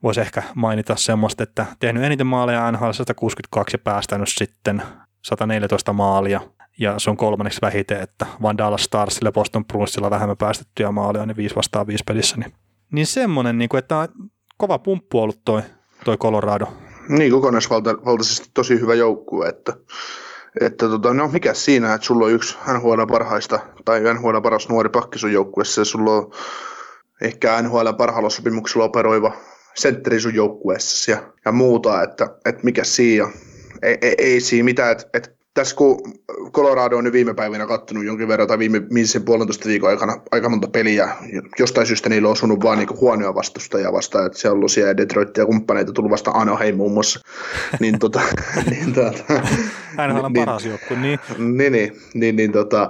voisi 0.03 0.21
ehkä 0.21 0.43
mainita 0.55 0.95
semmoista, 0.95 1.43
että 1.43 1.65
tehnyt 1.79 2.03
eniten 2.03 2.27
maaleja 2.27 2.71
NHL 2.71 2.91
162 2.91 3.75
ja 3.75 3.79
päästänyt 3.79 4.29
sitten 4.31 4.83
114 5.21 5.93
maalia. 5.93 6.41
Ja 6.81 6.99
se 6.99 7.09
on 7.09 7.17
kolmanneksi 7.17 7.61
vähiten, 7.61 8.01
että 8.01 8.25
vain 8.41 8.57
Dallas 8.57 8.83
Starsilla 8.83 9.31
Boston 9.31 9.65
Bruinsilla 9.65 10.09
vähemmän 10.09 10.37
päästettyjä 10.37 10.91
maalia, 10.91 11.25
niin 11.25 11.37
5 11.37 11.55
vastaan 11.55 11.87
5 11.87 12.03
pelissä. 12.07 12.37
Niin, 12.37 12.53
niin 12.91 13.07
semmoinen, 13.07 13.57
niin 13.57 13.69
kuin, 13.69 13.79
että 13.79 14.09
kova 14.57 14.79
pumppu 14.79 15.19
ollut 15.19 15.41
toi, 15.45 15.61
toi 16.05 16.17
Colorado. 16.17 16.65
Niin, 17.09 17.31
kokonaisvaltaisesti 17.31 18.49
tosi 18.53 18.79
hyvä 18.79 18.95
joukkue, 18.95 19.47
että 19.47 19.73
että 20.61 20.87
tota, 20.87 21.13
no 21.13 21.27
mikä 21.27 21.53
siinä, 21.53 21.93
että 21.93 22.07
sulla 22.07 22.25
on 22.25 22.31
yksi 22.31 22.57
NHL 22.73 23.05
parhaista 23.11 23.59
tai 23.85 24.01
NHL 24.13 24.39
paras 24.43 24.69
nuori 24.69 24.89
pakki 24.89 25.19
sun 25.19 25.33
joukkueessa 25.33 25.81
ja 25.81 25.85
sulla 25.85 26.11
on 26.11 26.31
ehkä 27.21 27.61
NHL 27.61 27.89
parhaalla 27.97 28.29
sopimuksella 28.29 28.85
operoiva 28.85 29.33
sentteri 29.75 30.19
sun 30.19 30.35
joukkueessa 30.35 31.11
ja, 31.11 31.33
ja 31.45 31.51
muuta, 31.51 32.03
että, 32.03 32.27
että 32.45 32.63
mikä 32.63 32.83
siinä. 32.83 33.29
Ei, 33.81 33.97
ei, 34.01 34.15
ei 34.17 34.41
siinä 34.41 34.65
mitään, 34.65 34.91
että, 34.91 35.05
että 35.13 35.29
tässä 35.53 35.75
kun 35.75 36.13
Colorado 36.51 36.97
on 36.97 37.03
nyt 37.03 37.13
viime 37.13 37.33
päivinä 37.33 37.67
kattonut 37.67 38.05
jonkin 38.05 38.27
verran 38.27 38.47
tai 38.47 38.59
viime 38.59 38.81
viimeisen 38.81 39.23
puolentoista 39.23 39.69
viikon 39.69 39.89
aikana 39.89 40.21
aika 40.31 40.49
monta 40.49 40.67
peliä, 40.67 41.09
jostain 41.59 41.87
syystä 41.87 42.09
niillä 42.09 42.27
on 42.27 42.31
osunut 42.31 42.63
vaan 42.63 42.77
niinku 42.77 42.97
huonoja 43.01 43.35
vastustajia 43.35 43.93
vastaan, 43.93 44.25
että 44.25 44.39
siellä 44.39 44.53
on 44.53 44.57
ollut 44.57 44.71
siellä 44.71 44.97
Detroit 44.97 45.37
ja 45.37 45.45
kumppaneita 45.45 45.93
tullut 45.93 46.11
vasta 46.11 46.31
Anaheim 46.31 46.75
muun 46.75 46.93
muassa. 46.93 47.19
niin, 47.79 47.99
tota, 47.99 48.21
niin, 48.69 48.93
tota, 48.93 49.23
NHL 50.07 50.25
on 50.25 50.33
niin, 50.33 50.45
paras 50.45 50.65
joukkue, 50.65 50.97
niin. 50.97 51.19
Niin, 51.37 51.71
niin, 51.71 51.91
niin, 52.13 52.35
niin 52.35 52.51
tota, 52.51 52.89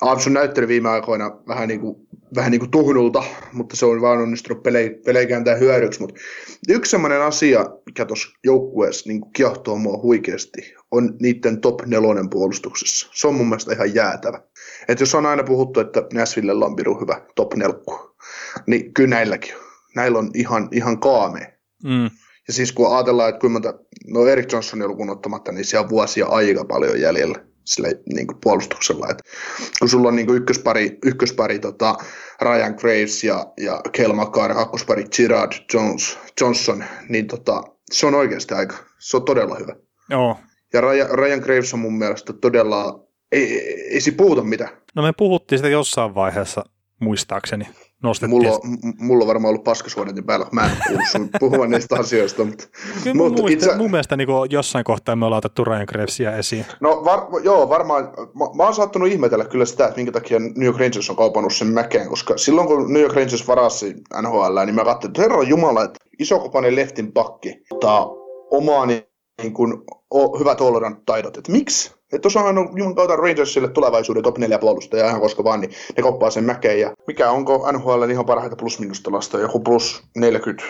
Avs 0.00 0.26
on 0.26 0.32
näyttänyt 0.32 0.68
viime 0.68 0.88
aikoina 0.88 1.30
vähän 1.48 1.68
niin 1.68 1.80
kuin, 1.80 1.96
vähän 2.34 2.50
niin 2.50 2.60
kuin 2.60 2.70
tuhnulta, 2.70 3.22
mutta 3.52 3.76
se 3.76 3.86
on 3.86 4.00
vaan 4.00 4.18
onnistunut 4.18 4.62
pelejä, 4.62 4.90
pelejä 5.04 5.26
kääntää 5.26 5.54
hyödyksi. 5.54 6.00
Mutta 6.00 6.20
yksi 6.68 6.90
sellainen 6.90 7.22
asia, 7.22 7.66
mikä 7.86 8.04
tuossa 8.04 8.28
joukkueessa 8.44 9.08
niin 9.08 9.22
kiehtoo 9.32 9.76
mua 9.76 10.02
huikeasti, 10.02 10.74
on 10.92 11.14
niiden 11.20 11.60
top 11.60 11.82
nelonen 11.86 12.30
puolustuksessa. 12.30 13.08
Se 13.12 13.28
on 13.28 13.34
mun 13.34 13.48
mielestä 13.48 13.74
ihan 13.74 13.94
jäätävä. 13.94 14.40
Et 14.88 15.00
jos 15.00 15.14
on 15.14 15.26
aina 15.26 15.42
puhuttu, 15.42 15.80
että 15.80 16.06
Näsville 16.12 16.52
on 16.52 16.76
pirun 16.76 17.00
hyvä 17.00 17.20
top 17.34 17.54
nelkku, 17.54 18.16
niin 18.66 18.94
kyllä 18.94 19.10
näilläkin. 19.10 19.54
Näillä 19.96 20.18
on 20.18 20.30
ihan, 20.34 20.68
ihan 20.72 21.00
kaamea. 21.00 21.46
Mm. 21.84 22.10
Ja 22.48 22.52
siis 22.52 22.72
kun 22.72 22.94
ajatellaan, 22.96 23.28
että 23.28 23.40
kuinka 23.40 23.52
monta, 23.52 23.84
no 24.06 24.26
Erik 24.26 24.52
Johnson 24.52 24.88
lukuun 24.88 25.10
ottamatta, 25.10 25.52
niin 25.52 25.64
siellä 25.64 25.84
on 25.84 25.90
vuosia 25.90 26.26
aika 26.26 26.64
paljon 26.64 27.00
jäljellä 27.00 27.38
sillä 27.64 27.88
niin 28.14 28.26
kuin 28.26 28.38
puolustuksella. 28.42 29.06
Et 29.10 29.22
kun 29.78 29.88
sulla 29.88 30.08
on 30.08 30.16
niin 30.16 30.26
kuin 30.26 30.36
ykköspari, 30.36 30.98
ykköspari 31.04 31.58
tota 31.58 31.96
Ryan 32.40 32.74
Graves 32.78 33.24
ja, 33.24 33.46
ja 33.60 33.80
Kel 33.92 34.12
McCarr, 34.12 34.54
kakkospari 34.54 35.04
Girard 35.16 35.52
Jones, 35.74 36.18
Johnson, 36.40 36.84
niin 37.08 37.26
tota, 37.26 37.62
se 37.92 38.06
on 38.06 38.14
oikeasti 38.14 38.54
aika, 38.54 38.76
se 38.98 39.16
on 39.16 39.24
todella 39.24 39.54
hyvä. 39.54 39.76
Joo. 40.10 40.36
Ja 40.72 40.80
Ryan, 41.12 41.40
Graves 41.40 41.74
on 41.74 41.80
mun 41.80 41.98
mielestä 41.98 42.32
todella, 42.32 43.04
ei, 43.32 43.58
ei, 43.58 43.88
ei 43.94 44.00
se 44.00 44.10
puhuta 44.10 44.42
mitään. 44.42 44.70
No 44.94 45.02
me 45.02 45.12
puhuttiin 45.16 45.58
sitä 45.58 45.68
jossain 45.68 46.14
vaiheessa, 46.14 46.64
muistaakseni 47.00 47.66
nostettiin. 48.02 48.42
Mulla, 48.42 48.52
on, 48.52 48.60
mulla 48.98 49.22
on 49.22 49.28
varmaan 49.28 49.50
ollut 49.50 49.64
paskasuodatin 49.64 50.24
päällä, 50.24 50.46
mä 50.52 50.64
en 50.64 50.70
kuullut 50.86 51.08
sun 51.12 51.28
puhumaan 51.40 51.70
niistä 51.70 51.96
asioista. 51.98 52.44
Mutta, 52.44 52.64
Kyllä 53.02 53.16
mun, 53.16 53.32
mutta 53.32 53.52
itse... 53.52 53.76
mun 53.76 53.90
mielestä 53.90 54.16
niin 54.16 54.28
jossain 54.50 54.84
kohtaa 54.84 55.16
me 55.16 55.26
ollaan 55.26 55.38
otettu 55.38 55.64
Ryan 55.64 55.86
Gravesia 55.88 56.36
esiin. 56.36 56.66
No 56.80 57.04
var, 57.04 57.20
joo, 57.44 57.68
varmaan. 57.68 58.04
Mä, 58.38 58.44
mä 58.56 58.64
oon 58.64 58.74
saattanut 58.74 59.08
ihmetellä 59.08 59.44
kyllä 59.44 59.64
sitä, 59.64 59.84
että 59.84 59.96
minkä 59.96 60.12
takia 60.12 60.38
New 60.38 60.64
York 60.64 60.78
Rangers 60.78 61.10
on 61.10 61.16
kaupannut 61.16 61.54
sen 61.54 61.68
mäkeen, 61.68 62.08
koska 62.08 62.38
silloin 62.38 62.66
kun 62.66 62.92
New 62.92 63.02
York 63.02 63.14
Rangers 63.14 63.48
varasi 63.48 63.94
NHL, 64.22 64.58
niin 64.66 64.74
mä 64.74 64.84
katsoin, 64.84 65.10
että 65.10 65.22
herra 65.22 65.42
jumala, 65.42 65.84
että 65.84 65.98
isokopainen 66.18 66.76
leftin 66.76 67.12
pakki, 67.12 67.62
mutta 67.70 68.06
omaa 68.50 68.86
niin, 68.86 69.02
niin 69.42 69.54
kuin, 69.54 69.74
o, 70.14 70.38
hyvät 70.38 70.58
taidot, 71.06 71.36
että 71.36 71.52
miksi? 71.52 71.90
Että 72.12 72.22
tuossa 72.22 72.40
on 72.40 72.68
Juman 72.76 72.94
kautta 72.94 73.16
Rangersille 73.16 73.68
tulevaisuuden 73.68 74.22
top 74.22 74.38
4 74.38 74.58
puolustaja 74.58 75.08
ihan 75.08 75.20
koska 75.20 75.44
vaan, 75.44 75.60
niin 75.60 75.70
ne 75.96 76.02
koppaa 76.02 76.30
sen 76.30 76.44
mäkeen. 76.44 76.80
Ja 76.80 76.92
mikä 77.06 77.30
onko 77.30 77.72
NHL 77.72 78.10
ihan 78.10 78.26
parhaita 78.26 78.56
plus 78.56 78.80
lasta 79.06 79.38
joku 79.38 79.60
plus 79.60 80.02
40 80.16 80.64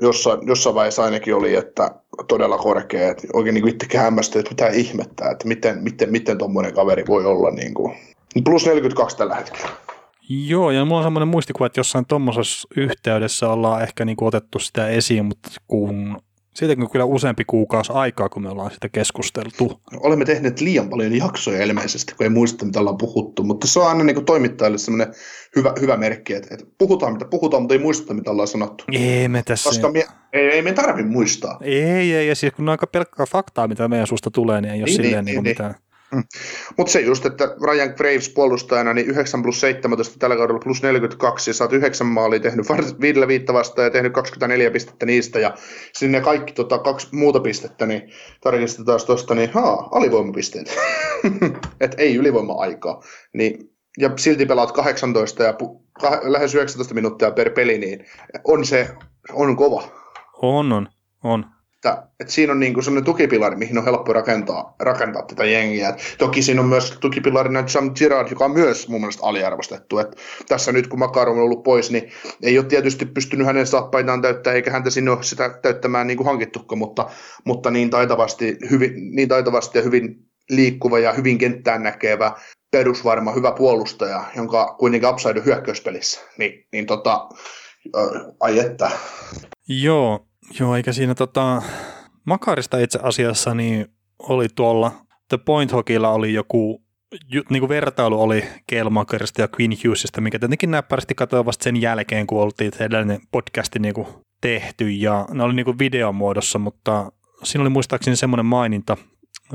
jossain, 0.00 0.40
jossain 0.46 0.74
vaiheessa 0.74 1.04
ainakin 1.04 1.34
oli, 1.34 1.54
että 1.54 1.90
todella 2.28 2.58
korkea, 2.58 3.10
että 3.10 3.28
oikein 3.32 3.54
niin 3.54 3.68
itsekin 3.68 4.00
hämmästyi, 4.00 4.40
että 4.40 4.50
mitä 4.50 4.68
ihmettää, 4.68 5.30
että 5.30 5.48
miten, 5.48 5.82
miten, 5.82 6.10
miten 6.10 6.38
tuommoinen 6.38 6.74
kaveri 6.74 7.04
voi 7.08 7.26
olla 7.26 7.50
niin 7.50 7.74
kuin, 7.74 7.96
plus 8.44 8.66
42 8.66 9.16
tällä 9.16 9.34
hetkellä. 9.34 9.68
Joo, 10.28 10.70
ja 10.70 10.84
mulla 10.84 10.98
on 10.98 11.04
semmoinen 11.04 11.28
muistikuva, 11.28 11.66
että 11.66 11.80
jossain 11.80 12.06
tuommoisessa 12.06 12.68
yhteydessä 12.76 13.48
ollaan 13.48 13.82
ehkä 13.82 14.04
niin 14.04 14.16
kuin 14.16 14.28
otettu 14.28 14.58
sitä 14.58 14.88
esiin, 14.88 15.24
mutta 15.24 15.50
kun 15.68 16.16
Siitäkin 16.54 16.84
on 16.84 16.90
kyllä 16.90 17.04
useampi 17.04 17.44
kuukausi 17.44 17.92
aikaa, 17.94 18.28
kun 18.28 18.42
me 18.42 18.48
ollaan 18.48 18.70
sitä 18.70 18.88
keskusteltu. 18.88 19.80
Olemme 20.00 20.24
tehneet 20.24 20.60
liian 20.60 20.88
paljon 20.88 21.16
jaksoja 21.16 21.64
ilmeisesti, 21.64 22.14
kun 22.14 22.24
ei 22.24 22.30
muista, 22.30 22.64
mitä 22.64 22.80
ollaan 22.80 22.98
puhuttu, 22.98 23.44
mutta 23.44 23.66
se 23.66 23.80
on 23.80 23.86
aina 23.86 24.04
niin 24.04 24.56
tajille 24.56 24.78
semmoinen 24.78 25.14
hyvä, 25.56 25.72
hyvä 25.80 25.96
merkki, 25.96 26.34
että, 26.34 26.48
että 26.54 26.66
puhutaan 26.78 27.12
mitä 27.12 27.24
puhutaan, 27.24 27.62
mutta 27.62 27.74
ei 27.74 27.80
muista, 27.80 28.14
mitä 28.14 28.30
ollaan 28.30 28.48
sanottu. 28.48 28.84
Ei 28.92 29.28
me 29.28 29.42
tässä... 29.42 29.70
Koska 29.70 29.92
me, 29.92 30.04
ei, 30.32 30.46
ei 30.46 30.62
me 30.62 30.72
tarvitse 30.72 31.12
muistaa. 31.12 31.58
Ei, 31.60 32.12
ei, 32.14 32.28
ja 32.28 32.34
siis 32.34 32.52
kun 32.52 32.68
on 32.68 32.72
aika 32.72 32.86
pelkkää 32.86 33.26
faktaa, 33.26 33.68
mitä 33.68 33.88
meidän 33.88 34.06
suusta 34.06 34.30
tulee, 34.30 34.60
niin 34.60 34.72
ei 34.72 34.80
ole 34.80 34.84
niin, 34.84 34.96
silleen 34.96 35.24
niin, 35.24 35.34
niin, 35.34 35.44
niin, 35.44 35.50
mitään. 35.52 35.74
Mm. 36.12 36.24
Mutta 36.76 36.92
se 36.92 37.00
just, 37.00 37.26
että 37.26 37.44
Ryan 37.66 37.94
Graves 37.96 38.28
puolustajana, 38.28 38.94
niin 38.94 39.06
9 39.06 39.42
plus 39.42 39.60
17 39.60 40.18
tällä 40.18 40.36
kaudella 40.36 40.60
plus 40.64 40.82
42, 40.82 41.50
ja 41.50 41.54
sä 41.54 41.64
oot 41.64 41.72
9 41.72 42.06
maalia 42.06 42.40
tehnyt 42.40 42.66
viidellä 43.00 43.28
viitta 43.28 43.52
vastaan 43.52 43.84
ja 43.84 43.90
tehnyt 43.90 44.12
24 44.12 44.70
pistettä 44.70 45.06
niistä, 45.06 45.38
ja 45.38 45.54
sinne 45.92 46.20
kaikki 46.20 46.52
tota, 46.52 46.78
kaksi 46.78 47.08
muuta 47.12 47.40
pistettä, 47.40 47.86
niin 47.86 48.02
tarkistetaan 48.40 49.00
tuosta, 49.06 49.34
niin 49.34 49.50
haa, 49.52 49.88
alivoimapisteet. 49.92 50.76
että 51.80 51.96
ei 52.02 52.16
ylivoima-aikaa. 52.16 53.02
Niin, 53.32 53.70
ja 53.98 54.10
silti 54.16 54.46
pelaat 54.46 54.72
18 54.72 55.42
ja 55.42 55.52
pu- 55.52 55.82
kah- 56.02 56.20
lähes 56.22 56.54
19 56.54 56.94
minuuttia 56.94 57.30
per 57.30 57.50
peli, 57.50 57.78
niin 57.78 58.04
on 58.44 58.64
se, 58.64 58.88
on 59.32 59.56
kova. 59.56 59.82
On, 60.42 60.72
on, 60.72 60.88
on 61.22 61.44
että, 61.84 62.06
että 62.20 62.32
siinä 62.32 62.52
on 62.52 62.60
niin 62.60 62.74
kuin 62.74 62.84
sellainen 62.84 63.04
tukipilari, 63.04 63.56
mihin 63.56 63.78
on 63.78 63.84
helppo 63.84 64.12
rakentaa, 64.12 64.74
rakentaa 64.80 65.22
tätä 65.22 65.44
jengiä. 65.44 65.88
Et 65.88 66.14
toki 66.18 66.42
siinä 66.42 66.60
on 66.60 66.66
myös 66.66 66.98
tukipilarina 67.00 67.68
Sam 67.68 67.90
Girard, 67.94 68.30
joka 68.30 68.44
on 68.44 68.50
myös 68.50 68.88
mun 68.88 69.00
mielestä 69.00 69.26
aliarvostettu. 69.26 69.98
Et 69.98 70.16
tässä 70.48 70.72
nyt 70.72 70.86
kun 70.86 70.98
Makar 70.98 71.28
on 71.28 71.38
ollut 71.38 71.62
pois, 71.62 71.90
niin 71.90 72.12
ei 72.42 72.58
ole 72.58 72.66
tietysti 72.66 73.06
pystynyt 73.06 73.46
hänen 73.46 73.66
saappaitaan 73.66 74.22
täyttää, 74.22 74.52
eikä 74.52 74.70
häntä 74.70 74.90
sinne 74.90 75.10
ole 75.10 75.22
sitä 75.22 75.58
täyttämään 75.62 76.06
niin 76.06 76.16
kuin 76.16 76.26
hankittukaan, 76.26 76.78
mutta, 76.78 77.10
mutta 77.44 77.70
niin, 77.70 77.90
taitavasti, 77.90 78.56
hyvin, 78.70 79.16
niin 79.16 79.28
taitavasti 79.28 79.78
ja 79.78 79.84
hyvin 79.84 80.16
liikkuva 80.50 80.98
ja 80.98 81.12
hyvin 81.12 81.38
kenttään 81.38 81.82
näkevä 81.82 82.32
perusvarma, 82.70 83.32
hyvä 83.32 83.52
puolustaja, 83.52 84.24
jonka 84.36 84.74
kuitenkin 84.78 85.08
upside 85.08 85.42
hyökkäyspelissä, 85.44 86.20
niin, 86.38 86.66
niin 86.72 86.86
tota, 86.86 87.28
ai 88.40 88.58
että. 88.58 88.90
Joo, 89.68 90.26
Joo, 90.60 90.76
eikä 90.76 90.92
siinä 90.92 91.14
tota, 91.14 91.62
Makarista 92.24 92.78
itse 92.78 92.98
asiassa 93.02 93.54
niin 93.54 93.86
oli 94.18 94.46
tuolla 94.54 94.92
The 95.28 95.38
Point 95.38 95.72
Hockeylla 95.72 96.10
oli 96.10 96.32
joku 96.32 96.82
niin 97.50 97.60
kuin 97.60 97.68
vertailu 97.68 98.22
oli 98.22 98.44
Kelmakerista 98.66 99.40
ja 99.40 99.48
Queen 99.60 99.72
Hughesista, 99.84 100.20
mikä 100.20 100.38
tietenkin 100.38 100.70
näppärästi 100.70 101.14
katsoin 101.14 101.46
vasta 101.46 101.64
sen 101.64 101.80
jälkeen, 101.80 102.26
kun 102.26 102.42
oltiin 102.42 102.72
edellinen 102.80 103.20
podcasti 103.32 103.78
niin 103.78 103.94
kuin 103.94 104.06
tehty, 104.40 104.90
ja 104.90 105.26
ne 105.30 105.42
oli 105.42 105.54
niin 105.54 105.64
kuin 105.64 105.78
videomuodossa, 105.78 106.58
mutta 106.58 107.12
siinä 107.44 107.62
oli 107.62 107.70
muistaakseni 107.70 108.16
semmoinen 108.16 108.46
maininta, 108.46 108.96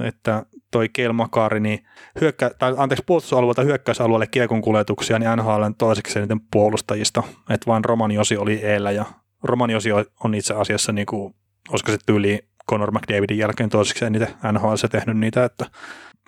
että 0.01 0.45
toi 0.71 0.89
Kelmakari, 0.89 1.59
niin 1.59 1.79
hyökkä, 2.21 2.51
tai 2.59 2.73
anteeksi, 2.77 3.03
puolustusalueelta 3.05 3.61
hyökkäysalueelle 3.61 4.27
kiekon 4.27 4.61
kuljetuksia, 4.61 5.19
niin 5.19 5.31
NHL 5.35 5.63
toiseksi 5.77 6.19
eniten 6.19 6.39
puolustajista, 6.51 7.23
että 7.49 7.67
vain 7.67 7.85
Roman 7.85 8.11
Josi 8.11 8.37
oli 8.37 8.59
eellä, 8.63 8.91
ja 8.91 9.05
Roman 9.43 9.69
Josi 9.69 9.89
on 10.23 10.35
itse 10.35 10.53
asiassa, 10.53 10.91
niin 10.91 11.05
kuin, 11.05 11.35
olisiko 11.69 11.91
se 11.91 11.97
tyyli 12.05 12.39
Conor 12.69 12.91
McDavidin 12.91 13.37
jälkeen 13.37 13.69
toiseksi 13.69 14.05
eniten 14.05 14.27
NHL 14.51 14.73
tehnyt 14.91 15.17
niitä, 15.17 15.45
että, 15.45 15.65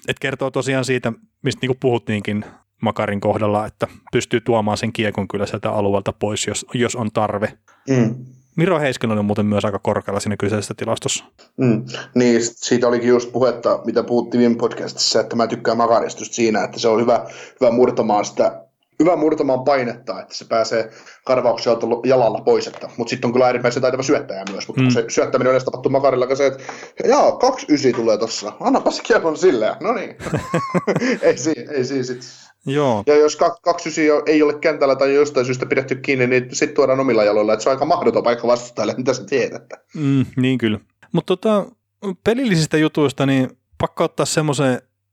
että 0.08 0.22
kertoo 0.22 0.52
tosiaan 0.52 0.86
siitä, 0.86 1.14
mistä 1.42 1.60
niin 1.62 1.70
kuin 1.70 1.80
puhuttiinkin 1.80 2.46
Makarin 2.82 3.22
kohdalla, 3.22 3.66
että 3.66 3.88
pystyy 4.12 4.42
tuomaan 4.42 4.78
sen 4.78 4.94
kiekon 4.94 5.28
kyllä 5.28 5.46
sieltä 5.46 5.72
alueelta 5.72 6.14
pois, 6.14 6.48
jos, 6.48 6.66
jos 6.74 6.96
on 6.96 7.12
tarve. 7.12 7.54
Mm. 7.90 8.16
Miro 8.56 8.80
Heiskanen 8.80 9.18
oli 9.18 9.26
muuten 9.26 9.46
myös 9.46 9.66
aika 9.66 9.80
korkealla 9.80 10.20
siinä 10.20 10.38
kyseisessä 10.38 10.74
tilastossa. 10.74 11.26
Mm. 11.58 11.86
Niin, 12.16 12.42
siitä 12.42 12.88
olikin 12.88 13.10
just 13.10 13.32
puhetta, 13.32 13.80
mitä 13.86 14.04
puhuttiin 14.04 14.40
viime 14.40 14.56
podcastissa, 14.56 15.20
että 15.20 15.36
mä 15.36 15.48
tykkään 15.48 15.78
makaristusta 15.78 16.36
siinä, 16.36 16.64
että 16.64 16.80
se 16.80 16.88
on 16.88 17.02
hyvä, 17.02 17.26
hyvä 17.62 17.72
murtamaan 17.72 18.26
sitä 18.26 18.69
hyvä 19.00 19.16
murtamaan 19.16 19.64
painetta, 19.64 20.22
että 20.22 20.36
se 20.36 20.46
pääsee 20.46 20.92
karvaukselta 21.26 21.88
jalalla 22.06 22.42
pois. 22.42 22.68
Että, 22.68 22.90
mutta 22.98 23.10
sitten 23.10 23.28
on 23.28 23.34
kyllä 23.34 23.46
äärimmäisen 23.46 23.82
taitava 23.82 24.04
syöttäjä 24.04 24.44
myös, 24.52 24.68
mutta 24.68 24.82
mm. 24.82 24.90
se 24.90 25.06
syöttäminen 25.08 25.50
yleensä 25.50 25.66
tapahtuu 25.66 25.92
makarilla, 25.92 26.36
se, 26.36 26.46
että 26.46 26.64
jaa, 27.08 27.32
kaksi 27.32 27.66
ysi 27.70 27.94
tulee 27.94 28.18
tossa, 28.18 28.54
annapas 28.60 29.02
kielon 29.02 29.38
silleen, 29.38 29.76
no 29.82 29.94
niin. 29.94 30.16
ei, 31.22 31.38
si, 31.38 31.54
ei 31.72 31.86
si, 31.86 32.04
sit. 32.04 32.22
Joo. 32.66 33.04
Ja 33.08 33.16
jos 33.16 33.38
kaksi 33.62 33.90
ysi 33.90 34.08
ei 34.26 34.44
ole 34.44 34.54
kentällä 34.54 34.96
tai 34.96 35.14
jostain 35.14 35.46
syystä 35.46 35.66
pidetty 35.66 35.96
kiinni, 35.96 36.28
niin 36.28 36.56
sitten 36.56 36.76
tuodaan 36.76 37.00
omilla 37.00 37.24
jaloilla, 37.24 37.54
että 37.54 37.64
se 37.64 37.70
on 37.70 37.76
aika 37.76 37.86
mahdoton 37.86 38.24
paikka 38.24 38.48
vastustajalle, 38.48 38.94
mitä 38.98 39.14
sä 39.14 39.24
tiedät. 39.24 39.62
Että. 39.62 39.78
Mm, 39.96 40.26
niin 40.38 40.58
kyllä. 40.58 40.80
Mutta 41.12 41.38
tota, 41.38 41.66
pelillisistä 42.24 42.78
jutuista, 42.78 43.26
niin 43.26 43.50
pakko 43.78 44.04
ottaa 44.04 44.26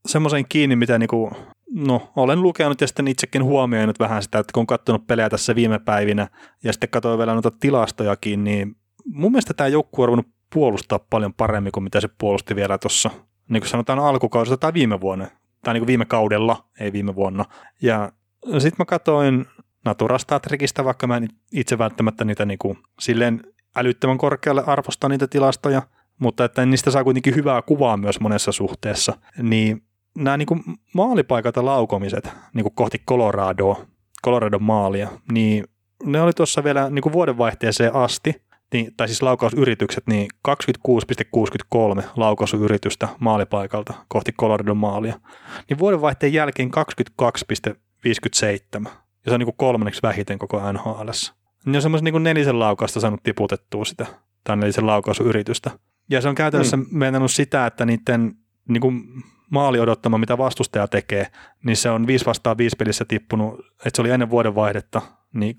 semmoisen 0.06 0.46
kiinni, 0.48 0.76
mitä 0.76 0.98
niinku 0.98 1.30
no, 1.70 2.12
olen 2.16 2.42
lukenut 2.42 2.80
ja 2.80 2.86
sitten 2.86 3.08
itsekin 3.08 3.44
huomioinut 3.44 3.98
vähän 3.98 4.22
sitä, 4.22 4.38
että 4.38 4.52
kun 4.52 4.60
on 4.60 4.66
katsonut 4.66 5.06
pelejä 5.06 5.30
tässä 5.30 5.54
viime 5.54 5.78
päivinä 5.78 6.28
ja 6.64 6.72
sitten 6.72 6.90
katsoin 6.90 7.18
vielä 7.18 7.32
noita 7.32 7.50
tilastojakin, 7.50 8.44
niin 8.44 8.76
mun 9.06 9.32
mielestä 9.32 9.54
tämä 9.54 9.68
joukkue 9.68 10.02
on 10.02 10.08
ruvennut 10.08 10.34
puolustaa 10.52 10.98
paljon 10.98 11.34
paremmin 11.34 11.72
kuin 11.72 11.84
mitä 11.84 12.00
se 12.00 12.08
puolusti 12.18 12.56
vielä 12.56 12.78
tuossa, 12.78 13.10
niin 13.48 13.60
kuin 13.60 13.70
sanotaan 13.70 13.98
alkukaudessa 13.98 14.56
tai 14.56 14.72
viime 14.74 15.00
vuonna, 15.00 15.26
tai 15.64 15.74
niin 15.74 15.80
kuin 15.80 15.86
viime 15.86 16.04
kaudella, 16.04 16.64
ei 16.80 16.92
viime 16.92 17.14
vuonna. 17.14 17.44
Ja 17.82 18.12
sitten 18.44 18.76
mä 18.78 18.84
katsoin 18.84 19.46
Natura 19.84 20.18
Statrikista, 20.18 20.84
vaikka 20.84 21.06
mä 21.06 21.16
en 21.16 21.28
itse 21.52 21.78
välttämättä 21.78 22.24
niitä 22.24 22.44
niin 22.44 22.58
kuin, 22.58 22.78
silleen 23.00 23.42
älyttömän 23.76 24.18
korkealle 24.18 24.62
arvostaa 24.66 25.08
niitä 25.08 25.26
tilastoja, 25.26 25.82
mutta 26.18 26.44
että 26.44 26.66
niistä 26.66 26.90
saa 26.90 27.04
kuitenkin 27.04 27.34
hyvää 27.34 27.62
kuvaa 27.62 27.96
myös 27.96 28.20
monessa 28.20 28.52
suhteessa, 28.52 29.12
niin 29.42 29.85
nämä 30.16 30.36
niin 30.36 30.46
kuin 30.46 30.62
maalipaikat 30.94 31.56
ja 31.56 31.64
laukomiset 31.64 32.28
niin 32.54 32.64
kuin 32.64 32.74
kohti 32.74 32.98
Coloradoa, 33.08 33.86
Colorado 34.24 34.58
maalia, 34.58 35.08
niin 35.32 35.64
ne 36.04 36.20
oli 36.20 36.32
tuossa 36.32 36.64
vielä 36.64 36.90
niin 36.90 37.02
kuin 37.02 37.12
vuodenvaihteeseen 37.12 37.94
asti, 37.94 38.46
niin, 38.72 38.94
tai 38.96 39.08
siis 39.08 39.22
laukausyritykset, 39.22 40.06
niin 40.06 40.28
26,63 40.48 42.02
laukausyritystä 42.16 43.08
maalipaikalta 43.18 43.94
kohti 44.08 44.32
Colorado 44.32 44.74
maalia. 44.74 45.20
Niin 45.68 45.78
vuodenvaihteen 45.78 46.32
jälkeen 46.32 46.70
22,57, 46.70 48.84
ja 48.84 48.90
se 49.26 49.34
on 49.34 49.40
niin 49.40 49.46
kuin 49.46 49.56
kolmanneksi 49.56 50.02
vähiten 50.02 50.38
koko 50.38 50.72
NHL. 50.72 51.08
Niin 51.66 51.76
on 51.76 51.82
semmoisen 51.82 52.04
niin 52.04 52.12
kuin 52.12 52.22
nelisen 52.22 52.58
laukausta 52.58 53.00
saanut 53.00 53.22
tiputettua 53.22 53.84
sitä, 53.84 54.06
tai 54.44 54.56
nelisen 54.56 54.86
laukausyritystä. 54.86 55.70
Ja 56.10 56.20
se 56.20 56.28
on 56.28 56.34
käytännössä 56.34 56.76
mm. 56.76 56.86
mennyt 56.90 57.30
sitä, 57.30 57.66
että 57.66 57.86
niiden 57.86 58.36
niin 58.68 58.80
kuin 58.80 59.04
maali 59.50 59.80
odottama, 59.80 60.18
mitä 60.18 60.38
vastustaja 60.38 60.88
tekee, 60.88 61.26
niin 61.64 61.76
se 61.76 61.90
on 61.90 62.06
5 62.06 62.26
vastaan 62.26 62.58
5 62.58 62.76
pelissä 62.76 63.04
tippunut, 63.04 63.60
että 63.60 63.90
se 63.94 64.02
oli 64.02 64.10
ennen 64.10 64.30
vuodenvaihdetta, 64.30 65.02
niin 65.34 65.54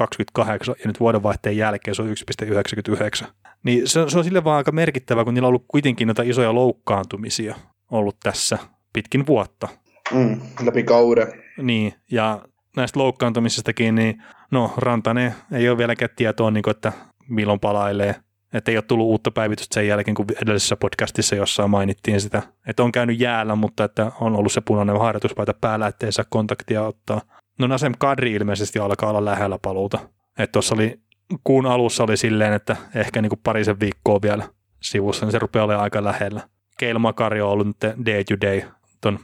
2,28 0.00 0.44
ja 0.68 0.74
nyt 0.84 1.00
vuodenvaihteen 1.00 1.56
jälkeen 1.56 1.94
se 1.94 2.02
on 2.02 2.08
1,99. 2.08 3.26
Niin 3.62 3.88
se, 3.88 4.04
se 4.08 4.18
on 4.18 4.24
sille 4.24 4.44
vaan 4.44 4.56
aika 4.56 4.72
merkittävä, 4.72 5.24
kun 5.24 5.34
niillä 5.34 5.46
on 5.46 5.48
ollut 5.48 5.64
kuitenkin 5.68 6.08
noita 6.08 6.22
isoja 6.22 6.54
loukkaantumisia 6.54 7.54
ollut 7.90 8.16
tässä 8.22 8.58
pitkin 8.92 9.26
vuotta. 9.26 9.68
Mm, 10.12 10.40
läpi 10.64 10.82
kauden. 10.82 11.26
Niin, 11.56 11.94
ja 12.10 12.42
näistä 12.76 12.98
loukkaantumisistakin, 12.98 13.94
niin 13.94 14.22
no 14.50 14.74
Rantanen 14.76 15.34
ei 15.52 15.68
ole 15.68 15.78
vieläkään 15.78 16.10
tietoa, 16.16 16.50
niin 16.50 16.62
kuin, 16.62 16.70
että 16.70 16.92
milloin 17.28 17.60
palailee– 17.60 18.14
että 18.52 18.70
ei 18.70 18.76
ole 18.76 18.82
tullut 18.82 19.06
uutta 19.06 19.30
päivitystä 19.30 19.74
sen 19.74 19.88
jälkeen, 19.88 20.14
kun 20.14 20.26
edellisessä 20.42 20.76
podcastissa 20.76 21.36
jossain 21.36 21.70
mainittiin 21.70 22.20
sitä, 22.20 22.42
että 22.66 22.82
on 22.82 22.92
käynyt 22.92 23.20
jäällä, 23.20 23.54
mutta 23.54 23.84
että 23.84 24.12
on 24.20 24.36
ollut 24.36 24.52
se 24.52 24.60
punainen 24.60 25.00
harjoituspaita 25.00 25.54
päällä, 25.60 25.86
ettei 25.86 26.12
saa 26.12 26.24
kontaktia 26.28 26.82
ottaa. 26.82 27.20
No 27.58 27.66
Nasem 27.66 27.92
Kadri 27.98 28.32
ilmeisesti 28.32 28.78
alkaa 28.78 29.10
olla 29.10 29.24
lähellä 29.24 29.58
paluuta. 29.62 29.98
Että 30.38 30.52
tuossa 30.52 30.74
oli, 30.74 31.00
kuun 31.44 31.66
alussa 31.66 32.04
oli 32.04 32.16
silleen, 32.16 32.52
että 32.52 32.76
ehkä 32.94 33.22
niin 33.22 33.30
kuin 33.30 33.40
parisen 33.44 33.80
viikkoa 33.80 34.22
vielä 34.22 34.48
sivussa, 34.80 35.26
niin 35.26 35.32
se 35.32 35.38
rupeaa 35.38 35.64
olemaan 35.64 35.82
aika 35.82 36.04
lähellä. 36.04 36.40
Keil 36.78 36.98
Makari 36.98 37.40
on 37.40 37.50
ollut 37.50 37.66
nyt 37.66 38.06
day 38.06 38.24
to 38.24 38.46
day 38.46 38.62
ton 39.00 39.18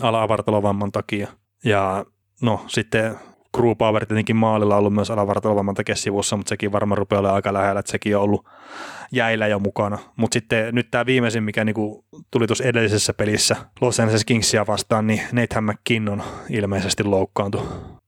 ala-avartalovamman 0.00 0.92
takia. 0.92 1.28
Ja 1.64 2.04
no 2.42 2.64
sitten 2.66 3.16
Power 3.78 4.06
tietenkin 4.06 4.36
maalilla 4.36 4.76
ollut 4.76 4.94
myös 4.94 5.10
alavartalovamman 5.10 5.74
takia 5.74 5.96
sivussa, 5.96 6.36
mutta 6.36 6.48
sekin 6.48 6.72
varmaan 6.72 6.98
rupeaa 6.98 7.20
olemaan 7.20 7.34
aika 7.34 7.52
lähellä, 7.52 7.80
että 7.80 7.92
sekin 7.92 8.16
on 8.16 8.22
ollut 8.22 8.46
jäillä 9.12 9.46
jo 9.46 9.58
mukana. 9.58 9.98
Mutta 10.16 10.34
sitten 10.34 10.74
nyt 10.74 10.90
tämä 10.90 11.06
viimeisin, 11.06 11.42
mikä 11.42 11.64
niinku 11.64 12.04
tuli 12.30 12.46
tuossa 12.46 12.64
edellisessä 12.64 13.14
pelissä 13.14 13.56
Los 13.80 14.00
Angeles 14.00 14.24
Kingsia 14.24 14.66
vastaan, 14.66 15.06
niin 15.06 15.20
Nathan 15.32 15.64
McKinnon 15.64 16.22
ilmeisesti 16.50 17.04
loukkaantui 17.04 17.62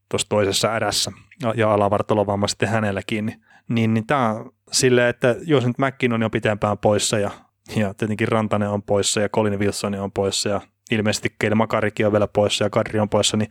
tuossa 0.09 0.29
toisessa 0.29 0.69
ärässä 0.69 1.13
ja 1.55 1.75
alavartalovamma 1.75 2.49
sitten 2.49 2.69
hänelläkin. 2.69 3.27
Niin, 3.27 3.41
niin, 3.69 3.95
niin 3.95 4.07
tämä 4.07 4.45
silleen, 4.73 5.09
että 5.09 5.37
jos 5.43 5.67
nyt 5.67 5.79
McKinnon 5.79 6.23
on 6.23 6.31
pitempään 6.31 6.79
poissa 6.79 7.19
ja, 7.19 7.31
ja 7.77 7.95
tietenkin 7.95 8.29
Rantanen 8.29 8.69
on 8.69 8.83
poissa 8.83 9.21
ja 9.21 9.29
Colin 9.29 9.59
Wilson 9.59 9.95
on 9.95 10.13
poissa 10.13 10.49
ja 10.49 10.61
ilmeisesti 10.91 11.35
Keil 11.39 11.55
Makarikin 11.55 12.07
on 12.07 12.13
vielä 12.13 12.29
poissa 12.29 12.65
ja 12.65 12.71
Kadri 12.71 13.01
on 13.01 13.09
poissa, 13.09 13.37
niin 13.37 13.51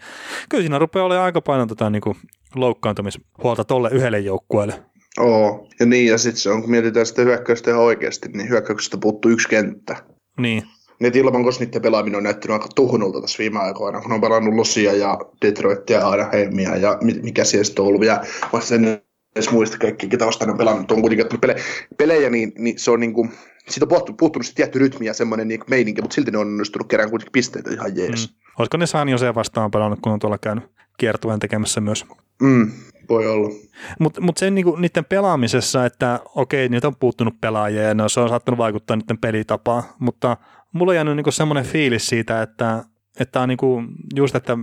kyllä 0.50 0.62
siinä 0.62 0.80
rupeaa 0.80 1.06
olemaan 1.06 1.26
aika 1.26 1.42
paljon 1.42 1.68
tota, 1.68 1.90
niin 1.90 2.02
kuin 2.02 2.18
loukkaantumishuolta 2.56 3.64
tolle 3.64 3.90
yhdelle 3.92 4.20
joukkueelle. 4.20 4.84
Oo, 5.20 5.68
ja 5.80 5.86
niin, 5.86 6.08
ja 6.08 6.18
sitten 6.18 6.42
se 6.42 6.50
on, 6.50 6.62
kun 6.62 6.72
mietitään 6.72 7.06
sitä 7.06 7.22
hyökkäystä 7.22 7.72
ihan 7.72 7.84
oikeasti, 7.84 8.30
niin 8.30 8.50
hyökkäyksestä 8.50 8.98
puuttuu 8.98 9.32
yksi 9.32 9.50
kenttä. 9.50 9.96
Niin. 10.38 10.64
Niin 11.00 11.18
ilman, 11.18 11.44
koska 11.44 11.66
niiden 11.66 11.82
pelaaminen 11.82 12.18
on 12.18 12.24
näyttänyt 12.24 12.54
aika 12.54 12.70
tuhunulta 12.76 13.22
tässä 13.22 13.38
viime 13.40 13.60
aikoina, 13.60 14.02
kun 14.02 14.12
on 14.12 14.22
pelannut 14.22 14.54
Losia 14.54 14.94
ja 14.94 15.18
Detroitia 15.42 16.00
ja 16.00 16.08
Anaheimia 16.08 16.76
ja 16.76 16.98
mikä 17.22 17.44
siellä 17.44 17.64
sitten 17.64 17.82
on 17.82 17.88
ollut. 17.88 18.06
Ja 18.06 18.24
vasta 18.54 18.76
edes 19.36 19.52
muista 19.52 19.78
kaikki, 19.78 20.08
ketä 20.08 20.26
vastaan 20.26 20.52
on 20.52 20.58
pelannut, 20.58 20.92
on 20.92 21.02
kuitenkin 21.02 21.40
pelejä, 21.40 21.60
pelejä 21.98 22.30
niin, 22.30 22.52
niin, 22.58 22.80
se 22.80 22.92
on 22.92 23.00
niin 23.00 23.14
kuin, 23.14 23.32
siitä 23.70 23.86
on 23.86 23.90
puuttunut, 23.90 24.18
puuttunut 24.18 24.46
se 24.46 24.54
tietty 24.54 24.80
rytmi 24.80 25.06
ja 25.06 25.14
semmoinen 25.14 25.48
niin 25.48 25.64
meininki, 25.70 26.02
mutta 26.02 26.16
silti 26.16 26.32
ne 26.32 26.38
on 26.38 26.48
onnistunut 26.48 26.88
kerään 26.88 27.10
kuitenkin 27.10 27.32
pisteitä 27.32 27.72
ihan 27.72 27.98
jees. 27.98 28.30
Mm. 28.30 28.36
Olisiko 28.60 28.78
ne 28.78 28.86
San 28.86 29.10
Jose 29.10 29.36
vastaan 29.36 29.72
pelannut, 29.72 30.00
kun 30.02 30.12
on 30.12 30.20
tuolla 30.20 30.38
käynyt 30.38 30.64
kiertueen 30.98 31.40
tekemässä 31.40 31.82
myös? 31.82 32.06
Mm, 32.42 32.72
voi 33.10 33.28
olla. 33.28 33.50
Mutta 34.00 34.22
mut 34.22 34.38
sen 34.38 34.56
niinku, 34.56 34.76
niiden 34.76 35.06
pelaamisessa, 35.06 35.86
että 35.86 36.20
okei, 36.36 36.70
niitä 36.70 36.88
on 36.88 36.96
puuttunut 36.96 37.42
pelaajia 37.42 37.82
ja 37.82 37.94
no, 37.94 38.10
se 38.10 38.20
on 38.20 38.30
saattanut 38.30 38.58
vaikuttaa 38.58 38.98
niiden 38.98 39.18
pelitapaan, 39.18 39.84
mutta 40.00 40.38
mulla 40.74 40.92
on 40.92 40.96
jäänyt 40.96 41.16
niinku 41.16 41.32
semmoinen 41.32 41.66
fiilis 41.66 42.08
siitä, 42.08 42.42
että, 42.42 42.84
että 43.20 43.42
on 43.42 43.50
niinku 43.50 43.84
just, 44.16 44.36
että 44.36 44.58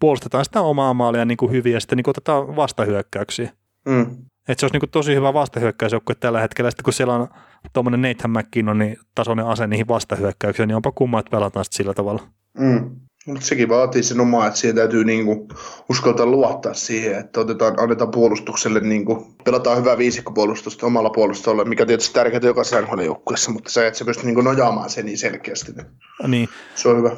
puolustetaan 0.00 0.44
sitä 0.44 0.60
omaa 0.60 0.94
maalia 0.94 1.24
niinku 1.24 1.50
hyvin 1.50 1.72
ja 1.72 1.80
sitten 1.80 1.96
niinku 1.96 2.10
otetaan 2.10 2.56
vastahyökkäyksiä. 2.56 3.50
Mm. 3.86 4.02
Että 4.48 4.60
se 4.60 4.66
olisi 4.66 4.74
niinku 4.74 4.86
tosi 4.86 5.14
hyvä 5.14 5.34
vastahyökkäysjoukkue 5.34 6.14
tällä 6.14 6.40
hetkellä. 6.40 6.70
Sitten 6.70 6.84
kun 6.84 6.92
siellä 6.92 7.14
on 7.14 7.28
tuommoinen 7.72 8.02
Nathan 8.02 8.30
McKinnon 8.30 8.78
niin 8.78 8.96
tasoinen 9.14 9.46
ase 9.46 9.66
niihin 9.66 9.88
vastahyökkäyksiin, 9.88 10.68
niin 10.68 10.76
onpa 10.76 10.92
kumma, 10.92 11.18
että 11.20 11.30
pelataan 11.30 11.64
sillä 11.70 11.94
tavalla. 11.94 12.22
Mm. 12.58 12.90
Mutta 13.26 13.46
sekin 13.46 13.68
vaatii 13.68 14.02
sen 14.02 14.20
omaa, 14.20 14.46
että 14.46 14.60
siihen 14.60 14.76
täytyy 14.76 15.04
niinku 15.04 15.48
uskaltaa 15.88 16.26
luottaa 16.26 16.74
siihen, 16.74 17.18
että 17.18 17.40
otetaan, 17.40 17.74
annetaan 17.80 18.10
puolustukselle, 18.10 18.80
niinku, 18.80 19.34
pelataan 19.44 19.78
hyvää 19.78 19.98
viisikkopuolustusta 19.98 20.86
omalla 20.86 21.10
puolustolla, 21.10 21.64
mikä 21.64 21.86
tietysti 21.86 22.14
tärkeää 22.14 22.40
jokaisessa 22.44 22.80
nhl 22.80 23.00
joukkueessa, 23.00 23.50
mutta 23.50 23.70
se, 23.70 23.86
että 23.86 23.98
se 23.98 24.04
pystyy 24.04 24.26
niinku 24.26 24.40
nojaamaan 24.40 24.90
sen 24.90 25.06
niin 25.06 25.18
selkeästi, 25.18 25.72
niin, 25.72 25.86
niin. 26.26 26.48
se 26.74 26.88
on 26.88 26.96
hyvä. 26.96 27.16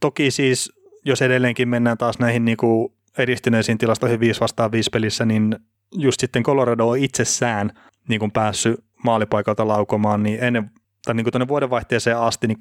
Toki 0.00 0.30
siis, 0.30 0.72
jos 1.04 1.22
edelleenkin 1.22 1.68
mennään 1.68 1.98
taas 1.98 2.18
näihin 2.18 2.44
niinku 2.44 2.92
edistyneisiin 3.18 3.78
tilastoihin 3.78 4.20
5 4.20 4.40
vastaan 4.40 4.72
5 4.72 4.90
pelissä, 4.92 5.24
niin 5.24 5.56
just 5.92 6.20
sitten 6.20 6.42
Colorado 6.42 6.88
on 6.88 6.98
itsessään 6.98 7.70
niin 8.08 8.18
kuin 8.18 8.30
päässyt 8.30 8.84
maalipaikalta 9.04 9.68
laukomaan, 9.68 10.22
niin 10.22 10.44
ennen 10.44 10.70
tai 11.04 11.14
niin 11.14 11.24
kuin 11.24 11.32
tuonne 11.32 11.48
vuodenvaihteeseen 11.48 12.18
asti 12.18 12.46
niin 12.46 12.58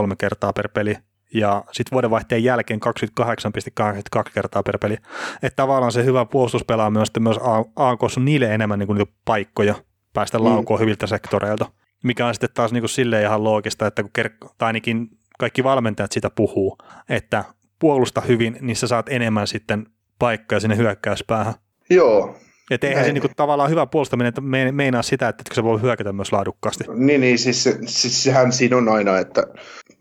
27,43 0.00 0.16
kertaa 0.18 0.52
per 0.52 0.68
peli 0.68 0.96
ja 1.34 1.64
sitten 1.72 1.92
vuodenvaihteen 1.92 2.44
jälkeen 2.44 2.80
28,82 3.20 4.30
kertaa 4.34 4.62
per 4.62 4.78
peli. 4.78 4.96
Että 5.42 5.56
tavallaan 5.56 5.92
se 5.92 6.04
hyvä 6.04 6.24
puolustus 6.24 6.64
pelaa 6.64 6.90
myös, 6.90 7.08
myös 7.20 7.38
AKS 7.76 8.16
on 8.16 8.24
niille 8.24 8.54
enemmän 8.54 8.78
niin 8.78 8.86
kuin 8.86 8.98
niitä 8.98 9.12
paikkoja 9.24 9.74
päästä 10.14 10.38
mm. 10.38 10.44
laukoon 10.44 10.80
mm. 10.80 10.82
hyviltä 10.82 11.06
sektoreilta, 11.06 11.66
mikä 12.04 12.26
on 12.26 12.34
sitten 12.34 12.50
taas 12.54 12.72
niin 12.72 12.82
kuin 12.82 12.90
silleen 12.90 13.24
ihan 13.24 13.44
loogista, 13.44 13.86
että 13.86 14.02
kun 14.02 14.10
ker- 14.18 14.48
tai 14.58 14.66
ainakin 14.66 15.08
kaikki 15.38 15.64
valmentajat 15.64 16.12
sitä 16.12 16.30
puhuu, 16.30 16.78
että 17.08 17.44
puolusta 17.78 18.20
hyvin, 18.20 18.58
niin 18.60 18.76
sä 18.76 18.86
saat 18.86 19.08
enemmän 19.08 19.46
sitten 19.46 19.86
paikkoja 20.18 20.60
sinne 20.60 20.76
hyökkäyspäähän. 20.76 21.54
Joo. 21.90 22.34
Että 22.70 22.88
eihän 22.88 23.04
se 23.04 23.12
niinku 23.12 23.28
tavallaan 23.36 23.70
hyvä 23.70 23.86
puolustaminen 23.86 24.28
että 24.28 24.40
me, 24.40 24.72
meinaa 24.72 25.02
sitä, 25.02 25.28
että 25.28 25.44
se 25.52 25.64
voi 25.64 25.82
hyökätä 25.82 26.12
myös 26.12 26.32
laadukkaasti. 26.32 26.84
Niin, 26.94 27.20
niin 27.20 27.38
siis, 27.38 27.64
siis 27.86 28.22
sehän 28.22 28.52
siinä 28.52 28.76
on 28.76 28.88
aina, 28.88 29.18
että 29.18 29.42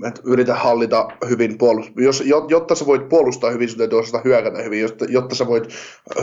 että 0.06 0.22
yritä 0.26 0.56
hallita 0.56 1.08
hyvin 1.30 1.58
puolustaa. 1.58 2.04
Jos, 2.04 2.24
jotta 2.48 2.76
sä 2.76 2.86
voit 2.86 3.10
puolustaa 3.10 3.52
hyvin, 3.52 3.70
sun 3.70 3.78
täytyy 3.78 4.00
osata 4.00 4.22
hyökätä 4.26 4.64
hyvin. 4.64 4.82
Jotta, 4.82 5.06
jotta 5.10 5.36
sä 5.36 5.48
voit 5.48 5.64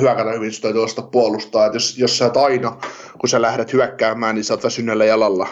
hyökätä 0.01 0.33
hyvin, 0.33 0.53
sun 0.53 0.62
täytyy 0.62 0.83
osata 0.83 1.03
puolustaa. 1.03 1.67
Et 1.67 1.75
jos, 1.75 1.99
jos 1.99 2.19
sä 2.19 2.27
et 2.27 2.37
aina, 2.37 2.77
kun 3.19 3.29
sä 3.29 3.43
lähdet 3.43 3.73
hyökkäämään, 3.73 4.35
niin 4.35 4.45
sä 4.45 4.55
oot 4.55 4.65
väsynnällä 4.65 5.05
jalalla, 5.05 5.49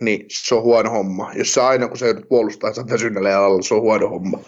niin 0.00 0.24
se 0.28 0.54
on 0.54 0.62
huono 0.62 0.90
homma. 0.90 1.30
Jos 1.34 1.54
sä 1.54 1.66
aina, 1.66 1.88
kun 1.88 1.98
sä 1.98 2.06
joudut 2.06 2.28
puolustaa, 2.28 2.72
sä 2.72 2.80
oot 2.80 2.90
väsynnällä 2.90 3.30
jalalla, 3.30 3.62
se 3.62 3.74
on 3.74 3.80
huono 3.80 4.08
homma 4.08 4.38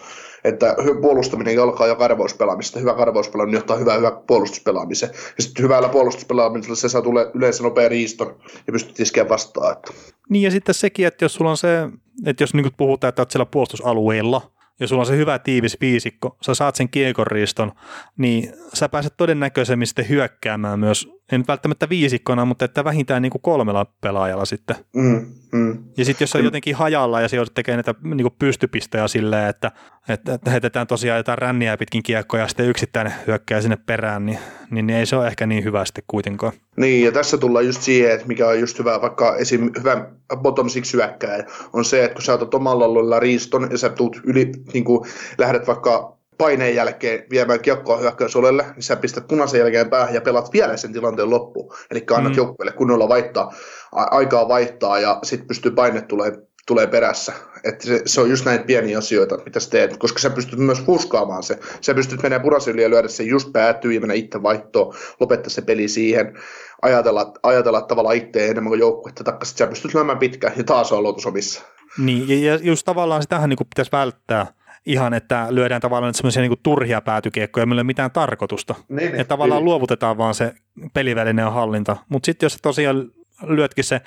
että 0.47 0.75
puolustaminen 1.01 1.61
alkaa 1.61 1.87
jo 1.87 1.95
karvauspelaamista. 1.95 2.79
Hyvä 2.79 2.93
karvauspelaaminen 2.93 3.57
johtaa 3.57 3.77
hyvää, 3.77 3.97
hyvä 3.97 4.11
puolustuspelaamiseen. 4.11 5.11
Ja 5.37 5.43
sitten 5.43 5.63
hyvällä 5.63 5.89
puolustuspelaamisella 5.89 6.75
se 6.75 6.89
saa 6.89 7.01
tulee 7.01 7.31
yleensä 7.33 7.63
nopea 7.63 7.89
riiston 7.89 8.35
ja 8.67 8.73
pystyt 8.73 8.99
iskeä 8.99 9.29
vastaan. 9.29 9.71
Että. 9.71 9.93
Niin 10.29 10.43
ja 10.43 10.51
sitten 10.51 10.75
sekin, 10.75 11.07
että 11.07 11.25
jos 11.25 11.33
sulla 11.33 11.51
on 11.51 11.57
se, 11.57 11.89
että 12.25 12.43
jos 12.43 12.53
niin 12.53 12.71
puhutaan, 12.77 13.09
että 13.09 13.21
olet 13.21 13.31
siellä 13.31 13.45
puolustusalueella, 13.45 14.51
ja 14.79 14.87
sulla 14.87 15.01
on 15.01 15.05
se 15.05 15.17
hyvä 15.17 15.39
tiivis 15.39 15.77
viisikko, 15.81 16.37
sä 16.41 16.55
saat 16.55 16.75
sen 16.75 16.89
kiekonriiston, 16.89 17.71
niin 18.17 18.53
sä 18.73 18.89
pääset 18.89 19.13
todennäköisemmin 19.17 19.87
sitten 19.87 20.09
hyökkäämään 20.09 20.79
myös 20.79 21.16
en 21.31 21.43
välttämättä 21.47 21.89
viisikkona, 21.89 22.45
mutta 22.45 22.65
että 22.65 22.83
vähintään 22.83 23.21
niin 23.21 23.31
kuin 23.31 23.41
kolmella 23.41 23.85
pelaajalla 24.01 24.45
sitten. 24.45 24.75
Mm, 24.95 25.25
mm. 25.51 25.83
Ja 25.97 26.05
sitten 26.05 26.25
jos 26.25 26.35
on 26.35 26.43
jotenkin 26.43 26.75
hajalla 26.75 27.21
ja 27.21 27.27
se 27.27 27.35
joudut 27.35 27.53
tekemään 27.53 27.83
näitä 27.85 27.99
niin 28.03 28.23
kuin 28.23 28.35
pystypistejä 28.39 29.07
silleen, 29.07 29.49
että, 29.49 29.71
että 30.09 30.51
heitetään 30.51 30.87
tosiaan 30.87 31.17
jotain 31.17 31.37
ränniä 31.37 31.77
pitkin 31.77 32.03
kiekkoja 32.03 32.43
ja 32.43 32.47
sitten 32.47 32.69
yksittäin 32.69 33.13
hyökkää 33.27 33.61
sinne 33.61 33.77
perään, 33.85 34.25
niin, 34.25 34.39
niin, 34.71 34.87
niin 34.87 34.99
ei 34.99 35.05
se 35.05 35.15
ole 35.15 35.27
ehkä 35.27 35.45
niin 35.45 35.63
hyvä 35.63 35.85
sitten 35.85 36.03
kuitenkaan. 36.07 36.53
Niin, 36.77 37.05
ja 37.05 37.11
tässä 37.11 37.37
tullaan 37.37 37.65
just 37.65 37.81
siihen, 37.81 38.11
että 38.11 38.27
mikä 38.27 38.47
on 38.47 38.59
just 38.59 38.79
hyvä, 38.79 39.01
vaikka 39.01 39.35
esim. 39.35 39.71
hyvä 39.79 40.07
bottom 40.35 40.69
six 40.69 40.93
hyökkääjä, 40.93 41.45
on 41.73 41.85
se, 41.85 42.03
että 42.03 42.15
kun 42.15 42.23
sä 42.23 42.33
otat 42.33 42.53
omalla 42.53 42.85
alueella 42.85 43.19
riiston 43.19 43.67
ja 43.71 43.77
sä 43.77 43.89
tuut 43.89 44.21
yli, 44.23 44.51
niin 44.73 44.83
kuin 44.83 45.09
lähdet 45.37 45.67
vaikka 45.67 46.16
paineen 46.37 46.75
jälkeen 46.75 47.23
viemään 47.29 47.59
kiekkoa 47.59 47.97
hyökkäysolelle, 47.97 48.65
niin 48.75 48.83
sä 48.83 48.95
pistät 48.95 49.27
punaisen 49.27 49.59
jälkeen 49.59 49.89
päähän 49.89 50.13
ja 50.13 50.21
pelaat 50.21 50.53
vielä 50.53 50.77
sen 50.77 50.93
tilanteen 50.93 51.29
loppuun. 51.29 51.73
Eli 51.91 52.05
annat 52.11 52.33
mm. 52.33 52.37
joukkueelle 52.37 52.71
kunnolla 52.71 53.09
vaihtaa, 53.09 53.53
aikaa 53.91 54.47
vaihtaa 54.47 54.99
ja 54.99 55.19
sitten 55.23 55.47
pystyy 55.47 55.71
paine 55.71 56.01
tulee, 56.01 56.31
tulee 56.67 56.87
perässä. 56.87 57.33
Et 57.63 57.81
se, 57.81 58.01
se, 58.05 58.21
on 58.21 58.29
just 58.29 58.45
näitä 58.45 58.63
pieniä 58.63 58.97
asioita, 58.97 59.37
mitä 59.45 59.59
sä 59.59 59.69
teet, 59.69 59.97
koska 59.97 60.19
sä 60.19 60.29
pystyt 60.29 60.59
myös 60.59 60.81
fuskaamaan 60.81 61.43
se. 61.43 61.59
Sä 61.81 61.93
pystyt 61.93 62.23
menemään 62.23 62.41
punaisen 62.41 62.73
yli 62.73 62.83
ja 62.83 62.89
lyödä 62.89 63.07
sen 63.07 63.27
just 63.27 63.51
päätyy 63.53 63.93
ja 63.93 63.99
mennä 63.99 64.13
itse 64.13 64.43
vaihtoon, 64.43 64.93
lopettaa 65.19 65.49
se 65.49 65.61
peli 65.61 65.87
siihen, 65.87 66.39
ajatella, 66.81 67.33
ajatella 67.43 67.81
tavallaan 67.81 68.15
itse 68.15 68.47
enemmän 68.47 68.71
kuin 68.71 68.79
joukkuetta, 68.79 69.23
taikka 69.23 69.45
sä 69.45 69.67
pystyt 69.67 69.93
lyömään 69.93 70.17
pitkään 70.17 70.53
ja 70.57 70.63
taas 70.63 70.91
on 70.91 70.99
aloitus 70.99 71.25
omissa. 71.25 71.61
Niin, 71.97 72.43
ja 72.43 72.55
just 72.55 72.85
tavallaan 72.85 73.21
sitähän 73.21 73.49
niin 73.49 73.57
pitäisi 73.69 73.91
välttää, 73.91 74.47
ihan, 74.87 75.13
että 75.13 75.47
lyödään 75.49 75.81
tavallaan 75.81 76.13
semmoisia 76.13 76.41
niin 76.41 76.59
turhia 76.63 77.01
päätykiekkoja, 77.01 77.65
millä 77.65 77.79
ei 77.79 77.83
ole 77.83 77.87
mitään 77.87 78.11
tarkoitusta. 78.11 78.75
Niin, 78.89 78.97
niin, 78.97 79.15
että 79.15 79.23
tavallaan 79.23 79.59
niin. 79.59 79.65
luovutetaan 79.65 80.17
vaan 80.17 80.33
se 80.33 80.53
pelivälinen 80.93 81.51
hallinta. 81.51 81.97
Mutta 82.09 82.25
sitten 82.25 82.45
jos 82.45 82.57
tosiaan 82.61 83.11
lyötkin 83.43 83.83
se 83.83 84.01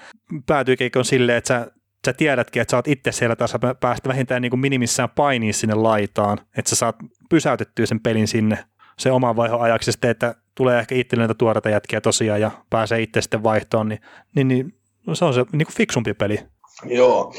päätykiekko 0.47 1.05
silleen, 1.05 1.39
että 1.39 1.49
sä, 1.49 1.71
sä 2.07 2.13
tiedätkin, 2.13 2.63
että 2.63 2.71
sä 2.71 2.77
oot 2.77 2.89
itse 2.89 3.13
siellä 3.13 3.37
taas 3.37 3.55
päästä 3.81 4.09
vähintään 4.09 4.43
niin 4.43 4.51
kuin 4.51 4.61
minimissään 4.61 5.11
painiin 5.11 5.55
sinne 5.55 5.75
laitaan, 5.75 6.39
että 6.57 6.69
sä 6.69 6.77
saat 6.77 6.97
pysäytettyä 7.31 7.87
sen 7.87 8.01
pelin 8.01 8.29
sinne 8.29 8.65
se 8.99 9.11
oman 9.11 9.37
vaihon 9.37 9.61
ajaksi, 9.61 9.93
sitten, 9.93 10.11
että 10.11 10.35
tulee 10.55 10.79
ehkä 10.79 10.95
itselle 10.95 11.35
tuoreita 11.39 11.71
jätkiä 11.71 12.01
tosiaan 12.01 12.41
ja 12.41 12.51
pääsee 12.71 13.01
itse 13.01 13.21
sitten 13.21 13.43
vaihtoon, 13.43 13.89
niin, 13.89 14.01
niin, 14.35 14.49
niin 14.49 14.75
se 15.13 15.25
on 15.25 15.35
se 15.35 15.45
niin 15.53 15.67
kuin 15.67 15.77
fiksumpi 15.77 16.15
peli. 16.15 16.39
Joo, 16.85 17.35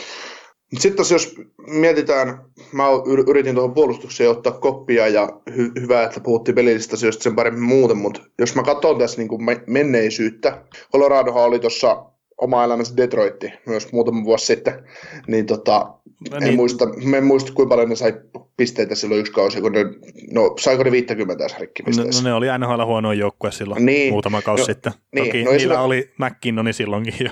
sitten 0.80 1.06
jos 1.12 1.36
mietitään, 1.68 2.42
mä 2.72 2.84
yritin 3.28 3.56
tuohon 3.56 3.74
puolustukseen 3.74 4.30
ottaa 4.30 4.54
koppia 4.54 5.08
ja 5.08 5.28
hy- 5.50 5.82
hyvä, 5.82 6.04
että 6.04 6.20
puhuttiin 6.20 6.56
pelillisistä 6.56 6.96
asioista 6.96 7.24
sen 7.24 7.36
paremmin 7.36 7.64
muuten, 7.64 7.98
mutta 7.98 8.22
jos 8.40 8.56
mä 8.56 8.64
katson 8.64 8.98
tässä 8.98 9.18
niin 9.18 9.28
kuin 9.28 9.42
menneisyyttä, 9.68 10.64
Coloradohan 10.92 11.44
oli 11.44 11.60
tuossa 11.60 12.06
oma 12.42 12.64
elämänsä 12.64 12.98
Detroitti 12.98 13.54
myös 13.66 13.92
muutama 13.92 14.24
vuosi 14.24 14.46
sitten, 14.46 14.84
niin 15.28 15.46
tota, 15.46 15.94
no 16.30 16.40
niin. 16.40 16.50
En, 16.50 16.56
muista, 16.56 16.88
en 17.18 17.24
muista, 17.24 17.54
kuinka 17.54 17.70
paljon 17.70 17.90
ne 17.90 17.96
sai 17.96 18.14
pisteitä 18.58 18.96
silloin 18.96 19.20
yksi 19.20 19.32
kausi, 19.32 19.62
kun 19.62 19.72
ne, 19.72 19.86
no 20.32 20.54
saiko 20.60 20.84
ne 20.84 20.92
50 20.92 21.44
tässä 21.44 21.58
no, 21.58 22.04
no, 22.04 22.22
ne 22.24 22.34
oli 22.34 22.48
NHL 22.60 22.86
huono 22.86 23.14
joukkue 23.14 23.52
silloin 23.52 23.86
niin, 23.86 24.14
muutama 24.14 24.42
kausi 24.42 24.62
no, 24.62 24.66
sitten. 24.66 24.94
Niin, 25.16 25.26
Toki 25.26 25.44
no, 25.44 25.52
niillä 25.52 25.60
sillä... 25.60 25.82
oli 25.82 26.12
McKinnoni 26.18 26.74
silloinkin 26.74 27.14
jo. 27.20 27.32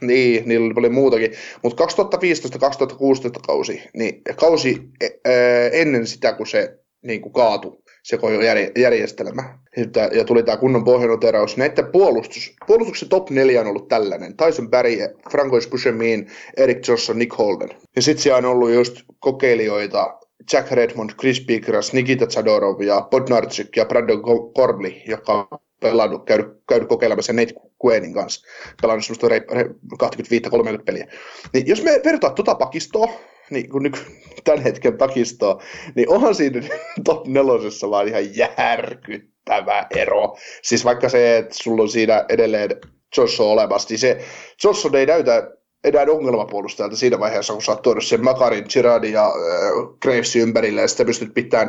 Niin, 0.00 0.48
niillä 0.48 0.74
oli 0.76 0.88
muutakin. 0.88 1.30
Mutta 1.62 1.84
2015-2016 1.84 1.88
kausi, 3.46 3.82
niin 3.94 4.22
kausi 4.36 4.82
ennen 5.72 6.06
sitä, 6.06 6.32
kun 6.32 6.46
se 6.46 6.78
niin 7.02 7.20
kuin 7.20 7.32
kaatui, 7.32 7.78
se 8.10 8.16
koko 8.16 8.32
järjestelmä. 8.76 9.58
Ja 10.12 10.24
tuli 10.24 10.42
tämä 10.42 10.56
kunnon 10.56 10.84
pohjanoteraus. 10.84 11.56
Näiden 11.56 11.86
puolustus, 11.86 12.56
puolustuksen 12.66 13.08
top 13.08 13.30
4 13.30 13.60
on 13.60 13.66
ollut 13.66 13.88
tällainen. 13.88 14.36
Tyson 14.36 14.70
Barry, 14.70 14.96
Francois 15.30 15.68
Bushemin, 15.68 16.26
Eric 16.56 16.88
Johnson, 16.88 17.18
Nick 17.18 17.38
Holden. 17.38 17.70
Ja 17.96 18.02
sitten 18.02 18.22
siellä 18.22 18.38
on 18.38 18.44
ollut 18.44 18.70
just 18.70 18.96
kokeilijoita 19.18 20.19
Jack 20.52 20.70
Redmond, 20.70 21.10
Chris 21.20 21.40
Bigras, 21.40 21.92
Nikita 21.92 22.26
Zadorov 22.26 22.80
ja 22.80 23.00
Podnarczyk 23.00 23.76
ja 23.76 23.84
Brandon 23.84 24.22
Corley, 24.56 24.92
joka 25.06 25.48
on 25.50 25.58
pelannut, 25.80 26.24
käynyt, 26.24 26.46
käynyt 26.68 26.88
kokeilemassa 26.88 27.32
Nate 27.32 27.54
Quenin 27.86 28.14
kanssa, 28.14 28.46
pelannut 28.82 29.04
semmoista 29.04 29.26
25-30 30.78 30.82
peliä. 30.84 31.06
Niin 31.52 31.66
jos 31.66 31.82
me 31.82 32.00
vertaa 32.04 32.30
tuota 32.30 32.54
pakistoa, 32.54 33.08
niin 33.50 33.70
kuin 33.70 33.82
nyt 33.82 34.06
tämän 34.44 34.62
hetken 34.62 34.98
pakistoa, 34.98 35.62
niin 35.94 36.08
onhan 36.10 36.34
siinä 36.34 36.60
top 37.04 37.26
nelosessa 37.26 37.90
vaan 37.90 38.08
ihan 38.08 38.36
järkyttävä 38.36 39.86
ero. 39.96 40.36
Siis 40.62 40.84
vaikka 40.84 41.08
se, 41.08 41.38
että 41.38 41.54
sulla 41.54 41.82
on 41.82 41.88
siinä 41.88 42.24
edelleen 42.28 42.70
Johnson 43.16 43.46
olemassa, 43.46 43.88
niin 43.90 43.98
se 43.98 44.20
Johnson 44.64 44.96
ei 44.96 45.06
näytä 45.06 45.50
enää 45.84 46.06
ongelmapuolustajalta 46.10 46.96
siinä 46.96 47.20
vaiheessa, 47.20 47.52
kun 47.52 47.62
sä 47.62 47.72
oot 47.72 47.82
tuonut 47.82 48.04
sen 48.04 48.24
Makarin, 48.24 48.64
Girardin 48.72 49.12
ja 49.12 49.26
äh, 49.26 49.32
Gravesin 50.02 50.42
ympärille, 50.42 50.80
ja 50.80 50.88
sitten 50.88 51.06
pystyt 51.06 51.34
pitämään 51.34 51.68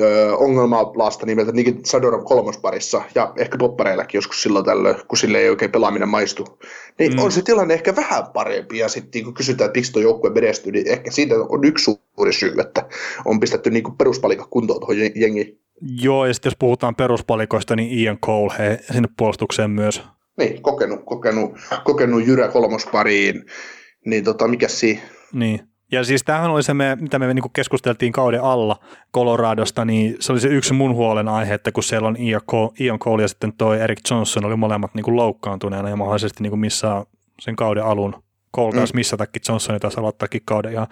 äh, 0.00 0.42
ongelmalaasta 0.42 1.26
nimeltä 1.26 1.52
Nikit 1.52 1.86
Sadorov 1.86 2.24
kolmosparissa, 2.24 3.02
ja 3.14 3.32
ehkä 3.38 3.58
poppareillakin 3.58 4.18
joskus 4.18 4.42
silloin 4.42 4.64
tällöin, 4.64 4.96
kun 5.08 5.18
sille 5.18 5.38
ei 5.38 5.50
oikein 5.50 5.72
pelaaminen 5.72 6.08
maistu. 6.08 6.58
Niin 6.98 7.12
mm. 7.12 7.18
on 7.18 7.32
se 7.32 7.42
tilanne 7.42 7.74
ehkä 7.74 7.96
vähän 7.96 8.24
parempi, 8.32 8.78
ja 8.78 8.88
sitten 8.88 9.24
kun 9.24 9.34
kysytään, 9.34 9.66
että 9.66 9.78
miksi 9.78 9.92
tuo 9.92 10.02
joukkue 10.02 10.30
menestyy, 10.30 10.72
niin 10.72 10.88
ehkä 10.88 11.10
siitä 11.10 11.34
on 11.48 11.64
yksi 11.64 11.84
suuri 11.84 12.32
syy, 12.32 12.54
että 12.60 12.88
on 13.24 13.40
pistetty 13.40 13.70
niin 13.70 13.96
peruspalika 13.98 14.46
kuntoon 14.50 14.80
tuohon 14.80 14.96
jengiin. 15.14 15.58
Joo, 16.02 16.26
ja 16.26 16.34
sitten 16.34 16.50
jos 16.50 16.56
puhutaan 16.58 16.94
peruspalikoista, 16.94 17.76
niin 17.76 17.98
Ian 17.98 18.18
Cole 18.18 18.52
he, 18.58 18.78
sinne 18.92 19.08
puolustukseen 19.16 19.70
myös 19.70 20.02
niin, 20.38 20.62
kokenut, 20.62 21.00
kokenut, 21.04 21.52
kokenut 21.84 22.26
Jyrä 22.26 22.48
kolmospariin, 22.48 23.44
niin 24.06 24.24
tota, 24.24 24.48
mikä 24.48 24.68
siinä? 24.68 25.00
Niin. 25.32 25.60
Ja 25.92 26.04
siis 26.04 26.22
tämähän 26.24 26.50
oli 26.50 26.62
se, 26.62 26.74
me, 26.74 26.96
mitä 27.00 27.18
me 27.18 27.34
niinku 27.34 27.48
keskusteltiin 27.48 28.12
kauden 28.12 28.42
alla 28.42 28.76
Coloradosta, 29.14 29.84
niin 29.84 30.16
se 30.20 30.32
oli 30.32 30.40
se 30.40 30.48
yksi 30.48 30.72
mun 30.72 30.94
huolen 30.94 31.28
aihe, 31.28 31.54
että 31.54 31.72
kun 31.72 31.82
siellä 31.82 32.08
on 32.08 32.16
Ian 32.80 32.98
Cole 32.98 33.22
ja 33.22 33.28
sitten 33.28 33.52
toi 33.52 33.80
Eric 33.80 34.10
Johnson 34.10 34.44
oli 34.44 34.56
molemmat 34.56 34.94
niinku 34.94 35.16
loukkaantuneena 35.16 35.88
ja 35.88 35.96
mahdollisesti 35.96 36.42
niinku 36.42 36.56
missaa 36.56 37.06
sen 37.40 37.56
kauden 37.56 37.84
alun. 37.84 38.22
Cole 38.56 38.74
taas 38.74 38.92
mm. 38.92 38.96
missatakin, 38.96 39.42
Johnson 39.48 39.80
taas 39.80 39.98
aloittaakin 39.98 40.42
kauden. 40.44 40.72
Ja, 40.72 40.86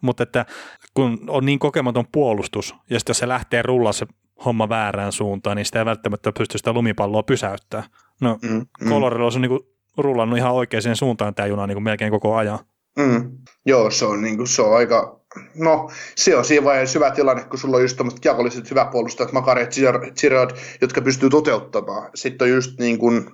mutta 0.00 0.22
että 0.22 0.46
kun 0.94 1.18
on 1.28 1.46
niin 1.46 1.58
kokematon 1.58 2.04
puolustus, 2.12 2.74
ja 2.90 2.98
sitten 2.98 3.10
jos 3.10 3.18
se 3.18 3.28
lähtee 3.28 3.62
rullaa 3.62 3.92
se 3.92 4.06
homma 4.44 4.68
väärään 4.68 5.12
suuntaan, 5.12 5.56
niin 5.56 5.66
sitä 5.66 5.78
ei 5.78 5.84
välttämättä 5.84 6.32
pysty 6.38 6.58
sitä 6.58 6.72
lumipalloa 6.72 7.22
pysäyttämään. 7.22 7.88
No, 8.20 8.38
mm, 8.42 8.66
mm. 8.80 8.92
On 8.92 9.02
niin 9.40 9.48
kuin 9.48 9.60
rullannut 9.98 10.38
ihan 10.38 10.52
oikeaan 10.52 10.96
suuntaan 10.96 11.34
tämä 11.34 11.46
juna 11.46 11.66
niin 11.66 11.74
kuin 11.74 11.84
melkein 11.84 12.10
koko 12.10 12.36
ajan. 12.36 12.58
Mm. 12.98 13.30
Joo, 13.66 13.90
se 13.90 14.04
on, 14.04 14.22
niin 14.22 14.36
kuin, 14.36 14.48
se 14.48 14.62
on 14.62 14.76
aika, 14.76 15.20
no 15.54 15.90
se 16.16 16.36
on 16.36 16.44
siinä 16.44 16.64
vaiheessa 16.64 16.98
hyvä 16.98 17.10
tilanne, 17.10 17.44
kun 17.44 17.58
sulla 17.58 17.76
on 17.76 17.82
just 17.82 17.96
tämmöiset 17.96 18.24
jakolliset 18.24 18.70
hyvä 18.70 18.84
puolustajat, 18.92 19.32
Makari 19.32 19.62
ja 19.62 19.92
Girard, 20.20 20.50
jotka 20.80 21.00
pystyy 21.00 21.30
toteuttamaan. 21.30 22.10
Sitten 22.14 22.46
on 22.46 22.50
just 22.50 22.78
niin 22.78 22.98
kuin, 22.98 23.30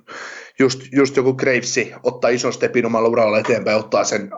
just, 0.59 0.81
just 0.93 1.17
joku 1.17 1.35
Gravesi 1.35 1.93
ottaa 2.03 2.31
ison 2.31 2.53
stepin 2.53 2.87
omalla 2.87 3.09
uralla 3.09 3.39
eteenpäin, 3.39 3.79
ottaa 3.79 4.05
sen 4.05 4.31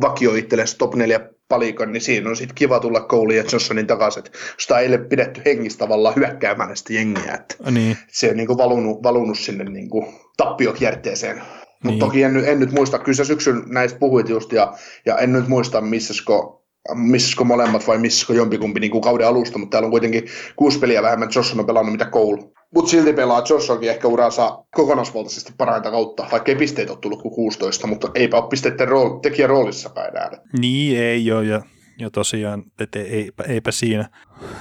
vakio 0.00 0.34
itsellesi 0.34 0.78
top 0.78 0.94
4 0.94 1.20
palikon, 1.48 1.92
niin 1.92 2.00
siinä 2.00 2.30
on 2.30 2.36
sitten 2.36 2.54
kiva 2.54 2.80
tulla 2.80 3.00
Cole 3.00 3.34
ja 3.34 3.44
Johnsonin 3.52 3.86
takaisin. 3.86 4.22
Sitä 4.58 4.78
ei 4.78 4.88
ole 4.88 4.98
pidetty 4.98 5.42
hengissä 5.44 5.78
tavallaan 5.78 6.16
hyökkäämään 6.16 6.76
sitä 6.76 6.92
jengiä. 6.92 7.34
Että 7.34 7.70
niin. 7.70 7.96
Se 8.08 8.30
on 8.30 8.36
niin 8.36 8.46
kuin 8.46 8.58
valunut, 8.58 9.02
valunut 9.02 9.38
sinne 9.38 9.64
niin 9.64 9.90
kuin 9.90 10.06
tappiokierteeseen. 10.36 11.36
Mutta 11.36 11.88
niin. 11.88 11.98
toki 11.98 12.22
en, 12.22 12.44
en, 12.44 12.60
nyt 12.60 12.72
muista, 12.72 12.98
kyllä 12.98 13.16
sä 13.16 13.24
syksyn 13.24 13.62
näistä 13.66 13.98
puhuit 13.98 14.28
just, 14.28 14.52
ja, 14.52 14.74
ja 15.06 15.18
en 15.18 15.32
nyt 15.32 15.48
muista, 15.48 15.80
missäsko 15.80 16.64
missäsko 16.94 17.44
molemmat 17.44 17.86
vai 17.86 17.98
missäsko 17.98 18.32
jompikumpi 18.32 18.80
niin 18.80 18.90
kuin 18.90 19.02
kauden 19.02 19.26
alusta, 19.26 19.58
mutta 19.58 19.70
täällä 19.70 19.86
on 19.86 19.90
kuitenkin 19.90 20.24
kuusi 20.56 20.78
peliä 20.78 21.02
vähemmän 21.02 21.28
Johnson 21.34 21.60
on 21.60 21.66
pelannut 21.66 21.92
mitä 21.92 22.04
Cole. 22.04 22.42
Mutta 22.74 22.90
silti 22.90 23.12
pelaa 23.12 23.42
Johnsonkin 23.50 23.90
ehkä 23.90 24.08
uransa 24.08 24.64
kokonaisvaltaisesti 24.74 25.52
parhainta 25.58 25.90
kautta, 25.90 26.26
vaikka 26.32 26.52
ei 26.52 26.56
pisteitä 26.56 26.92
ole 26.92 26.98
tullut 27.00 27.22
kuin 27.22 27.34
16, 27.34 27.86
mutta 27.86 28.10
eipä 28.14 28.36
ole 28.36 28.48
pisteiden 28.48 28.88
rool, 28.88 29.18
tekijän 29.18 29.50
roolissa 29.50 29.90
päin 29.90 30.12
Niin, 30.58 30.98
ei 31.00 31.32
ole. 31.32 31.44
Ja 31.44 31.62
ja 31.98 32.10
tosiaan, 32.10 32.62
että 32.80 32.98
eipä, 32.98 33.44
eipä 33.44 33.70
siinä. 33.70 34.08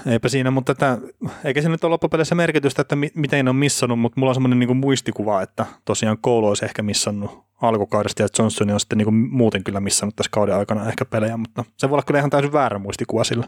Eipä 0.08 0.30
siinä, 0.30 0.52
mutta 0.52 0.72
että, 0.72 0.98
eikä 1.44 1.62
se 1.62 1.70
nyt 1.70 1.84
ole 1.84 1.90
loppupeleissä 1.90 2.36
merkitystä, 2.36 2.82
että 2.82 2.96
mi, 2.96 3.12
miten 3.16 3.48
on 3.48 3.56
missannut, 3.56 4.00
mutta 4.00 4.20
mulla 4.20 4.30
on 4.30 4.36
semmoinen 4.36 4.60
niin 4.60 4.78
muistikuva, 4.78 5.42
että 5.42 5.66
tosiaan 5.86 6.18
koulu 6.22 6.48
olisi 6.48 6.66
ehkä 6.66 6.84
missannut 6.84 7.44
alkukaudesta 7.62 8.22
ja 8.22 8.28
Johnson 8.40 8.70
on 8.70 8.80
sitten 8.80 8.98
niin 8.98 9.06
kuin 9.06 9.16
muuten 9.16 9.64
kyllä 9.64 9.80
missannut 9.80 10.16
tässä 10.16 10.30
kauden 10.32 10.56
aikana 10.56 10.88
ehkä 10.88 11.06
pelejä, 11.06 11.38
mutta 11.38 11.64
se 11.78 11.90
voi 11.90 11.96
olla 11.96 12.04
kyllä 12.04 12.18
ihan 12.18 12.30
täysin 12.30 12.54
väärä 12.54 12.80
muistikuva 12.80 13.24
sillä. 13.24 13.48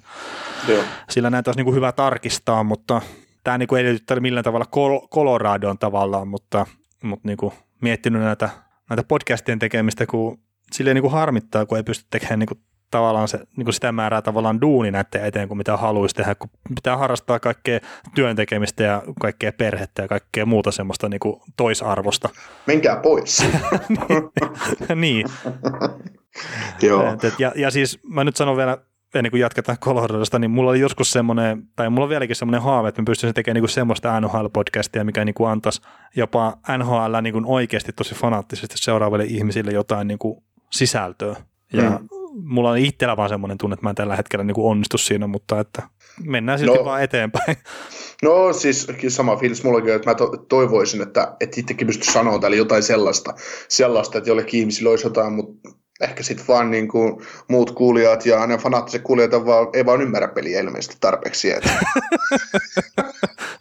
Joo. 0.67 0.83
Sillä 1.09 1.29
näitä 1.29 1.49
olisi 1.49 1.59
niin 1.59 1.65
kuin 1.65 1.75
hyvä 1.75 1.91
tarkistaa, 1.91 2.63
mutta 2.63 3.01
tämä 3.45 3.57
niin 3.57 3.67
kuin 3.67 3.79
ei 3.79 3.85
liity 3.85 4.19
millään 4.19 4.43
tavalla 4.43 4.65
Col- 4.65 5.07
Coloradoon 5.07 5.77
tavallaan, 5.77 6.27
mutta, 6.27 6.65
mutta 7.03 7.27
niin 7.27 7.37
kuin 7.37 7.53
miettinyt 7.81 8.21
näitä, 8.21 8.49
näitä 8.89 9.03
podcastien 9.07 9.59
tekemistä, 9.59 10.05
kun 10.05 10.39
silleen 10.71 10.95
niin 10.95 11.01
kuin 11.01 11.11
harmittaa, 11.11 11.65
kun 11.65 11.77
ei 11.77 11.83
pysty 11.83 12.05
tekemään 12.09 12.39
niin 12.39 12.47
kuin 12.47 12.59
tavallaan 12.91 13.27
se, 13.27 13.37
niin 13.57 13.65
kuin 13.65 13.73
sitä 13.73 13.91
määrää 13.91 14.21
tavallaan 14.21 14.61
duuni 14.61 14.91
näiden 14.91 15.25
eteen 15.25 15.47
kuin 15.47 15.57
mitä 15.57 15.77
haluaisi 15.77 16.15
tehdä, 16.15 16.35
kun 16.35 16.49
pitää 16.75 16.97
harrastaa 16.97 17.39
kaikkea 17.39 17.79
työn 18.15 18.35
tekemistä 18.35 18.83
ja 18.83 19.03
kaikkea 19.21 19.51
perhettä 19.51 20.01
ja 20.01 20.07
kaikkea 20.07 20.45
muuta 20.45 20.71
semmoista 20.71 21.09
niin 21.09 21.19
kuin 21.19 21.41
toisarvosta. 21.57 22.29
Menkää 22.67 22.95
pois. 22.95 23.45
niin. 24.95 25.25
Joo. 26.81 27.13
Et, 27.13 27.23
et, 27.23 27.39
ja, 27.39 27.51
ja 27.55 27.71
siis 27.71 27.99
mä 28.03 28.23
nyt 28.23 28.35
sanon 28.35 28.57
vielä 28.57 28.77
ennen 29.19 29.31
kuin 29.31 29.41
jatketaan 29.41 29.77
Coloradosta, 29.77 30.39
niin 30.39 30.51
mulla 30.51 30.69
oli 30.69 30.79
joskus 30.79 31.11
semmoinen, 31.11 31.63
tai 31.75 31.89
mulla 31.89 32.03
on 32.03 32.09
vieläkin 32.09 32.35
semmoinen 32.35 32.61
haave, 32.61 32.89
että 32.89 33.01
mä 33.01 33.05
pystyisin 33.05 33.33
tekemään 33.33 33.61
niin 33.61 33.69
semmoista 33.69 34.19
NHL-podcastia, 34.19 35.03
mikä 35.03 35.25
niin 35.25 35.33
kuin 35.33 35.49
antaisi 35.49 35.81
jopa 36.15 36.57
NHL 36.77 37.21
niin 37.21 37.33
kuin 37.33 37.45
oikeasti 37.45 37.91
tosi 37.95 38.15
fanaattisesti 38.15 38.75
seuraaville 38.77 39.25
ihmisille 39.25 39.71
jotain 39.71 40.07
niin 40.07 40.19
kuin 40.19 40.43
sisältöä. 40.71 41.35
Ja 41.73 41.89
mm. 41.89 42.07
mulla 42.33 42.69
on 42.69 42.77
itsellä 42.77 43.17
vaan 43.17 43.29
semmoinen 43.29 43.57
tunne, 43.57 43.73
että 43.73 43.85
mä 43.85 43.89
en 43.89 43.95
tällä 43.95 44.15
hetkellä 44.15 44.43
niin 44.43 44.55
kuin 44.55 44.71
onnistu 44.71 44.97
siinä, 44.97 45.27
mutta 45.27 45.59
että 45.59 45.83
mennään 46.23 46.59
silti 46.59 46.77
no, 46.77 46.85
vaan 46.85 47.03
eteenpäin. 47.03 47.57
No 48.23 48.53
siis 48.53 48.87
sama 49.07 49.35
fiilis 49.37 49.63
mullakin, 49.63 49.93
että 49.93 50.09
mä 50.09 50.15
to- 50.15 50.45
toivoisin, 50.49 51.01
että, 51.01 51.35
että 51.39 51.59
itsekin 51.59 51.87
pysty 51.87 52.11
sanoa 52.11 52.39
täällä 52.39 52.57
jotain 52.57 52.83
sellaista, 52.83 53.33
sellaista, 53.69 54.17
että 54.17 54.29
jollekin 54.29 54.59
ihmisille 54.59 54.89
olisi 54.89 55.05
jotain, 55.05 55.33
mutta 55.33 55.69
ehkä 56.01 56.23
sitten 56.23 56.47
vaan 56.47 56.71
niin 56.71 56.87
kuin 56.87 57.21
muut 57.47 57.71
kuulijat 57.71 58.25
ja 58.25 58.47
ne 58.47 58.57
fanaattiset 58.57 59.01
kuulijat 59.01 59.31
vaan, 59.31 59.67
ei 59.73 59.85
vaan 59.85 60.01
ymmärrä 60.01 60.27
peliä 60.27 60.59
ilmeisesti 60.59 60.97
tarpeeksi. 60.99 61.51
Että. 61.51 61.69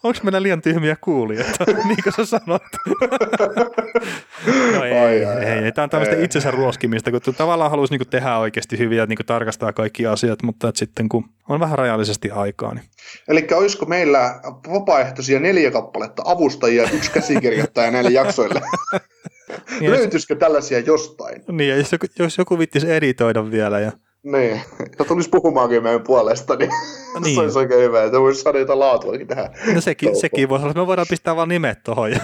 Onko 0.03 0.18
meillä 0.22 0.43
liian 0.43 0.62
tyhmiä 0.62 0.97
kuulijoita, 1.01 1.64
niin 1.89 2.03
kuin 2.03 2.12
sä 2.16 2.24
sanot? 2.24 2.62
no 4.74 4.85
ei, 4.85 4.93
ai, 4.93 5.24
ai, 5.24 5.45
ei, 5.45 5.64
ei. 5.64 5.72
Tämä 5.72 5.82
on 5.82 5.91
tämmöistä 5.91 6.16
ei. 6.16 6.24
itsensä 6.24 6.51
ruoskimista, 6.51 7.11
kun 7.11 7.20
tavallaan 7.37 7.70
haluaisi 7.70 7.93
niinku 7.93 8.05
tehdä 8.05 8.39
oikeasti 8.39 8.78
hyviä 8.78 9.07
niinku 9.07 9.22
tarkastaa 9.24 9.72
kaikki 9.72 10.07
asiat, 10.07 10.43
mutta 10.43 10.68
et 10.68 10.76
sitten 10.76 11.09
kun 11.09 11.24
on 11.49 11.61
vähän 11.61 11.78
rajallisesti 11.78 12.30
aikaa. 12.30 12.74
Niin... 12.74 12.85
Eli 13.28 13.47
olisiko 13.55 13.87
meillä 13.87 14.41
vapaaehtoisia 14.72 15.41
neljä 15.41 15.70
kappaletta 15.70 16.22
avustajia, 16.26 16.91
yksi 16.93 17.11
käsikirjoittaja 17.11 17.91
näille 17.91 18.11
jaksoille? 18.11 18.61
Niin, 19.81 19.91
Löytyisikö 19.91 20.37
tällaisia 20.37 20.79
jostain? 20.79 21.43
Niin, 21.53 21.71
ja 21.71 21.77
jos 21.77 21.93
joku, 21.93 22.07
jos 22.19 22.39
joku 22.39 22.59
vittisi 22.59 22.93
editoida 22.93 23.51
vielä. 23.51 23.81
Ja... 23.81 23.93
Niin, 24.23 24.61
ja 24.99 25.05
tulisi 25.05 25.31
puhumaankin 25.31 25.83
meidän 25.83 26.03
puolesta, 26.03 26.57
niin, 26.57 26.71
niin. 27.25 27.35
se 27.35 27.41
olisi 27.41 27.59
oikein 27.59 27.81
hyvä, 27.81 28.05
että 28.05 28.21
voisi 28.21 28.43
saada 28.43 28.59
jotain 28.59 28.79
laatuakin 28.79 29.27
tähän. 29.27 29.51
No 29.75 29.81
sekin, 29.81 30.17
sekin 30.17 30.49
voisi 30.49 30.65
olla, 30.65 30.75
me 30.75 30.87
voidaan 30.87 31.07
pistää 31.11 31.37
vaan 31.37 31.49
nimet 31.49 31.83
tuohon. 31.85 32.11
Ja... 32.11 32.21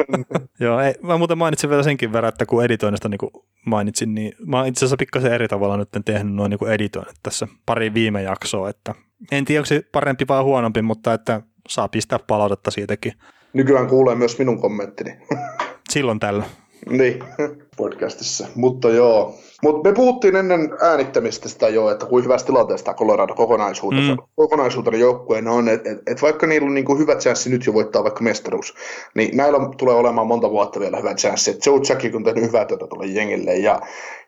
Joo, 0.60 0.80
ei, 0.80 0.94
mä 1.02 1.18
muuten 1.18 1.38
mainitsin 1.38 1.70
vielä 1.70 1.82
senkin 1.82 2.12
verran, 2.12 2.28
että 2.28 2.46
kun 2.46 2.64
editoinnista 2.64 3.08
niin 3.08 3.18
kuin 3.18 3.30
mainitsin, 3.66 4.14
niin 4.14 4.32
mä 4.46 4.58
oon 4.58 4.66
itse 4.66 4.78
asiassa 4.78 4.96
pikkasen 4.96 5.32
eri 5.32 5.48
tavalla 5.48 5.76
nyt 5.76 5.88
tehnyt 6.04 6.34
noin 6.34 6.50
niin 6.50 6.72
editoinnit 6.72 7.16
tässä 7.22 7.48
pari 7.66 7.94
viime 7.94 8.22
jaksoa, 8.22 8.70
että 8.70 8.94
en 9.32 9.44
tiedä, 9.44 9.60
onko 9.60 9.66
se 9.66 9.82
parempi 9.92 10.24
vai 10.28 10.42
huonompi, 10.42 10.82
mutta 10.82 11.14
että 11.14 11.42
saa 11.68 11.88
pistää 11.88 12.18
palautetta 12.18 12.70
siitäkin. 12.70 13.12
Nykyään 13.52 13.86
kuulee 13.86 14.14
myös 14.14 14.38
minun 14.38 14.60
kommenttini. 14.60 15.10
Silloin 15.90 16.20
tällä. 16.20 16.44
Niin, 16.88 17.24
podcastissa. 17.76 18.46
Mutta 18.54 18.90
joo. 18.90 19.34
Mutta 19.62 19.88
me 19.88 19.94
puhuttiin 19.94 20.36
ennen 20.36 20.70
äänittämistä 20.80 21.48
sitä 21.48 21.68
jo, 21.68 21.90
että 21.90 22.06
kuinka 22.06 22.24
hyvässä 22.24 22.46
tilanteessa 22.46 22.94
Colorado 22.94 23.34
kokonaisuutena, 23.34 24.14
mm. 24.14 24.22
kokonaisuutena 24.36 24.96
joukkueena 24.96 25.52
on, 25.52 25.68
että 25.68 25.90
et, 25.90 25.98
et 26.06 26.22
vaikka 26.22 26.46
niillä 26.46 26.66
on 26.66 26.74
niinku 26.74 26.98
hyvä 26.98 27.14
chanssi 27.14 27.50
nyt 27.50 27.66
jo 27.66 27.74
voittaa 27.74 28.02
vaikka 28.02 28.24
mestaruus, 28.24 28.74
niin 29.14 29.36
näillä 29.36 29.58
tulee 29.76 29.94
olemaan 29.94 30.26
monta 30.26 30.50
vuotta 30.50 30.80
vielä 30.80 30.96
hyvä 30.96 31.14
chanssi. 31.14 31.50
Et 31.50 31.66
Joe 31.66 31.80
Jackie 31.88 32.12
on 32.14 32.24
tehnyt 32.24 32.44
hyvää 32.44 32.64
työtä 32.64 32.86
tuolle 32.86 33.06
jengille 33.06 33.56
ja, 33.56 33.80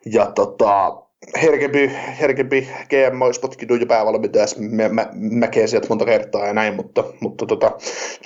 ja 0.06 0.26
tota, 0.26 1.01
herkempi, 1.42 1.90
herkempi 2.20 2.68
GM 2.88 3.22
olisi 3.22 3.40
potkinut 3.40 3.80
jo 3.80 3.86
päävalmentaja, 3.86 4.46
mä, 4.58 4.88
mä, 4.88 5.08
mäkeen 5.12 5.68
sieltä 5.68 5.88
monta 5.88 6.04
kertaa 6.04 6.46
ja 6.46 6.52
näin, 6.52 6.74
mutta, 6.74 7.04
mutta 7.20 7.46
tota, 7.46 7.70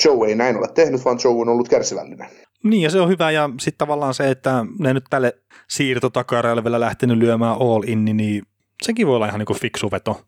Joe 0.04 0.28
ei 0.28 0.34
näin 0.34 0.56
ole 0.56 0.68
tehnyt, 0.74 1.04
vaan 1.04 1.18
Joe 1.24 1.32
on 1.32 1.48
ollut 1.48 1.68
kärsivällinen. 1.68 2.28
Niin, 2.64 2.82
ja 2.82 2.90
se 2.90 3.00
on 3.00 3.08
hyvä, 3.08 3.30
ja 3.30 3.50
sitten 3.60 3.78
tavallaan 3.78 4.14
se, 4.14 4.30
että 4.30 4.64
ne 4.78 4.94
nyt 4.94 5.04
tälle 5.10 5.32
siirtotakarajalle 5.68 6.64
vielä 6.64 6.80
lähtenyt 6.80 7.18
lyömään 7.18 7.56
all 7.60 7.82
in, 7.86 8.04
niin 8.04 8.42
sekin 8.82 9.06
voi 9.06 9.16
olla 9.16 9.26
ihan 9.26 9.38
niin 9.38 9.46
kuin 9.46 9.60
fiksu 9.60 9.90
veto. 9.90 10.20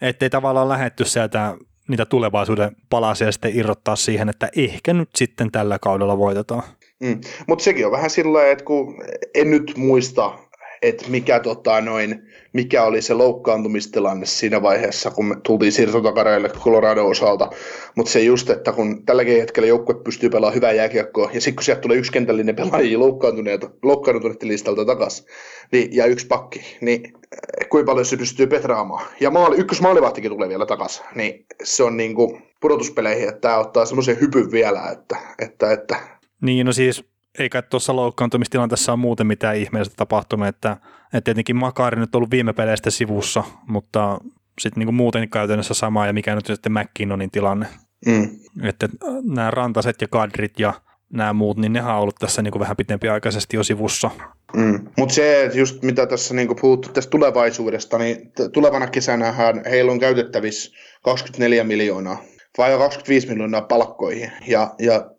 Että 0.00 0.24
ei 0.24 0.30
tavallaan 0.30 0.68
lähetty 0.68 1.04
sieltä 1.04 1.56
niitä 1.88 2.06
tulevaisuuden 2.06 2.76
palasia 2.90 3.32
sitten 3.32 3.56
irrottaa 3.56 3.96
siihen, 3.96 4.28
että 4.28 4.48
ehkä 4.56 4.94
nyt 4.94 5.08
sitten 5.14 5.52
tällä 5.52 5.78
kaudella 5.78 6.18
voitetaan. 6.18 6.62
Mm. 7.00 7.20
Mutta 7.46 7.64
sekin 7.64 7.86
on 7.86 7.92
vähän 7.92 8.10
sillä 8.10 8.46
että 8.46 8.64
kun 8.64 8.94
en 9.34 9.50
nyt 9.50 9.72
muista 9.76 10.38
että 10.82 11.04
mikä, 11.08 11.40
tota, 11.40 11.80
noin, 11.80 12.22
mikä 12.52 12.84
oli 12.84 13.02
se 13.02 13.14
loukkaantumistilanne 13.14 14.26
siinä 14.26 14.62
vaiheessa, 14.62 15.10
kun 15.10 15.24
me 15.26 15.36
tultiin 15.42 15.72
siirtotakareille 15.72 16.48
Colorado 16.48 17.06
osalta. 17.06 17.50
Mutta 17.94 18.12
se 18.12 18.20
just, 18.20 18.50
että 18.50 18.72
kun 18.72 19.04
tälläkin 19.06 19.40
hetkellä 19.40 19.66
joukkue 19.66 19.94
pystyy 20.04 20.30
pelaamaan 20.30 20.54
hyvää 20.54 20.72
jääkiekkoa, 20.72 21.30
ja 21.34 21.40
sitten 21.40 21.56
kun 21.56 21.64
sieltä 21.64 21.80
tulee 21.80 22.02
kentällinen 22.12 22.56
pelaajia 22.56 22.98
loukkaantuneita, 22.98 23.70
loukkaantuneiden 23.82 24.48
listalta 24.48 24.84
takaisin, 24.84 25.26
niin, 25.72 25.96
ja 25.96 26.06
yksi 26.06 26.26
pakki, 26.26 26.60
niin 26.80 27.00
eh, 27.04 27.68
kuinka 27.68 27.90
paljon 27.90 28.06
se 28.06 28.16
pystyy 28.16 28.46
petraamaan. 28.46 29.06
Ja 29.20 29.30
maali, 29.30 29.56
ykkös 29.56 29.80
maalivahtikin 29.80 30.30
tulee 30.30 30.48
vielä 30.48 30.66
takaisin, 30.66 31.04
niin 31.14 31.46
se 31.62 31.82
on 31.82 31.96
niin 31.96 32.14
kuin 32.14 32.42
pudotuspeleihin, 32.60 33.28
että 33.28 33.40
tämä 33.40 33.58
ottaa 33.58 33.86
semmoisen 33.86 34.20
hypyn 34.20 34.50
vielä, 34.50 34.90
että, 34.92 35.16
että, 35.38 35.72
että 35.72 35.96
niin, 36.42 36.66
no 36.66 36.72
siis 36.72 37.04
eikä 37.38 37.62
tuossa 37.62 37.96
loukkaantumistilanteessa 37.96 38.92
ole 38.92 39.00
muuten 39.00 39.26
mitään 39.26 39.56
ihmeellistä 39.56 39.96
tapahtunut, 39.96 40.48
että, 40.48 40.76
että 41.04 41.20
tietenkin 41.20 41.56
Makari 41.56 42.00
nyt 42.00 42.14
on 42.14 42.18
ollut 42.18 42.30
viime 42.30 42.52
peleistä 42.52 42.90
sivussa, 42.90 43.44
mutta 43.68 44.18
sitten 44.60 44.86
niin 44.86 44.94
muuten 44.94 45.30
käytännössä 45.30 45.74
sama 45.74 46.06
ja 46.06 46.12
mikä 46.12 46.34
nyt 46.34 46.46
sitten 46.46 46.72
McKinnonin 46.72 47.30
tilanne. 47.30 47.66
Mm. 48.06 48.28
Että 48.62 48.88
nämä 49.22 49.50
rantaset 49.50 50.00
ja 50.00 50.08
kadrit 50.08 50.58
ja 50.58 50.74
nämä 51.12 51.32
muut, 51.32 51.56
niin 51.56 51.72
nehän 51.72 51.94
on 51.94 52.00
ollut 52.00 52.16
tässä 52.18 52.42
niin 52.42 52.52
kuin 52.52 52.60
vähän 52.60 52.76
pitempiaikaisesti 52.76 53.56
jo 53.56 53.62
sivussa. 53.62 54.10
Mm. 54.56 54.88
Mutta 54.96 55.14
se, 55.14 55.44
että 55.44 55.58
just 55.58 55.82
mitä 55.82 56.06
tässä 56.06 56.34
niin 56.34 56.48
kuin 56.48 56.58
puhuttu 56.60 56.88
tästä 56.88 57.10
tulevaisuudesta, 57.10 57.98
niin 57.98 58.32
tulevana 58.52 58.86
kesänähän 58.86 59.62
heillä 59.70 59.92
on 59.92 59.98
käytettävissä 59.98 60.72
24 61.02 61.64
miljoonaa 61.64 62.22
vai 62.58 62.78
25 62.78 63.28
miljoonaa 63.28 63.62
palkkoihin. 63.62 64.32
Ja, 64.46 64.74
ja 64.78 65.10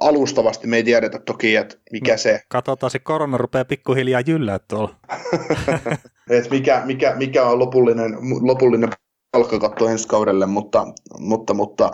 alustavasti 0.00 0.66
me 0.66 0.76
ei 0.76 0.84
tiedetä 0.84 1.18
toki, 1.18 1.56
että 1.56 1.76
mikä 1.92 2.12
no, 2.12 2.18
se... 2.18 2.40
Katsotaan, 2.48 2.90
se 2.90 2.98
korona 2.98 3.36
rupeaa 3.38 3.64
pikkuhiljaa 3.64 4.22
jyllää 4.26 4.58
tuolla. 4.58 4.94
Et 6.30 6.50
mikä, 6.50 6.82
mikä, 6.84 7.14
mikä 7.16 7.44
on 7.44 7.58
lopullinen, 7.58 8.16
lopullinen 8.40 8.88
palkkakatto 9.32 9.88
ensi 9.88 10.08
kaudelle, 10.08 10.46
mutta, 10.46 10.86
mutta, 11.18 11.54
mutta 11.54 11.90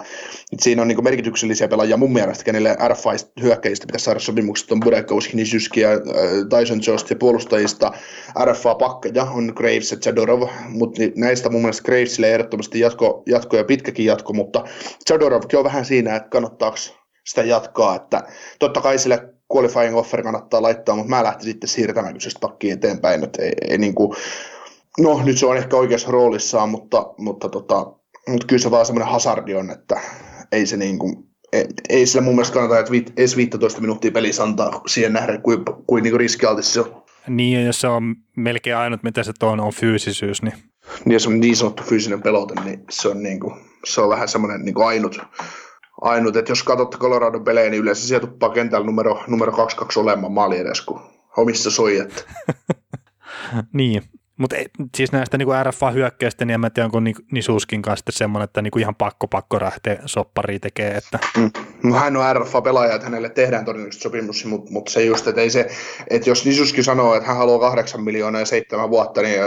siinä 0.58 0.82
on 0.82 0.88
niin 0.88 1.04
merkityksellisiä 1.04 1.68
pelaajia 1.68 1.96
mun 1.96 2.12
mielestä, 2.12 2.44
kenelle 2.44 2.76
RFI 2.88 3.42
hyökkäjistä 3.42 3.86
pitäisi 3.86 4.04
saada 4.04 4.20
sopimukset 4.20 4.72
on 4.72 4.80
Burekous, 4.80 5.32
Hnisyski 5.32 5.80
ja 5.80 5.90
äh, 5.90 5.98
Tyson 6.60 6.80
Jost 6.86 7.10
ja 7.10 7.16
puolustajista 7.16 7.92
RFA 8.44 8.74
pakkeja 8.74 9.24
on 9.24 9.52
Graves 9.56 9.90
ja 9.90 9.98
Chadorov, 9.98 10.48
mutta 10.68 11.02
näistä 11.16 11.50
mun 11.50 11.60
mielestä 11.60 11.82
Gravesille 11.82 12.30
ehdottomasti 12.32 12.80
jatko, 12.80 13.22
jatko 13.26 13.56
ja 13.56 13.64
pitkäkin 13.64 14.06
jatko, 14.06 14.32
mutta 14.32 14.64
Chadorovkin 15.08 15.58
on 15.58 15.64
vähän 15.64 15.84
siinä, 15.84 16.16
että 16.16 16.28
kannattaako 16.28 16.76
sitä 17.26 17.42
jatkaa, 17.42 17.96
että 17.96 18.22
totta 18.58 18.80
kai 18.80 18.98
sille 18.98 19.34
qualifying 19.54 19.96
offer 19.96 20.22
kannattaa 20.22 20.62
laittaa, 20.62 20.96
mutta 20.96 21.10
mä 21.10 21.24
lähtisin 21.24 21.52
sitten 21.52 21.68
siirtämään 21.68 22.14
kyseistä 22.14 22.40
pakkiin 22.40 22.72
eteenpäin, 22.72 23.24
että 23.24 23.42
ei, 23.42 23.52
ei 23.70 23.78
niin 23.78 23.94
kuin, 23.94 24.16
no 24.98 25.22
nyt 25.24 25.38
se 25.38 25.46
on 25.46 25.56
ehkä 25.56 25.76
oikeassa 25.76 26.10
roolissaan, 26.10 26.68
mutta, 26.68 27.14
mutta, 27.18 27.48
tota, 27.48 27.86
mutta 28.28 28.46
kyllä 28.46 28.62
se 28.62 28.70
vaan 28.70 28.86
semmoinen 28.86 29.12
hazardi 29.12 29.54
on, 29.54 29.70
että 29.70 30.00
ei 30.52 30.66
se 30.66 30.76
niin 30.76 30.98
kuin, 30.98 31.16
ei, 31.52 31.66
ei 31.88 32.06
sillä 32.06 32.24
mun 32.24 32.34
mielestä 32.34 32.54
kannata, 32.54 32.78
että 32.78 32.90
viit, 32.90 33.12
edes 33.16 33.36
15 33.36 33.80
minuuttia 33.80 34.12
pelissä 34.12 34.42
antaa 34.42 34.80
siihen 34.86 35.12
nähdä, 35.12 35.38
kuin, 35.38 35.58
kuin, 35.86 36.02
niin 36.02 36.12
kuin 36.12 36.20
riskialtis 36.20 36.74
se 36.74 36.80
on. 36.80 37.04
Niin, 37.28 37.60
ja 37.60 37.66
jos 37.66 37.80
se 37.80 37.88
on 37.88 38.16
melkein 38.36 38.76
ainut, 38.76 39.02
mitä 39.02 39.22
se 39.22 39.32
on, 39.42 39.60
on 39.60 39.72
fyysisyys, 39.72 40.42
niin... 40.42 40.54
Niin, 41.04 41.12
jos 41.12 41.26
on 41.26 41.40
niin 41.40 41.56
sanottu 41.56 41.82
fyysinen 41.82 42.22
pelote, 42.22 42.54
niin 42.64 42.84
se 42.90 43.08
on, 43.08 43.22
niin 43.22 43.40
kuin, 43.40 43.54
se 43.84 44.00
on 44.00 44.08
vähän 44.08 44.28
semmoinen 44.28 44.64
niin 44.64 44.74
kuin 44.74 44.86
ainut, 44.86 45.18
ainut, 46.04 46.36
että 46.36 46.52
jos 46.52 46.62
katsotte 46.62 46.96
Colorado 46.96 47.40
pelejä, 47.40 47.70
niin 47.70 47.82
yleensä 47.82 48.06
sieltä 48.08 48.26
tuppaa 48.26 48.50
kentällä 48.50 48.86
numero, 48.86 49.24
numero 49.26 49.52
2-2 49.52 49.56
olemaan 49.96 50.32
maali 50.32 50.58
edes, 50.58 50.80
kun 50.80 51.00
omissa 51.36 51.70
soi. 51.70 51.98
Että. 51.98 52.22
niin, 53.72 54.02
Mutta 54.36 54.56
siis 54.96 55.12
näistä 55.12 55.38
niin 55.38 55.48
RFA-hyökkäistä, 55.62 56.44
niin 56.44 56.64
en 56.64 56.72
tiedä, 56.72 56.84
onko 56.84 57.00
Nisuskin 57.32 57.82
kanssa 57.82 58.04
semmoinen, 58.10 58.44
että 58.44 58.62
niin 58.62 58.78
ihan 58.78 58.94
pakko 58.94 59.28
pakko 59.28 59.60
lähteä 59.60 59.98
soppariin 60.06 60.60
tekee. 60.60 60.90
Että... 60.90 61.18
Mm. 61.82 61.92
Hän 61.92 62.16
on 62.16 62.36
RFA-pelaaja, 62.36 62.94
että 62.94 63.06
hänelle 63.06 63.30
tehdään 63.30 63.64
todennäköisesti 63.64 64.02
sopimus, 64.02 64.44
mutta, 64.44 64.72
mutta 64.72 64.90
se 64.90 65.04
just, 65.04 65.26
että, 65.26 65.40
ei 65.40 65.50
se, 65.50 65.68
että 66.10 66.30
jos 66.30 66.46
Nisuskin 66.46 66.84
sanoo, 66.84 67.14
että 67.14 67.28
hän 67.28 67.36
haluaa 67.36 67.60
kahdeksan 67.60 68.04
miljoonaa 68.04 68.40
ja 68.40 68.46
seitsemän 68.46 68.90
vuotta, 68.90 69.22
niin 69.22 69.40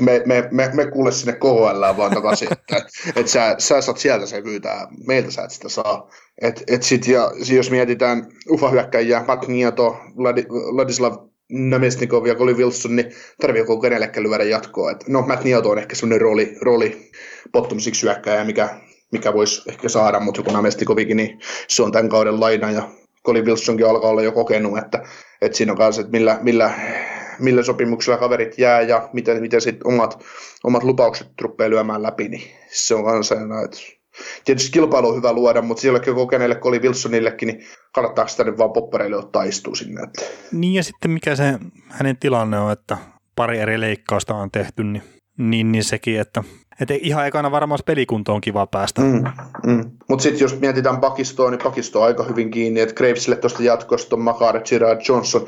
me, 0.00 0.22
me, 0.26 0.48
me, 0.50 0.70
me 0.74 0.86
kuule 0.86 1.12
sinne 1.12 1.32
KHL 1.32 1.96
vaan 1.96 2.14
takaisin, 2.14 2.48
että, 2.52 2.76
että 3.16 3.32
sä, 3.32 3.54
sä 3.58 3.80
saat 3.80 3.98
sieltä 3.98 4.26
se 4.26 4.42
pyytää, 4.42 4.86
meiltä 5.06 5.30
sä 5.30 5.42
et 5.42 5.50
sitä 5.50 5.68
saa. 5.68 6.10
Et, 6.42 6.62
et 6.68 6.82
sit, 6.82 7.06
ja 7.06 7.30
jos 7.56 7.70
mietitään 7.70 8.26
ufa-hyökkäjiä, 8.50 9.24
Matt 9.28 9.48
Nieto, 9.48 9.96
Ladislav 10.70 11.31
Namestnikov 11.50 12.26
ja 12.26 12.34
Colin 12.34 12.56
Wilson, 12.56 12.96
niin 12.96 13.12
tarvii 13.40 13.60
joku 13.60 13.80
kenellekään 13.80 14.24
lyödä 14.28 14.44
jatkoa. 14.44 14.90
Et, 14.90 15.08
no, 15.08 15.22
Matt 15.22 15.44
Nieto 15.44 15.70
on 15.70 15.78
ehkä 15.78 15.96
sellainen 15.96 16.20
rooli, 16.20 16.56
rooli 16.60 17.10
bottom 17.52 17.78
six 17.78 18.04
mikä, 18.44 18.68
mikä 19.12 19.34
voisi 19.34 19.62
ehkä 19.70 19.88
saada, 19.88 20.20
mutta 20.20 20.40
joku 20.40 20.52
Namestnikovikin, 20.52 21.16
niin 21.16 21.38
se 21.68 21.82
on 21.82 21.92
tämän 21.92 22.08
kauden 22.08 22.40
laina, 22.40 22.70
ja 22.70 22.88
Colin 23.26 23.44
Wilsonkin 23.44 23.86
alkaa 23.86 24.10
olla 24.10 24.22
jo 24.22 24.32
kokenut, 24.32 24.78
että, 24.78 25.02
että 25.40 25.58
siinä 25.58 25.72
on 25.72 25.78
kanssa, 25.78 26.00
että 26.00 26.12
millä, 26.12 26.38
millä, 26.42 26.70
millä 27.38 27.62
sopimuksella 27.62 28.18
kaverit 28.18 28.58
jää 28.58 28.80
ja 28.80 29.08
miten, 29.12 29.40
miten 29.40 29.60
sitten 29.60 29.86
omat, 29.86 30.24
omat 30.64 30.84
lupaukset 30.84 31.28
rupeaa 31.40 31.70
lyömään 31.70 32.02
läpi, 32.02 32.28
niin 32.28 32.42
se 32.68 32.94
on 32.94 33.04
kanssa, 33.04 33.34
että 33.64 33.76
Tietysti 34.44 34.70
kilpailu 34.72 35.08
on 35.08 35.16
hyvä 35.16 35.32
luoda, 35.32 35.62
mutta 35.62 35.80
sielläkin 35.80 36.14
kokeneelle 36.14 36.54
Coli 36.54 36.78
Wilsonillekin, 36.78 37.46
niin 37.46 37.64
kannattaako 37.92 38.28
sitä 38.28 38.44
nyt 38.44 38.58
vaan 38.58 38.72
poppareille 38.72 39.16
ottaa 39.16 39.42
istua 39.42 39.74
sinne? 39.74 40.02
Että... 40.02 40.22
Niin 40.52 40.74
ja 40.74 40.82
sitten 40.82 41.10
mikä 41.10 41.36
se 41.36 41.58
hänen 41.88 42.16
tilanne 42.16 42.58
on, 42.58 42.72
että 42.72 42.96
pari 43.36 43.58
eri 43.58 43.80
leikkausta 43.80 44.34
on 44.34 44.50
tehty, 44.50 44.84
niin, 44.84 45.02
niin, 45.38 45.72
niin 45.72 45.84
sekin, 45.84 46.20
että 46.20 46.44
että 46.80 46.94
ihan 47.00 47.26
ekana 47.26 47.50
varmaan 47.50 47.80
pelikunto 47.86 48.34
on 48.34 48.40
kiva 48.40 48.66
päästä. 48.66 49.02
Mm, 49.02 49.24
mm. 49.66 49.90
Mutta 50.08 50.22
sitten 50.22 50.40
jos 50.40 50.60
mietitään 50.60 51.00
pakistoa, 51.00 51.50
niin 51.50 51.60
pakisto 51.62 52.00
on 52.00 52.06
aika 52.06 52.22
hyvin 52.22 52.50
kiinni, 52.50 52.80
että 52.80 52.94
Gravesille 52.94 53.36
tuosta 53.36 53.62
jatkosta 53.62 54.16
on 54.16 54.22
Makar, 54.22 54.60
Girard, 54.60 55.00
Johnson, 55.08 55.46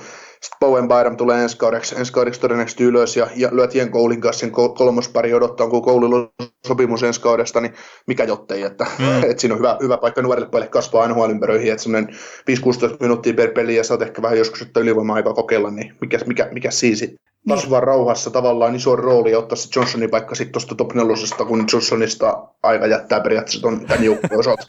Bowen 0.60 0.88
Byram 0.88 1.16
tulee 1.16 1.42
ensi 1.42 1.56
kaudeksi, 1.56 1.94
ensi 1.98 2.12
kaudeksi 2.12 2.40
todennäköisesti 2.40 2.84
ylös 2.84 3.16
ja, 3.16 3.26
ja 3.36 3.48
lyö 3.52 3.66
Tien 3.66 3.90
Koulin 3.90 4.20
kanssa 4.20 4.40
sen 4.40 4.50
kolmospari 4.50 5.34
odottaa, 5.34 5.68
kun 5.68 5.82
Koulilla 5.82 6.16
on 6.16 6.28
sopimus 6.66 7.02
ensi 7.02 7.20
kaudesta, 7.20 7.60
niin 7.60 7.74
mikä 8.06 8.24
jottei, 8.24 8.62
että, 8.62 8.86
mm. 8.98 9.22
että 9.30 9.40
siinä 9.40 9.54
on 9.54 9.58
hyvä, 9.58 9.76
hyvä 9.82 9.96
paikka 9.96 10.22
nuorille 10.22 10.48
pojille 10.48 10.68
kasvaa 10.68 11.02
aina 11.02 11.14
huolimpäröihin, 11.14 11.72
että 11.72 11.82
semmoinen 11.82 12.14
5-16 12.14 12.96
minuuttia 13.00 13.34
per 13.34 13.50
peli 13.52 13.76
ja 13.76 13.84
sä 13.84 13.94
oot 13.94 14.02
ehkä 14.02 14.22
vähän 14.22 14.38
joskus, 14.38 14.62
että 14.62 14.80
ylivoima-aikaa 14.80 15.34
kokeilla, 15.34 15.70
niin 15.70 15.94
mikä, 16.00 16.18
mikä, 16.26 16.48
mikä 16.52 16.70
siisi 16.70 17.06
niin. 17.46 17.82
rauhassa 17.82 18.30
tavallaan 18.30 18.74
iso 18.74 18.96
rooli 18.96 19.30
ja 19.30 19.38
ottaa 19.38 19.56
se 19.56 19.68
Johnsonin 19.76 20.10
paikka 20.10 20.34
sitten 20.34 20.52
tuosta 20.52 20.74
top 20.74 20.94
nelosesta, 20.94 21.44
kun 21.44 21.64
Johnsonista 21.72 22.48
aika 22.62 22.86
jättää 22.86 23.20
periaatteessa 23.20 23.62
ton, 23.62 23.86
tämän 23.86 24.04
joukkueen 24.04 24.38
osalta. 24.38 24.66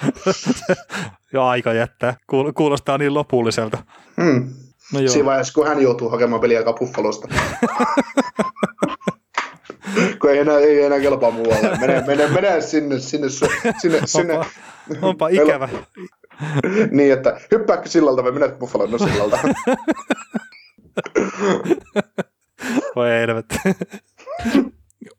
Joo, 1.33 1.45
aika 1.45 1.73
jättää. 1.73 2.15
Kuulostaa 2.55 2.97
niin 2.97 3.13
lopulliselta. 3.13 3.77
Hmm. 4.23 4.49
No 4.95 5.01
joo. 5.01 5.13
Siinä 5.13 5.25
vaiheessa, 5.25 5.53
kun 5.53 5.67
hän 5.67 5.81
joutuu 5.81 6.09
hakemaan 6.09 6.41
peliaikaa 6.41 6.73
Buffalosta. 6.73 7.27
kun 10.21 10.29
ei 10.29 10.37
enää, 10.37 10.57
ei 10.57 10.83
enää 10.83 10.99
kelpaa 10.99 11.31
muualle. 11.31 11.77
Mene, 11.79 12.03
mene, 12.07 12.27
mene 12.27 12.61
sinne, 12.61 12.99
sinne, 12.99 13.29
sinne, 13.29 14.01
sinne. 14.05 14.33
Onpa, 14.37 14.49
onpa 15.01 15.27
ikävä. 15.27 15.69
niin, 16.91 17.13
että 17.13 17.39
hyppääkö 17.51 17.89
sillalta 17.89 18.23
vai 18.23 18.31
menet 18.31 18.59
Buffaloon 18.59 18.91
no 18.91 18.97
sillalta. 18.97 19.39
Voi 22.95 23.09
helvetti. 23.09 23.55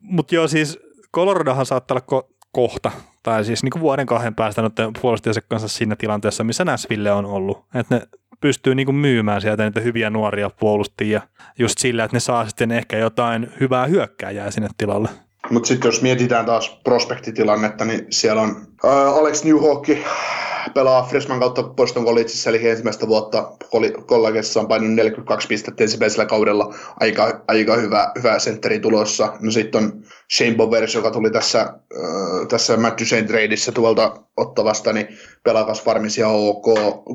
Mutta 0.01 0.35
joo, 0.35 0.49
siis 0.49 0.79
Coloradohan 1.14 1.66
saattaa 1.66 1.95
olla 1.95 2.20
ko- 2.20 2.35
kohta, 2.53 2.91
tai 3.22 3.45
siis 3.45 3.62
niin 3.62 3.70
kuin 3.70 3.83
vuoden 3.83 4.07
kahden 4.07 4.35
päästä 4.35 4.62
noiden 4.62 4.93
puolustajansa 5.03 5.41
kanssa 5.41 5.68
siinä 5.68 5.97
tilanteessa, 5.97 6.45
missä 6.45 6.64
Näsville 6.64 7.12
on 7.12 7.24
ollut. 7.24 7.64
Että 7.74 7.95
ne 7.95 8.07
pystyy 8.47 8.75
niin 8.75 8.87
kuin 8.87 8.97
myymään 8.97 9.41
sieltä 9.41 9.65
niitä 9.65 9.81
hyviä 9.81 10.11
nuoria 10.11 10.51
puolustajia 10.51 11.21
just 11.59 11.79
sillä, 11.79 12.05
että 12.05 12.17
ne 12.17 12.21
saa 12.21 12.47
sitten 12.47 12.73
ehkä 12.73 12.99
jotain 12.99 13.53
hyvää 13.61 13.87
hyökkääjää 13.87 14.51
sinne 14.51 14.69
tilalle. 14.79 15.09
Mutta 15.51 15.67
sitten 15.67 15.89
jos 15.89 16.03
mietitään 16.03 16.47
taas 16.47 16.81
prospektitilannetta, 16.85 17.85
niin 17.85 18.07
siellä 18.11 18.43
on 18.43 18.57
Alex 18.87 19.45
Newhawk, 19.45 19.87
pelaa 20.74 21.03
Freshman 21.03 21.41
kautta 21.41 21.62
Boston 21.62 22.05
Collegeissa, 22.05 22.51
eli 22.51 22.68
ensimmäistä 22.68 23.09
vuotta 23.09 23.53
kollegessa 24.07 24.61
on 24.61 24.68
painunut 24.68 24.95
42 24.95 25.49
pistettä 25.49 25.84
ensimmäisellä 25.84 26.26
kaudella. 26.26 26.74
Aika, 27.01 27.45
aika 27.49 27.76
hyvä, 27.76 28.12
hyvä 28.18 28.39
sentteri 28.39 28.80
tulossa. 28.80 29.32
No 29.41 29.51
sitten 29.51 29.84
on 29.84 30.03
Shane 30.37 30.55
Bovers, 30.55 30.95
joka 30.95 31.11
tuli 31.11 31.30
tässä, 31.30 31.61
äh, 31.61 32.47
tässä 32.49 32.76
Matt 32.76 33.01
Duchesne 33.01 33.28
tradeissa 33.28 33.72
tuolta 33.72 34.16
ottavasta, 34.37 34.93
niin 34.93 35.09
pelakas 35.43 35.87
varmisi 35.87 36.20
ihan 36.20 36.34
ok. 36.34 36.66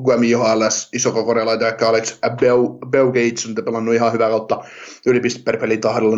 Guami 0.04 0.30
Johales, 0.30 0.90
iso 0.94 1.12
kokorealaita, 1.12 1.68
ehkä 1.68 1.90
Alex 1.90 2.20
Gates 2.90 3.46
on 3.46 3.66
pelannut 3.66 3.96
ihan 3.96 4.14
hyvää 4.14 4.30
kautta 4.30 4.64
ylipiste 5.06 5.42
per 5.44 5.58
peli 5.58 5.78
tahdella 5.78 6.18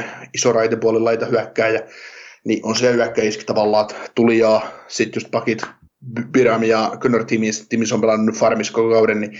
0-1, 0.00 0.02
iso 0.34 0.52
raitepuolella 0.52 1.04
laita 1.04 1.26
hyökkääjä. 1.26 1.80
Niin 2.44 2.60
on 2.62 2.76
se 2.76 2.92
hyökkäiski 2.92 3.44
tavallaan, 3.44 3.82
että 3.90 4.10
tuli 4.14 4.38
ja 4.38 4.60
sitten 4.88 5.20
just 5.20 5.30
pakit 5.30 5.62
Biram 6.30 6.62
ja 6.62 6.92
Connor 6.98 7.24
Timis, 7.24 7.92
on 7.92 8.00
pelannut 8.00 8.36
farmis 8.36 8.70
koko 8.70 8.94
kauden, 8.94 9.20
niin 9.20 9.38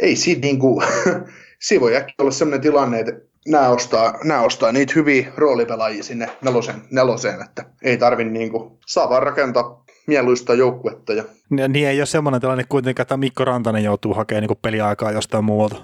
ei 0.00 0.16
siinä 0.16 0.40
niinku, 0.40 0.82
siinä 1.64 1.80
voi 1.80 1.96
äkkiä 1.96 2.14
olla 2.18 2.30
sellainen 2.30 2.60
tilanne, 2.60 3.00
että 3.00 3.12
nämä 3.48 3.68
ostaa, 3.68 4.18
nämä 4.24 4.40
ostaa 4.40 4.72
niitä 4.72 4.92
hyviä 4.96 5.32
roolipelaajia 5.36 6.02
sinne 6.02 6.28
nelosen, 6.42 6.74
neloseen, 6.90 7.42
että 7.42 7.64
ei 7.82 7.96
tarvi 7.96 8.24
niinku, 8.24 8.78
saa 8.86 9.10
vaan 9.10 9.22
rakentaa 9.22 9.84
mieluista 10.06 10.54
joukkuetta. 10.54 11.12
Ja... 11.12 11.24
Niin 11.50 11.88
ei 11.88 12.00
ole 12.00 12.06
semmoinen 12.06 12.40
tilanne 12.40 12.64
kuitenkaan, 12.68 13.02
että 13.04 13.16
Mikko 13.16 13.44
Rantanen 13.44 13.84
joutuu 13.84 14.14
hakemaan 14.14 14.46
niin 14.48 14.58
peliaikaa 14.62 15.12
jostain 15.12 15.44
muualta. 15.44 15.76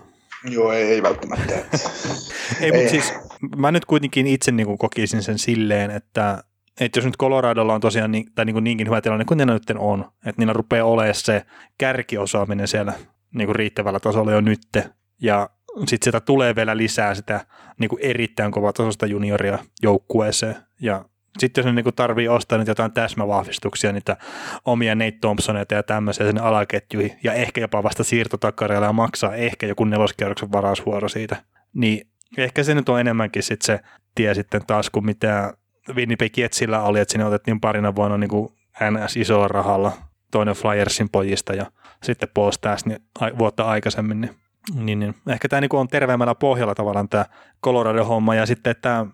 Joo, 0.45 0.72
ei, 0.72 0.82
ei 0.82 1.03
välttämättä. 1.03 1.55
ei, 2.61 2.72
mutta 2.72 2.91
siis 2.91 3.14
mä 3.57 3.72
nyt 3.72 3.84
kuitenkin 3.84 4.26
itse 4.26 4.53
niin 4.53 4.78
kokisin 4.78 5.22
sen 5.22 5.39
silleen, 5.39 5.91
että 5.91 6.45
että 6.80 6.99
jos 6.99 7.05
nyt 7.05 7.16
Coloradolla 7.16 7.74
on 7.74 7.80
tosiaan 7.80 8.12
niin, 8.12 8.26
tai 8.34 8.45
niin 8.45 8.55
kuin 8.55 8.64
niinkin 8.64 8.87
hyvä 8.87 9.01
tilanne 9.01 9.24
kuin 9.24 9.39
niillä 9.39 9.53
nyt 9.53 9.62
on, 9.78 10.01
että 10.26 10.43
niillä 10.43 10.53
rupeaa 10.53 10.87
olemaan 10.87 11.14
se 11.14 11.43
kärkiosaaminen 11.78 12.68
siellä 12.68 12.93
niin 13.34 13.47
kuin 13.47 13.57
riittävällä 13.57 14.01
tasolla 14.01 14.32
jo 14.32 14.41
nytte, 14.41 14.91
ja 15.22 15.51
sitten 15.78 16.05
sitä 16.05 16.20
tulee 16.20 16.57
vielä 16.57 16.76
lisää 16.76 17.14
sitä 17.14 17.47
niin 17.78 17.89
kuin 17.89 18.03
erittäin 18.03 18.53
kovaa 18.53 18.72
tasosta 18.72 19.07
junioria 19.07 19.59
joukkueeseen, 19.82 20.57
ja 20.80 21.05
sitten 21.39 21.62
jos 21.62 21.74
ne 21.74 21.82
niin 21.82 21.95
tarvii 21.97 22.28
ostaa 22.28 22.59
niitä 22.59 22.70
jotain 22.70 22.93
täsmävahvistuksia, 22.93 23.93
niitä 23.93 24.16
omia 24.64 24.95
Nate 24.95 25.18
Thompsoneita 25.20 25.74
ja 25.74 25.82
tämmöisiä 25.82 26.26
sinne 26.26 26.41
alaketjuihin, 26.41 27.18
ja 27.22 27.32
ehkä 27.32 27.61
jopa 27.61 27.82
vasta 27.82 28.05
siirtotakareilla 28.05 28.87
ja 28.87 28.93
maksaa 28.93 29.34
ehkä 29.34 29.66
joku 29.66 29.84
neloskierroksen 29.84 30.53
varausvuoro 30.53 31.09
siitä, 31.09 31.37
niin 31.74 32.07
ehkä 32.39 32.62
se 32.62 32.74
nyt 32.74 32.89
on 32.89 33.01
enemmänkin 33.01 33.43
sitten 33.43 33.66
se 33.66 33.80
tie 34.14 34.34
sitten 34.34 34.66
taas 34.66 34.91
kuin 34.91 35.07
mitä 35.07 35.53
Winnipeg 35.95 36.39
Jetsillä 36.39 36.82
oli, 36.82 37.01
että 37.01 37.12
sinne 37.12 37.24
otettiin 37.24 37.61
parina 37.61 37.95
vuonna 37.95 38.18
niin 38.18 38.30
kuin 38.30 38.49
NS 38.91 39.16
isolla 39.16 39.49
rahalla 39.49 39.93
toinen 40.30 40.55
Flyersin 40.55 41.09
pojista 41.09 41.55
ja 41.55 41.66
sitten 42.03 42.28
pois 42.34 42.59
tästä 42.59 42.89
niin 42.89 43.01
vuotta 43.39 43.64
aikaisemmin, 43.64 44.20
niin, 44.20 44.37
niin, 44.74 44.99
niin. 44.99 45.14
ehkä 45.28 45.49
tämä 45.49 45.61
niin 45.61 45.74
on 45.74 45.89
terveemmällä 45.89 46.34
pohjalla 46.34 46.74
tavallaan 46.74 47.09
tämä 47.09 47.24
Colorado-homma 47.64 48.34
ja 48.34 48.47
sitten, 48.47 48.70
että 48.70 49.07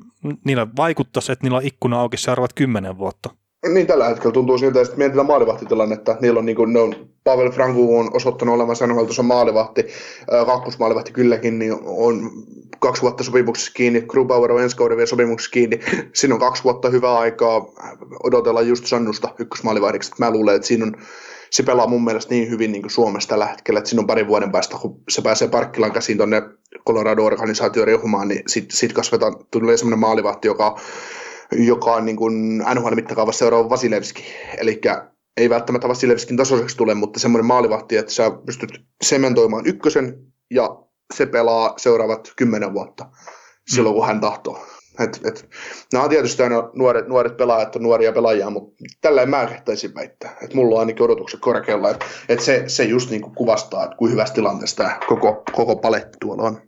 niillä 0.45 0.67
vaikuttaisi, 0.77 1.33
että 1.33 1.45
niillä 1.45 1.57
on 1.57 1.67
ikkuna 1.67 2.01
auki 2.01 2.17
seuraavat 2.17 2.53
kymmenen 2.53 2.99
vuotta. 2.99 3.31
Niin 3.69 3.87
tällä 3.87 4.09
hetkellä 4.09 4.33
tuntuu 4.33 4.59
siltä, 4.59 4.81
että 4.81 4.97
mietitään 4.97 5.27
maalivahtitilannetta. 5.27 6.17
Niillä 6.21 6.39
on, 6.39 6.47
niin 6.47 6.57
kuin, 6.57 6.73
ne 6.73 6.81
on, 6.81 6.95
Pavel 7.25 7.51
Franku 7.51 7.99
on 7.99 8.11
osoittanut 8.13 8.55
olevansa 8.55 8.87
NHL 8.87 9.05
tuossa 9.05 9.23
maalivahti, 9.23 9.87
kakkosmaalivahti 10.47 11.13
kylläkin, 11.13 11.59
niin 11.59 11.75
on 11.85 12.31
kaksi 12.79 13.03
vuotta 13.03 13.25
sopimuksessa 13.25 13.73
kiinni, 13.75 14.01
Grubauer 14.01 14.53
on 14.53 14.63
ensi 14.63 14.77
kauden 14.77 14.97
vielä 14.97 15.07
sopimuksessa 15.07 15.51
kiinni. 15.51 15.81
Siinä 16.15 16.35
on 16.35 16.41
kaksi 16.41 16.65
vuotta 16.65 16.91
hyvää 16.91 17.19
aikaa 17.19 17.67
odotella 18.23 18.63
just 18.63 18.87
Sannusta 18.87 19.35
ykkösmaalivahdiksi. 19.39 20.13
Mä 20.19 20.31
luulen, 20.31 20.57
että 20.57 20.69
siinä 20.69 20.85
on, 20.85 20.97
se 21.53 21.63
pelaa 21.63 21.87
mun 21.87 22.05
mielestä 22.05 22.35
niin 22.35 22.51
hyvin 22.51 22.73
niin 22.73 22.83
kuin 22.83 22.91
Suomessa 22.91 23.29
tällä 23.29 23.47
hetkellä, 23.47 23.79
että 23.79 23.91
siinä 23.91 24.01
on 24.01 24.07
parin 24.07 24.29
vuoden 24.29 24.53
päästä, 24.53 24.77
kun 24.77 25.03
se 25.09 25.23
pääsee 25.23 25.49
Parkkilan 25.49 25.93
käsiin 25.93 26.19
tuonne 26.19 26.43
Colorado-organisaatioon 26.87 27.87
riehumaan, 27.87 28.29
niin 28.29 28.43
sitten 28.47 28.77
sit 28.77 28.93
kasvetaan, 28.93 29.35
tulee 29.51 29.77
semmoinen 29.77 29.99
maalivahti, 29.99 30.49
joka 30.49 30.81
joka 31.59 31.95
on 31.95 32.05
niin 32.05 32.17
kuin 32.17 32.59
NHL-mittakaavassa 32.59 33.39
seuraava 33.39 33.69
Vasilevski. 33.69 34.25
Eli 34.59 34.81
ei 35.37 35.51
välttämättä 35.51 35.89
Vasilevskin 35.89 36.37
tasoiseksi 36.37 36.77
tule, 36.77 36.95
mutta 36.95 37.21
semmoinen 37.21 37.47
maalivahti, 37.47 37.97
että 37.97 38.13
sä 38.13 38.31
pystyt 38.47 38.71
sementoimaan 39.03 39.67
ykkösen 39.67 40.27
ja 40.51 40.77
se 41.15 41.27
pelaa 41.27 41.75
seuraavat 41.77 42.33
kymmenen 42.37 42.75
vuotta 42.75 43.07
silloin, 43.69 43.95
kun 43.95 44.07
hän 44.07 44.21
tahtoo. 44.21 44.67
Et, 44.99 45.21
et, 45.25 45.49
nämä 45.93 46.05
on 46.05 46.11
tietysti 46.11 46.43
aina 46.43 46.71
nuoret, 46.75 47.09
nuoret 47.09 47.37
pelaajat 47.37 47.77
on 47.77 47.83
nuoria 47.83 48.13
pelaajia, 48.13 48.51
mutta 48.51 48.85
tällä 49.01 49.27
mä 49.27 49.47
kehtaisin 49.47 49.95
väittää. 49.95 50.37
Että 50.43 50.57
mulla 50.57 50.75
on 50.75 50.81
ainakin 50.81 51.03
odotukset 51.03 51.41
korkealla. 51.41 51.91
Että 51.91 52.07
et 52.29 52.41
se, 52.41 52.65
se 52.67 52.85
just 52.85 53.11
niin 53.11 53.23
kuin 53.23 53.35
kuvastaa, 53.35 53.85
että 53.85 53.97
kuinka 53.97 54.13
hyvässä 54.13 54.35
tilanteessa 54.35 54.91
koko, 55.07 55.43
koko 55.53 55.77
paletti 55.77 56.19
tuolla 56.21 56.43
on. 56.43 56.61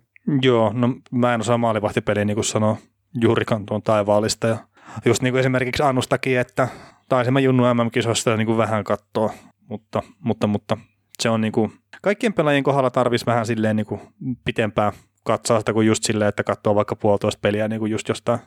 Joo, 0.43 0.73
no 0.75 0.95
mä 1.11 1.35
en 1.35 1.41
osaa 1.41 1.59
maalivahtipeliä 1.59 2.25
niin 2.25 2.35
kuin 2.35 2.45
sanoa 2.45 2.77
juurikaan 3.21 3.67
tuon 3.67 3.83
taivaallista. 3.83 4.47
Ja 4.47 4.59
just 5.05 5.23
niin 5.23 5.33
kuin 5.33 5.41
esimerkiksi 5.41 5.83
Annustakin, 5.83 6.39
että 6.39 6.69
taisimme 7.09 7.41
Junnu 7.41 7.75
MM-kisoista 7.75 8.37
niin 8.37 8.47
kuin 8.47 8.59
vähän 8.59 8.85
katsoa, 8.85 9.33
mutta, 9.69 10.03
mutta, 10.21 10.47
mutta 10.47 10.77
se 11.19 11.29
on 11.29 11.41
niin 11.41 11.53
kuin, 11.53 11.73
kaikkien 12.03 12.33
pelaajien 12.33 12.65
kohdalla 12.65 12.91
tarvitsisi 12.91 13.27
vähän 13.27 13.47
silleen 13.47 13.77
niin 13.77 13.87
kuin 13.87 14.01
pitempää 14.45 14.93
katsausta 15.25 15.73
kuin 15.73 15.87
just 15.87 16.05
silleen, 16.05 16.29
että 16.29 16.45
katsoo 16.45 16.75
vaikka 16.75 16.97
puolitoista 16.97 17.41
peliä 17.43 17.69
niin 17.69 17.81
kuin 17.81 17.93
just 17.93 18.09
jostain 18.09 18.39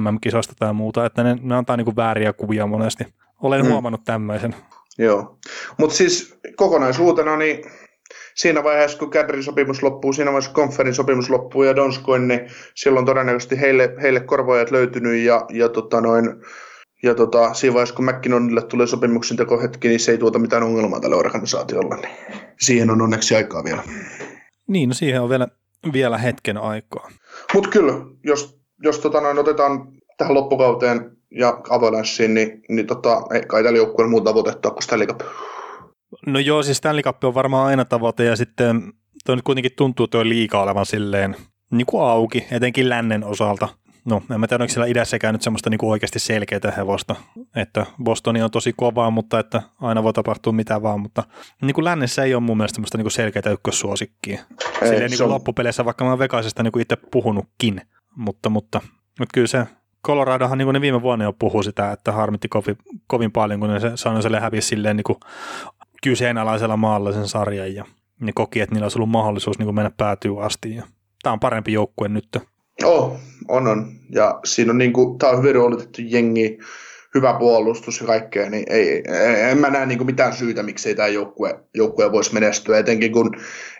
MM-kisosta 0.00 0.54
tai 0.58 0.72
muuta, 0.72 1.06
että 1.06 1.22
ne, 1.22 1.38
ne 1.42 1.54
antaa 1.54 1.76
niin 1.76 1.84
kuin 1.84 1.96
vääriä 1.96 2.32
kuvia 2.32 2.66
monesti. 2.66 3.04
Olen 3.42 3.62
hmm. 3.62 3.72
huomannut 3.72 4.04
tämmöisen. 4.04 4.54
Joo, 4.98 5.38
mutta 5.78 5.96
siis 5.96 6.38
kokonaisuutena 6.56 7.36
niin 7.36 7.64
siinä 8.34 8.64
vaiheessa, 8.64 8.98
kun 8.98 9.10
Cadrin 9.10 9.42
sopimus 9.42 9.82
loppuu, 9.82 10.12
siinä 10.12 10.30
vaiheessa, 10.30 10.52
kun 10.52 10.64
Conferin 10.64 10.94
sopimus 10.94 11.30
loppuu 11.30 11.62
ja 11.62 11.76
Donskoin, 11.76 12.28
niin 12.28 12.40
silloin 12.74 13.06
todennäköisesti 13.06 13.60
heille, 13.60 13.94
heille 14.02 14.20
korvaajat 14.20 14.70
löytynyt 14.70 15.24
ja, 15.24 15.46
ja 15.50 15.68
tota 15.68 16.00
noin, 16.00 16.24
ja 17.02 17.14
tota, 17.14 17.54
siinä 17.54 17.74
vaiheessa, 17.74 17.94
kun 17.94 18.04
McKinnonille 18.04 18.62
tulee 18.62 18.86
sopimuksen 18.86 19.36
tekohetki, 19.36 19.88
niin 19.88 20.00
se 20.00 20.12
ei 20.12 20.18
tuota 20.18 20.38
mitään 20.38 20.62
ongelmaa 20.62 21.00
tälle 21.00 21.16
organisaatiolle. 21.16 21.96
Niin 21.96 22.40
siihen 22.60 22.90
on 22.90 23.02
onneksi 23.02 23.36
aikaa 23.36 23.64
vielä. 23.64 23.82
Niin, 24.68 24.88
no 24.88 24.94
siihen 24.94 25.22
on 25.22 25.28
vielä, 25.28 25.48
vielä 25.92 26.18
hetken 26.18 26.58
aikaa. 26.58 27.10
Mutta 27.54 27.70
kyllä, 27.70 27.92
jos, 28.24 28.58
jos 28.82 28.98
tota 28.98 29.20
noin, 29.20 29.38
otetaan 29.38 29.88
tähän 30.18 30.34
loppukauteen 30.34 31.16
ja 31.30 31.60
Avalancheen, 31.70 32.34
niin, 32.34 32.62
niin 32.68 32.86
tota, 32.86 33.22
ei 33.34 33.42
kai 33.42 33.62
tällä 33.62 33.78
joukkueella 33.78 34.10
muuta 34.10 34.30
tavoitetta 34.30 34.70
kuin 34.70 34.82
Stanley 34.82 35.06
Cup. 35.06 35.20
No 36.26 36.38
joo, 36.38 36.62
siis 36.62 36.76
Stanley 36.76 37.02
Cup 37.02 37.24
on 37.24 37.34
varmaan 37.34 37.66
aina 37.66 37.84
tavoite 37.84 38.24
ja 38.24 38.36
sitten 38.36 38.92
toi 39.24 39.36
nyt 39.36 39.44
kuitenkin 39.44 39.72
tuntuu 39.76 40.08
tuo 40.08 40.24
liika 40.24 40.62
olevan 40.62 40.86
silleen 40.86 41.36
niin 41.70 41.86
kuin 41.86 42.02
auki, 42.02 42.46
etenkin 42.50 42.88
lännen 42.88 43.24
osalta. 43.24 43.68
No, 44.04 44.22
en 44.34 44.40
mä 44.40 44.46
tiedä, 44.46 44.64
onko 44.64 44.72
siellä 44.72 44.86
idässäkään 44.86 45.34
nyt 45.34 45.42
semmoista 45.42 45.70
niin 45.70 45.78
kuin 45.78 45.90
oikeasti 45.90 46.18
selkeää 46.18 46.72
hevosta, 46.76 47.16
että 47.56 47.86
Bostoni 48.02 48.42
on 48.42 48.50
tosi 48.50 48.72
kovaa, 48.76 49.10
mutta 49.10 49.38
että 49.38 49.62
aina 49.80 50.02
voi 50.02 50.12
tapahtua 50.12 50.52
mitä 50.52 50.82
vaan, 50.82 51.00
mutta 51.00 51.22
niin 51.62 51.74
kuin 51.74 51.84
lännessä 51.84 52.22
ei 52.24 52.34
ole 52.34 52.42
mun 52.42 52.56
mielestä 52.56 52.76
semmoista 52.76 52.98
niin 52.98 53.04
kuin 53.04 53.12
selkeää 53.12 53.52
ykkössuosikkia. 53.52 54.40
Ei, 54.60 54.88
Silleen 54.88 55.10
niin 55.10 55.18
kuin 55.18 55.24
on... 55.24 55.30
loppupeleissä, 55.30 55.84
vaikka 55.84 56.04
mä 56.04 56.10
oon 56.10 56.18
Vegasista 56.18 56.62
niin 56.62 56.72
kuin 56.72 56.82
itse 56.82 56.96
puhunutkin, 56.96 57.80
mutta, 58.16 58.50
mutta, 58.50 58.80
mutta 59.18 59.32
kyllä 59.34 59.46
se 59.46 59.66
Coloradohan 60.06 60.58
niin 60.58 60.66
kuin 60.66 60.72
ne 60.72 60.80
viime 60.80 61.02
vuonna 61.02 61.24
jo 61.24 61.32
puhuu 61.32 61.62
sitä, 61.62 61.92
että 61.92 62.12
harmitti 62.12 62.48
kovin, 62.48 62.76
kovin 63.06 63.32
paljon, 63.32 63.60
kun 63.60 63.68
ne 63.68 63.80
San 63.94 64.16
Joselle 64.16 64.40
hävisi 64.40 64.68
silleen 64.68 64.96
niin 64.96 65.04
kuin 65.04 65.18
kyseenalaisella 66.02 66.76
maalla 66.76 67.12
sen 67.12 67.28
sarjan 67.28 67.74
ja 67.74 67.84
ne 68.20 68.32
koki, 68.34 68.60
että 68.60 68.74
niillä 68.74 68.84
olisi 68.84 68.98
ollut 68.98 69.10
mahdollisuus 69.10 69.58
niin 69.58 69.66
kuin 69.66 69.74
mennä 69.74 69.90
päätyy 69.96 70.44
asti. 70.44 70.74
Ja 70.74 70.82
tämä 71.22 71.32
on 71.32 71.40
parempi 71.40 71.72
joukkue 71.72 72.08
nyt. 72.08 72.28
Oh, 72.82 73.16
on 73.48 73.66
on. 73.66 73.86
Ja 74.10 74.40
siinä 74.44 74.70
on 74.70 74.78
niin 74.78 74.92
kuin, 74.92 75.18
tämä 75.18 75.32
on 75.32 75.38
hyvin 75.38 75.54
roolitettu 75.54 76.02
jengi, 76.04 76.58
hyvä 77.14 77.34
puolustus 77.38 78.00
ja 78.00 78.06
kaikkea, 78.06 78.50
niin 78.50 78.64
ei, 78.68 79.02
en 79.50 79.58
mä 79.58 79.70
näe 79.70 79.86
niin 79.86 79.98
kuin 79.98 80.06
mitään 80.06 80.32
syytä, 80.32 80.62
miksei 80.62 80.94
tämä 80.94 81.08
joukkue, 81.08 81.60
joukkue 81.74 82.12
voisi 82.12 82.34
menestyä, 82.34 82.78
etenkin 82.78 83.12
kun 83.12 83.36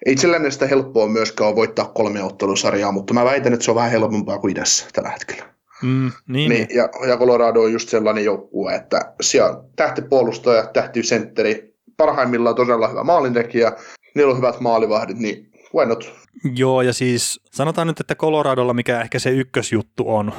itselleni 0.07 0.51
sitä 0.51 0.67
helppoa 0.67 1.09
myöskään 1.09 1.51
on 1.51 1.57
voittaa 1.57 1.93
kolme 1.95 2.23
ottelusarjaa, 2.23 2.93
mutta 2.93 3.15
mä 3.15 3.25
väitän, 3.25 3.53
että 3.53 3.65
se 3.65 3.71
on 3.71 3.75
vähän 3.75 3.91
helpompaa 3.91 4.39
kuin 4.39 4.53
idässä 4.53 4.87
tällä 4.93 5.11
hetkellä. 5.11 5.45
Mm, 5.83 6.11
niin, 6.29 6.51
niin, 6.51 6.67
ja, 6.75 6.89
ja 7.09 7.17
Colorado 7.17 7.63
on 7.63 7.73
just 7.73 7.89
sellainen 7.89 8.25
joukkue, 8.25 8.75
että 8.75 9.13
siellä 9.21 9.51
on 9.51 9.65
tähtipuolustaja, 9.77 10.67
tähtisentteri, 10.67 11.75
parhaimmillaan 11.97 12.57
todella 12.57 12.89
hyvä 12.89 13.05
maalintekijä, 13.05 13.73
niillä 14.15 14.31
on 14.31 14.37
hyvät 14.37 14.61
maalivahdit, 14.61 15.19
niin 15.19 15.54
why 15.75 15.87
not? 15.87 16.13
Joo, 16.57 16.83
ja 16.83 16.93
siis 16.93 17.41
sanotaan 17.53 17.87
nyt, 17.87 18.01
että 18.01 18.15
Coloradolla, 18.15 18.75
mikä 18.75 19.01
ehkä 19.01 19.19
se 19.19 19.31
ykkösjuttu 19.31 20.05
on, 20.15 20.33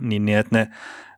niin, 0.00 0.24
niin 0.24 0.38
että 0.38 0.58
ne, 0.58 0.68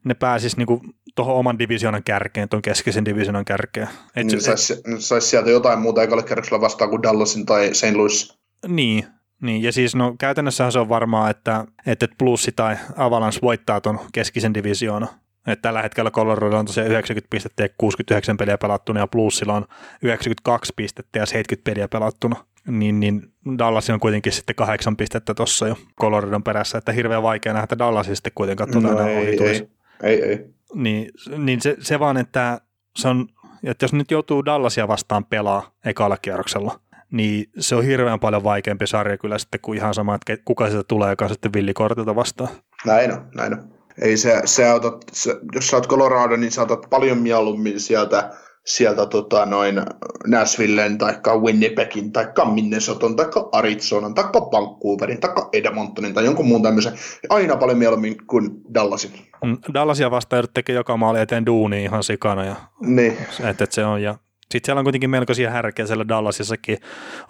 ne 0.05 0.15
pääsis 0.15 0.57
niinku 0.57 0.83
tuohon 1.15 1.35
oman 1.35 1.59
divisionan 1.59 2.03
kärkeen, 2.03 2.49
tuon 2.49 2.63
keskeisen 2.63 3.05
divisionan 3.05 3.45
kärkeen. 3.45 3.89
Et, 4.17 4.27
niin, 4.27 4.41
saisi 4.41 4.83
sais 4.99 5.31
sieltä 5.31 5.51
jotain 5.51 5.79
muuta 5.79 6.03
ekalle 6.03 6.23
kerroksella 6.23 6.61
vastaan 6.61 6.91
kuin 6.91 7.03
Dallasin 7.03 7.47
tai 7.47 7.75
St. 7.75 7.95
Louis. 7.95 8.39
Niin, 8.69 9.07
niin, 9.43 9.63
ja 9.63 9.73
siis 9.73 9.95
no 9.95 10.15
käytännössähän 10.19 10.73
se 10.73 10.79
on 10.79 10.89
varmaa, 10.89 11.31
että, 11.31 11.65
että 11.87 12.09
Plussi 12.19 12.53
tai 12.53 12.77
Avalanche 12.97 13.39
voittaa 13.43 13.81
tuon 13.81 14.01
keskisen 14.13 14.55
divisioona. 14.55 15.07
Että 15.47 15.63
tällä 15.63 15.83
hetkellä 15.83 16.11
Colorado 16.11 16.59
on 16.59 16.67
tosiaan 16.67 16.91
90 16.91 17.31
pistettä 17.31 17.63
ja 17.63 17.69
69 17.79 18.37
peliä 18.37 18.59
pelattuna, 18.59 19.01
ja 19.01 19.07
Plussilla 19.07 19.55
on 19.55 19.67
92 20.03 20.73
pistettä 20.77 21.19
ja 21.19 21.27
70 21.27 21.71
peliä 21.71 21.89
pelattuna. 21.89 22.37
Niin, 22.69 23.01
niin 23.01 23.33
Dallas 23.59 23.91
on 23.91 24.01
kuitenkin 24.01 24.33
sitten 24.33 24.57
kahdeksan 24.57 24.97
pistettä 24.97 25.35
tuossa 25.35 25.69
jo 25.69 25.77
Coloradon 26.01 26.43
perässä, 26.43 26.79
että 26.79 26.93
hirveän 26.93 27.23
vaikea 27.23 27.53
nähdä, 27.53 27.65
että 27.65 27.79
Dallas 27.79 28.07
sitten 28.07 28.33
kuitenkaan 28.35 28.71
tuota 28.71 28.89
no, 28.89 29.09
ei, 29.09 29.17
ei, 29.17 29.69
ei, 30.03 30.23
ei. 30.23 30.47
Niin, 30.75 31.11
niin 31.37 31.61
se, 31.61 31.77
se 31.81 31.99
vaan, 31.99 32.17
että 32.17 32.61
se 32.97 33.09
on, 33.09 33.29
että 33.65 33.85
jos 33.85 33.93
nyt 33.93 34.11
joutuu 34.11 34.45
Dallasia 34.45 34.89
vastaan 34.89 35.25
pelaa 35.25 35.71
ekalla 35.85 36.17
kierroksella, 36.17 36.81
niin 37.11 37.51
se 37.59 37.75
on 37.75 37.85
hirveän 37.85 38.21
paljon 38.21 38.45
vaikeampi 38.45 38.87
sarja 38.87 39.19
kyllä 39.19 39.39
sitten 39.39 39.61
kuin 39.61 39.79
ihan 39.79 39.95
sama, 39.95 40.15
että 40.15 40.37
kuka 40.45 40.71
sitä 40.71 40.83
tulee, 40.89 41.11
joka 41.11 41.29
sitten 41.29 41.53
villikortilta 41.53 42.17
vastaan. 42.17 42.49
Näin 42.87 43.13
on, 43.13 43.29
näin 43.35 43.53
on. 43.53 43.79
Ei 44.03 44.17
se, 44.17 44.43
se 44.45 44.73
otat, 44.73 45.05
se, 45.13 45.37
jos 45.55 45.69
sä 45.69 45.77
oot 45.77 45.89
Colorado, 45.89 46.37
niin 46.37 46.53
sä 46.53 46.63
otat 46.63 46.91
paljon 46.91 47.19
mieluummin 47.19 47.81
sieltä, 47.81 48.31
sieltä 48.69 49.07
tota 49.07 49.47
noin 49.47 49.83
Nashvillen, 50.27 50.99
tai 50.99 51.15
Winnipegin, 51.41 52.13
tai 52.13 52.27
Minnesoton, 52.53 53.17
tai 53.17 53.27
Arizonan, 53.53 54.15
tai 54.15 54.25
Vancouverin, 54.25 55.21
tai 55.21 55.31
Edmontonin, 55.53 56.15
tai 56.15 56.25
jonkun 56.25 56.47
muun 56.47 56.63
tämmöisen. 56.63 56.93
Aina 57.29 57.57
paljon 57.57 57.79
mieluummin 57.79 58.17
kuin 58.27 58.51
Dallasin. 58.75 59.11
Mm, 59.45 59.59
Dallasia 59.75 60.11
vastaan 60.11 60.45
tekee 60.55 60.75
joka 60.75 60.97
maali 60.97 61.21
eteen 61.21 61.47
duuni 61.47 61.85
ihan 61.85 62.03
sikana. 62.03 62.45
Ja, 62.45 62.57
niin. 62.81 63.13
että, 63.41 63.65
että 63.65 63.75
se 63.75 63.85
on, 63.85 64.03
ja 64.03 64.15
sitten 64.41 64.67
siellä 64.67 64.79
on 64.79 64.85
kuitenkin 64.85 65.11
melkoisia 65.11 65.51
härkeä 65.51 65.87
siellä 65.87 66.09
Dallasissakin, 66.09 66.79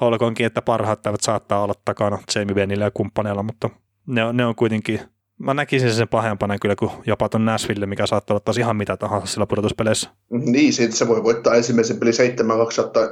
olkoonkin, 0.00 0.46
että 0.46 0.62
parhaat 0.62 1.02
päivät 1.02 1.20
saattaa 1.20 1.62
olla 1.62 1.74
takana 1.84 2.18
Jamie 2.34 2.54
Bennillä 2.54 2.84
ja 2.84 2.90
kumppaneilla, 2.90 3.42
mutta 3.42 3.70
ne 4.06 4.24
on, 4.24 4.36
ne 4.36 4.46
on 4.46 4.54
kuitenkin, 4.54 5.00
mä 5.38 5.54
näkisin 5.54 5.92
sen 5.92 6.08
pahempana 6.08 6.58
kyllä 6.58 6.76
kuin 6.76 6.90
jopa 7.06 7.28
ton 7.28 7.44
Nashville, 7.44 7.86
mikä 7.86 8.06
saattaa 8.06 8.34
olla 8.34 8.42
taas 8.44 8.58
ihan 8.58 8.76
mitä 8.76 8.96
tahansa 8.96 9.26
sillä 9.26 9.46
pudotuspeleissä. 9.46 10.10
Niin, 10.30 10.72
siitä 10.72 10.96
se 10.96 11.08
voi 11.08 11.24
voittaa 11.24 11.54
ensimmäisen 11.54 11.98
peli 11.98 12.12
7 12.12 12.58
200 12.58 13.06
1-14 13.06 13.08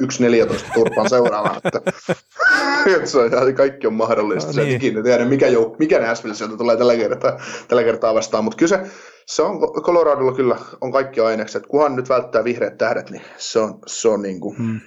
turpaan 0.74 1.10
seuraavaan, 1.10 1.60
että, 1.64 1.80
se 3.04 3.18
on, 3.18 3.54
kaikki 3.56 3.86
on 3.86 3.94
mahdollista. 3.94 4.52
No, 4.52 4.62
niin. 4.62 4.76
ikinä 4.76 5.02
tiedä, 5.02 5.24
mikä, 5.24 5.46
jouk- 5.46 5.76
mikä 5.78 5.98
Nashville 5.98 6.34
sieltä 6.34 6.56
tulee 6.56 6.76
tällä 6.76 6.96
kertaa, 6.96 7.40
tällä 7.68 7.84
kertaa 7.84 8.14
vastaan, 8.14 8.44
mutta 8.44 8.56
kyllä 8.56 8.70
se, 8.70 8.90
se 9.26 9.42
on 9.42 9.60
Coloradolla 9.60 10.32
kyllä 10.32 10.56
on 10.80 10.92
kaikki 10.92 11.20
ainekset. 11.20 11.66
Kunhan 11.66 11.96
nyt 11.96 12.08
välttää 12.08 12.44
vihreät 12.44 12.78
tähdet, 12.78 13.10
niin 13.10 13.22
se 13.36 13.58
on, 13.58 13.78
se 13.86 14.08
on, 14.08 14.22
niin 14.22 14.40
kuin, 14.40 14.56
hmm. 14.56 14.80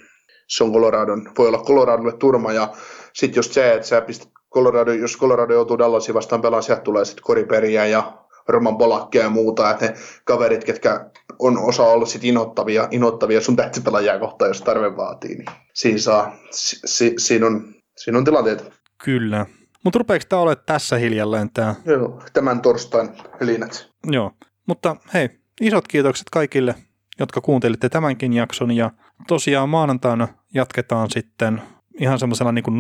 se 0.48 0.64
on 0.64 0.74
Coloradon, 0.74 1.32
voi 1.38 1.48
olla 1.48 1.64
Coloradolle 1.64 2.14
turma. 2.20 2.54
Ja 2.54 2.74
sitten 3.14 3.40
just 3.40 3.52
se, 3.52 3.74
että 3.74 3.88
sä 3.88 4.02
pistät 4.02 4.30
Colorado, 4.54 4.94
jos 4.94 5.18
Colorado 5.18 5.54
joutuu 5.54 5.78
Dallasin 5.78 6.16
vastaan 6.16 6.42
pelaamaan, 6.42 6.64
sieltä 6.64 6.82
tulee 6.82 7.06
sitten 7.06 7.24
Koriperiä 7.24 7.86
ja 7.86 8.14
Roman 8.48 8.78
Polakkia 8.78 9.22
ja 9.22 9.30
muuta, 9.30 9.72
että 9.72 9.86
ne 9.86 9.94
kaverit, 10.24 10.64
ketkä 10.64 11.10
on 11.40 11.58
osa 11.58 11.84
olla 11.84 12.06
sit 12.06 12.24
inhottavia, 12.24 12.88
inhottavia 12.92 13.42
sun 13.42 13.56
tähtsipelaajia 13.56 14.20
kohtaan, 14.20 14.50
jos 14.50 14.62
tarve 14.62 14.98
vaatii, 14.98 15.36
niin 15.36 15.46
siinä, 15.74 15.98
saa, 15.98 16.36
si, 16.52 16.80
si, 16.86 17.14
siinä, 17.18 17.46
on, 17.46 17.74
siinä 17.98 18.18
on 18.18 18.26
tilanteita. 18.26 18.64
Kyllä. 19.04 19.46
Mutta 19.84 20.00
rupeeko 20.00 20.26
tämä 20.30 20.42
olemaan 20.42 20.66
tässä 20.66 20.98
hiljalleen 20.98 21.50
tämä? 21.54 21.76
Joo, 21.86 22.22
tämän 22.34 22.62
torstain 22.62 23.10
helinät. 23.42 23.90
Joo, 24.06 24.32
mutta 24.66 24.96
hei, 25.14 25.30
isot 25.62 25.88
kiitokset 25.88 26.28
kaikille, 26.32 26.76
jotka 27.20 27.42
kuuntelitte 27.42 27.90
tämänkin 27.90 28.34
jakson 28.34 28.72
ja 28.72 28.92
tosiaan 29.28 29.70
maanantaina 29.70 30.28
jatketaan 30.54 31.10
sitten 31.12 31.62
ihan 32.00 32.20
semmoisella 32.20 32.52
niin 32.52 32.80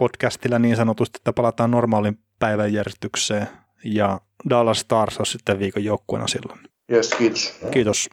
normipodcastilla 0.00 0.58
niin 0.58 0.76
sanotusti, 0.76 1.16
että 1.16 1.32
palataan 1.32 1.70
normaalin 1.70 2.18
päiväjärjestykseen 2.38 3.48
ja 3.84 4.20
Dallas 4.50 4.80
Stars 4.80 5.18
on 5.18 5.26
sitten 5.26 5.58
viikon 5.58 5.84
joukkueena 5.84 6.28
silloin. 6.28 6.60
Yes, 6.92 7.10
kiitos. 7.18 7.58
Kiitos. 7.70 8.10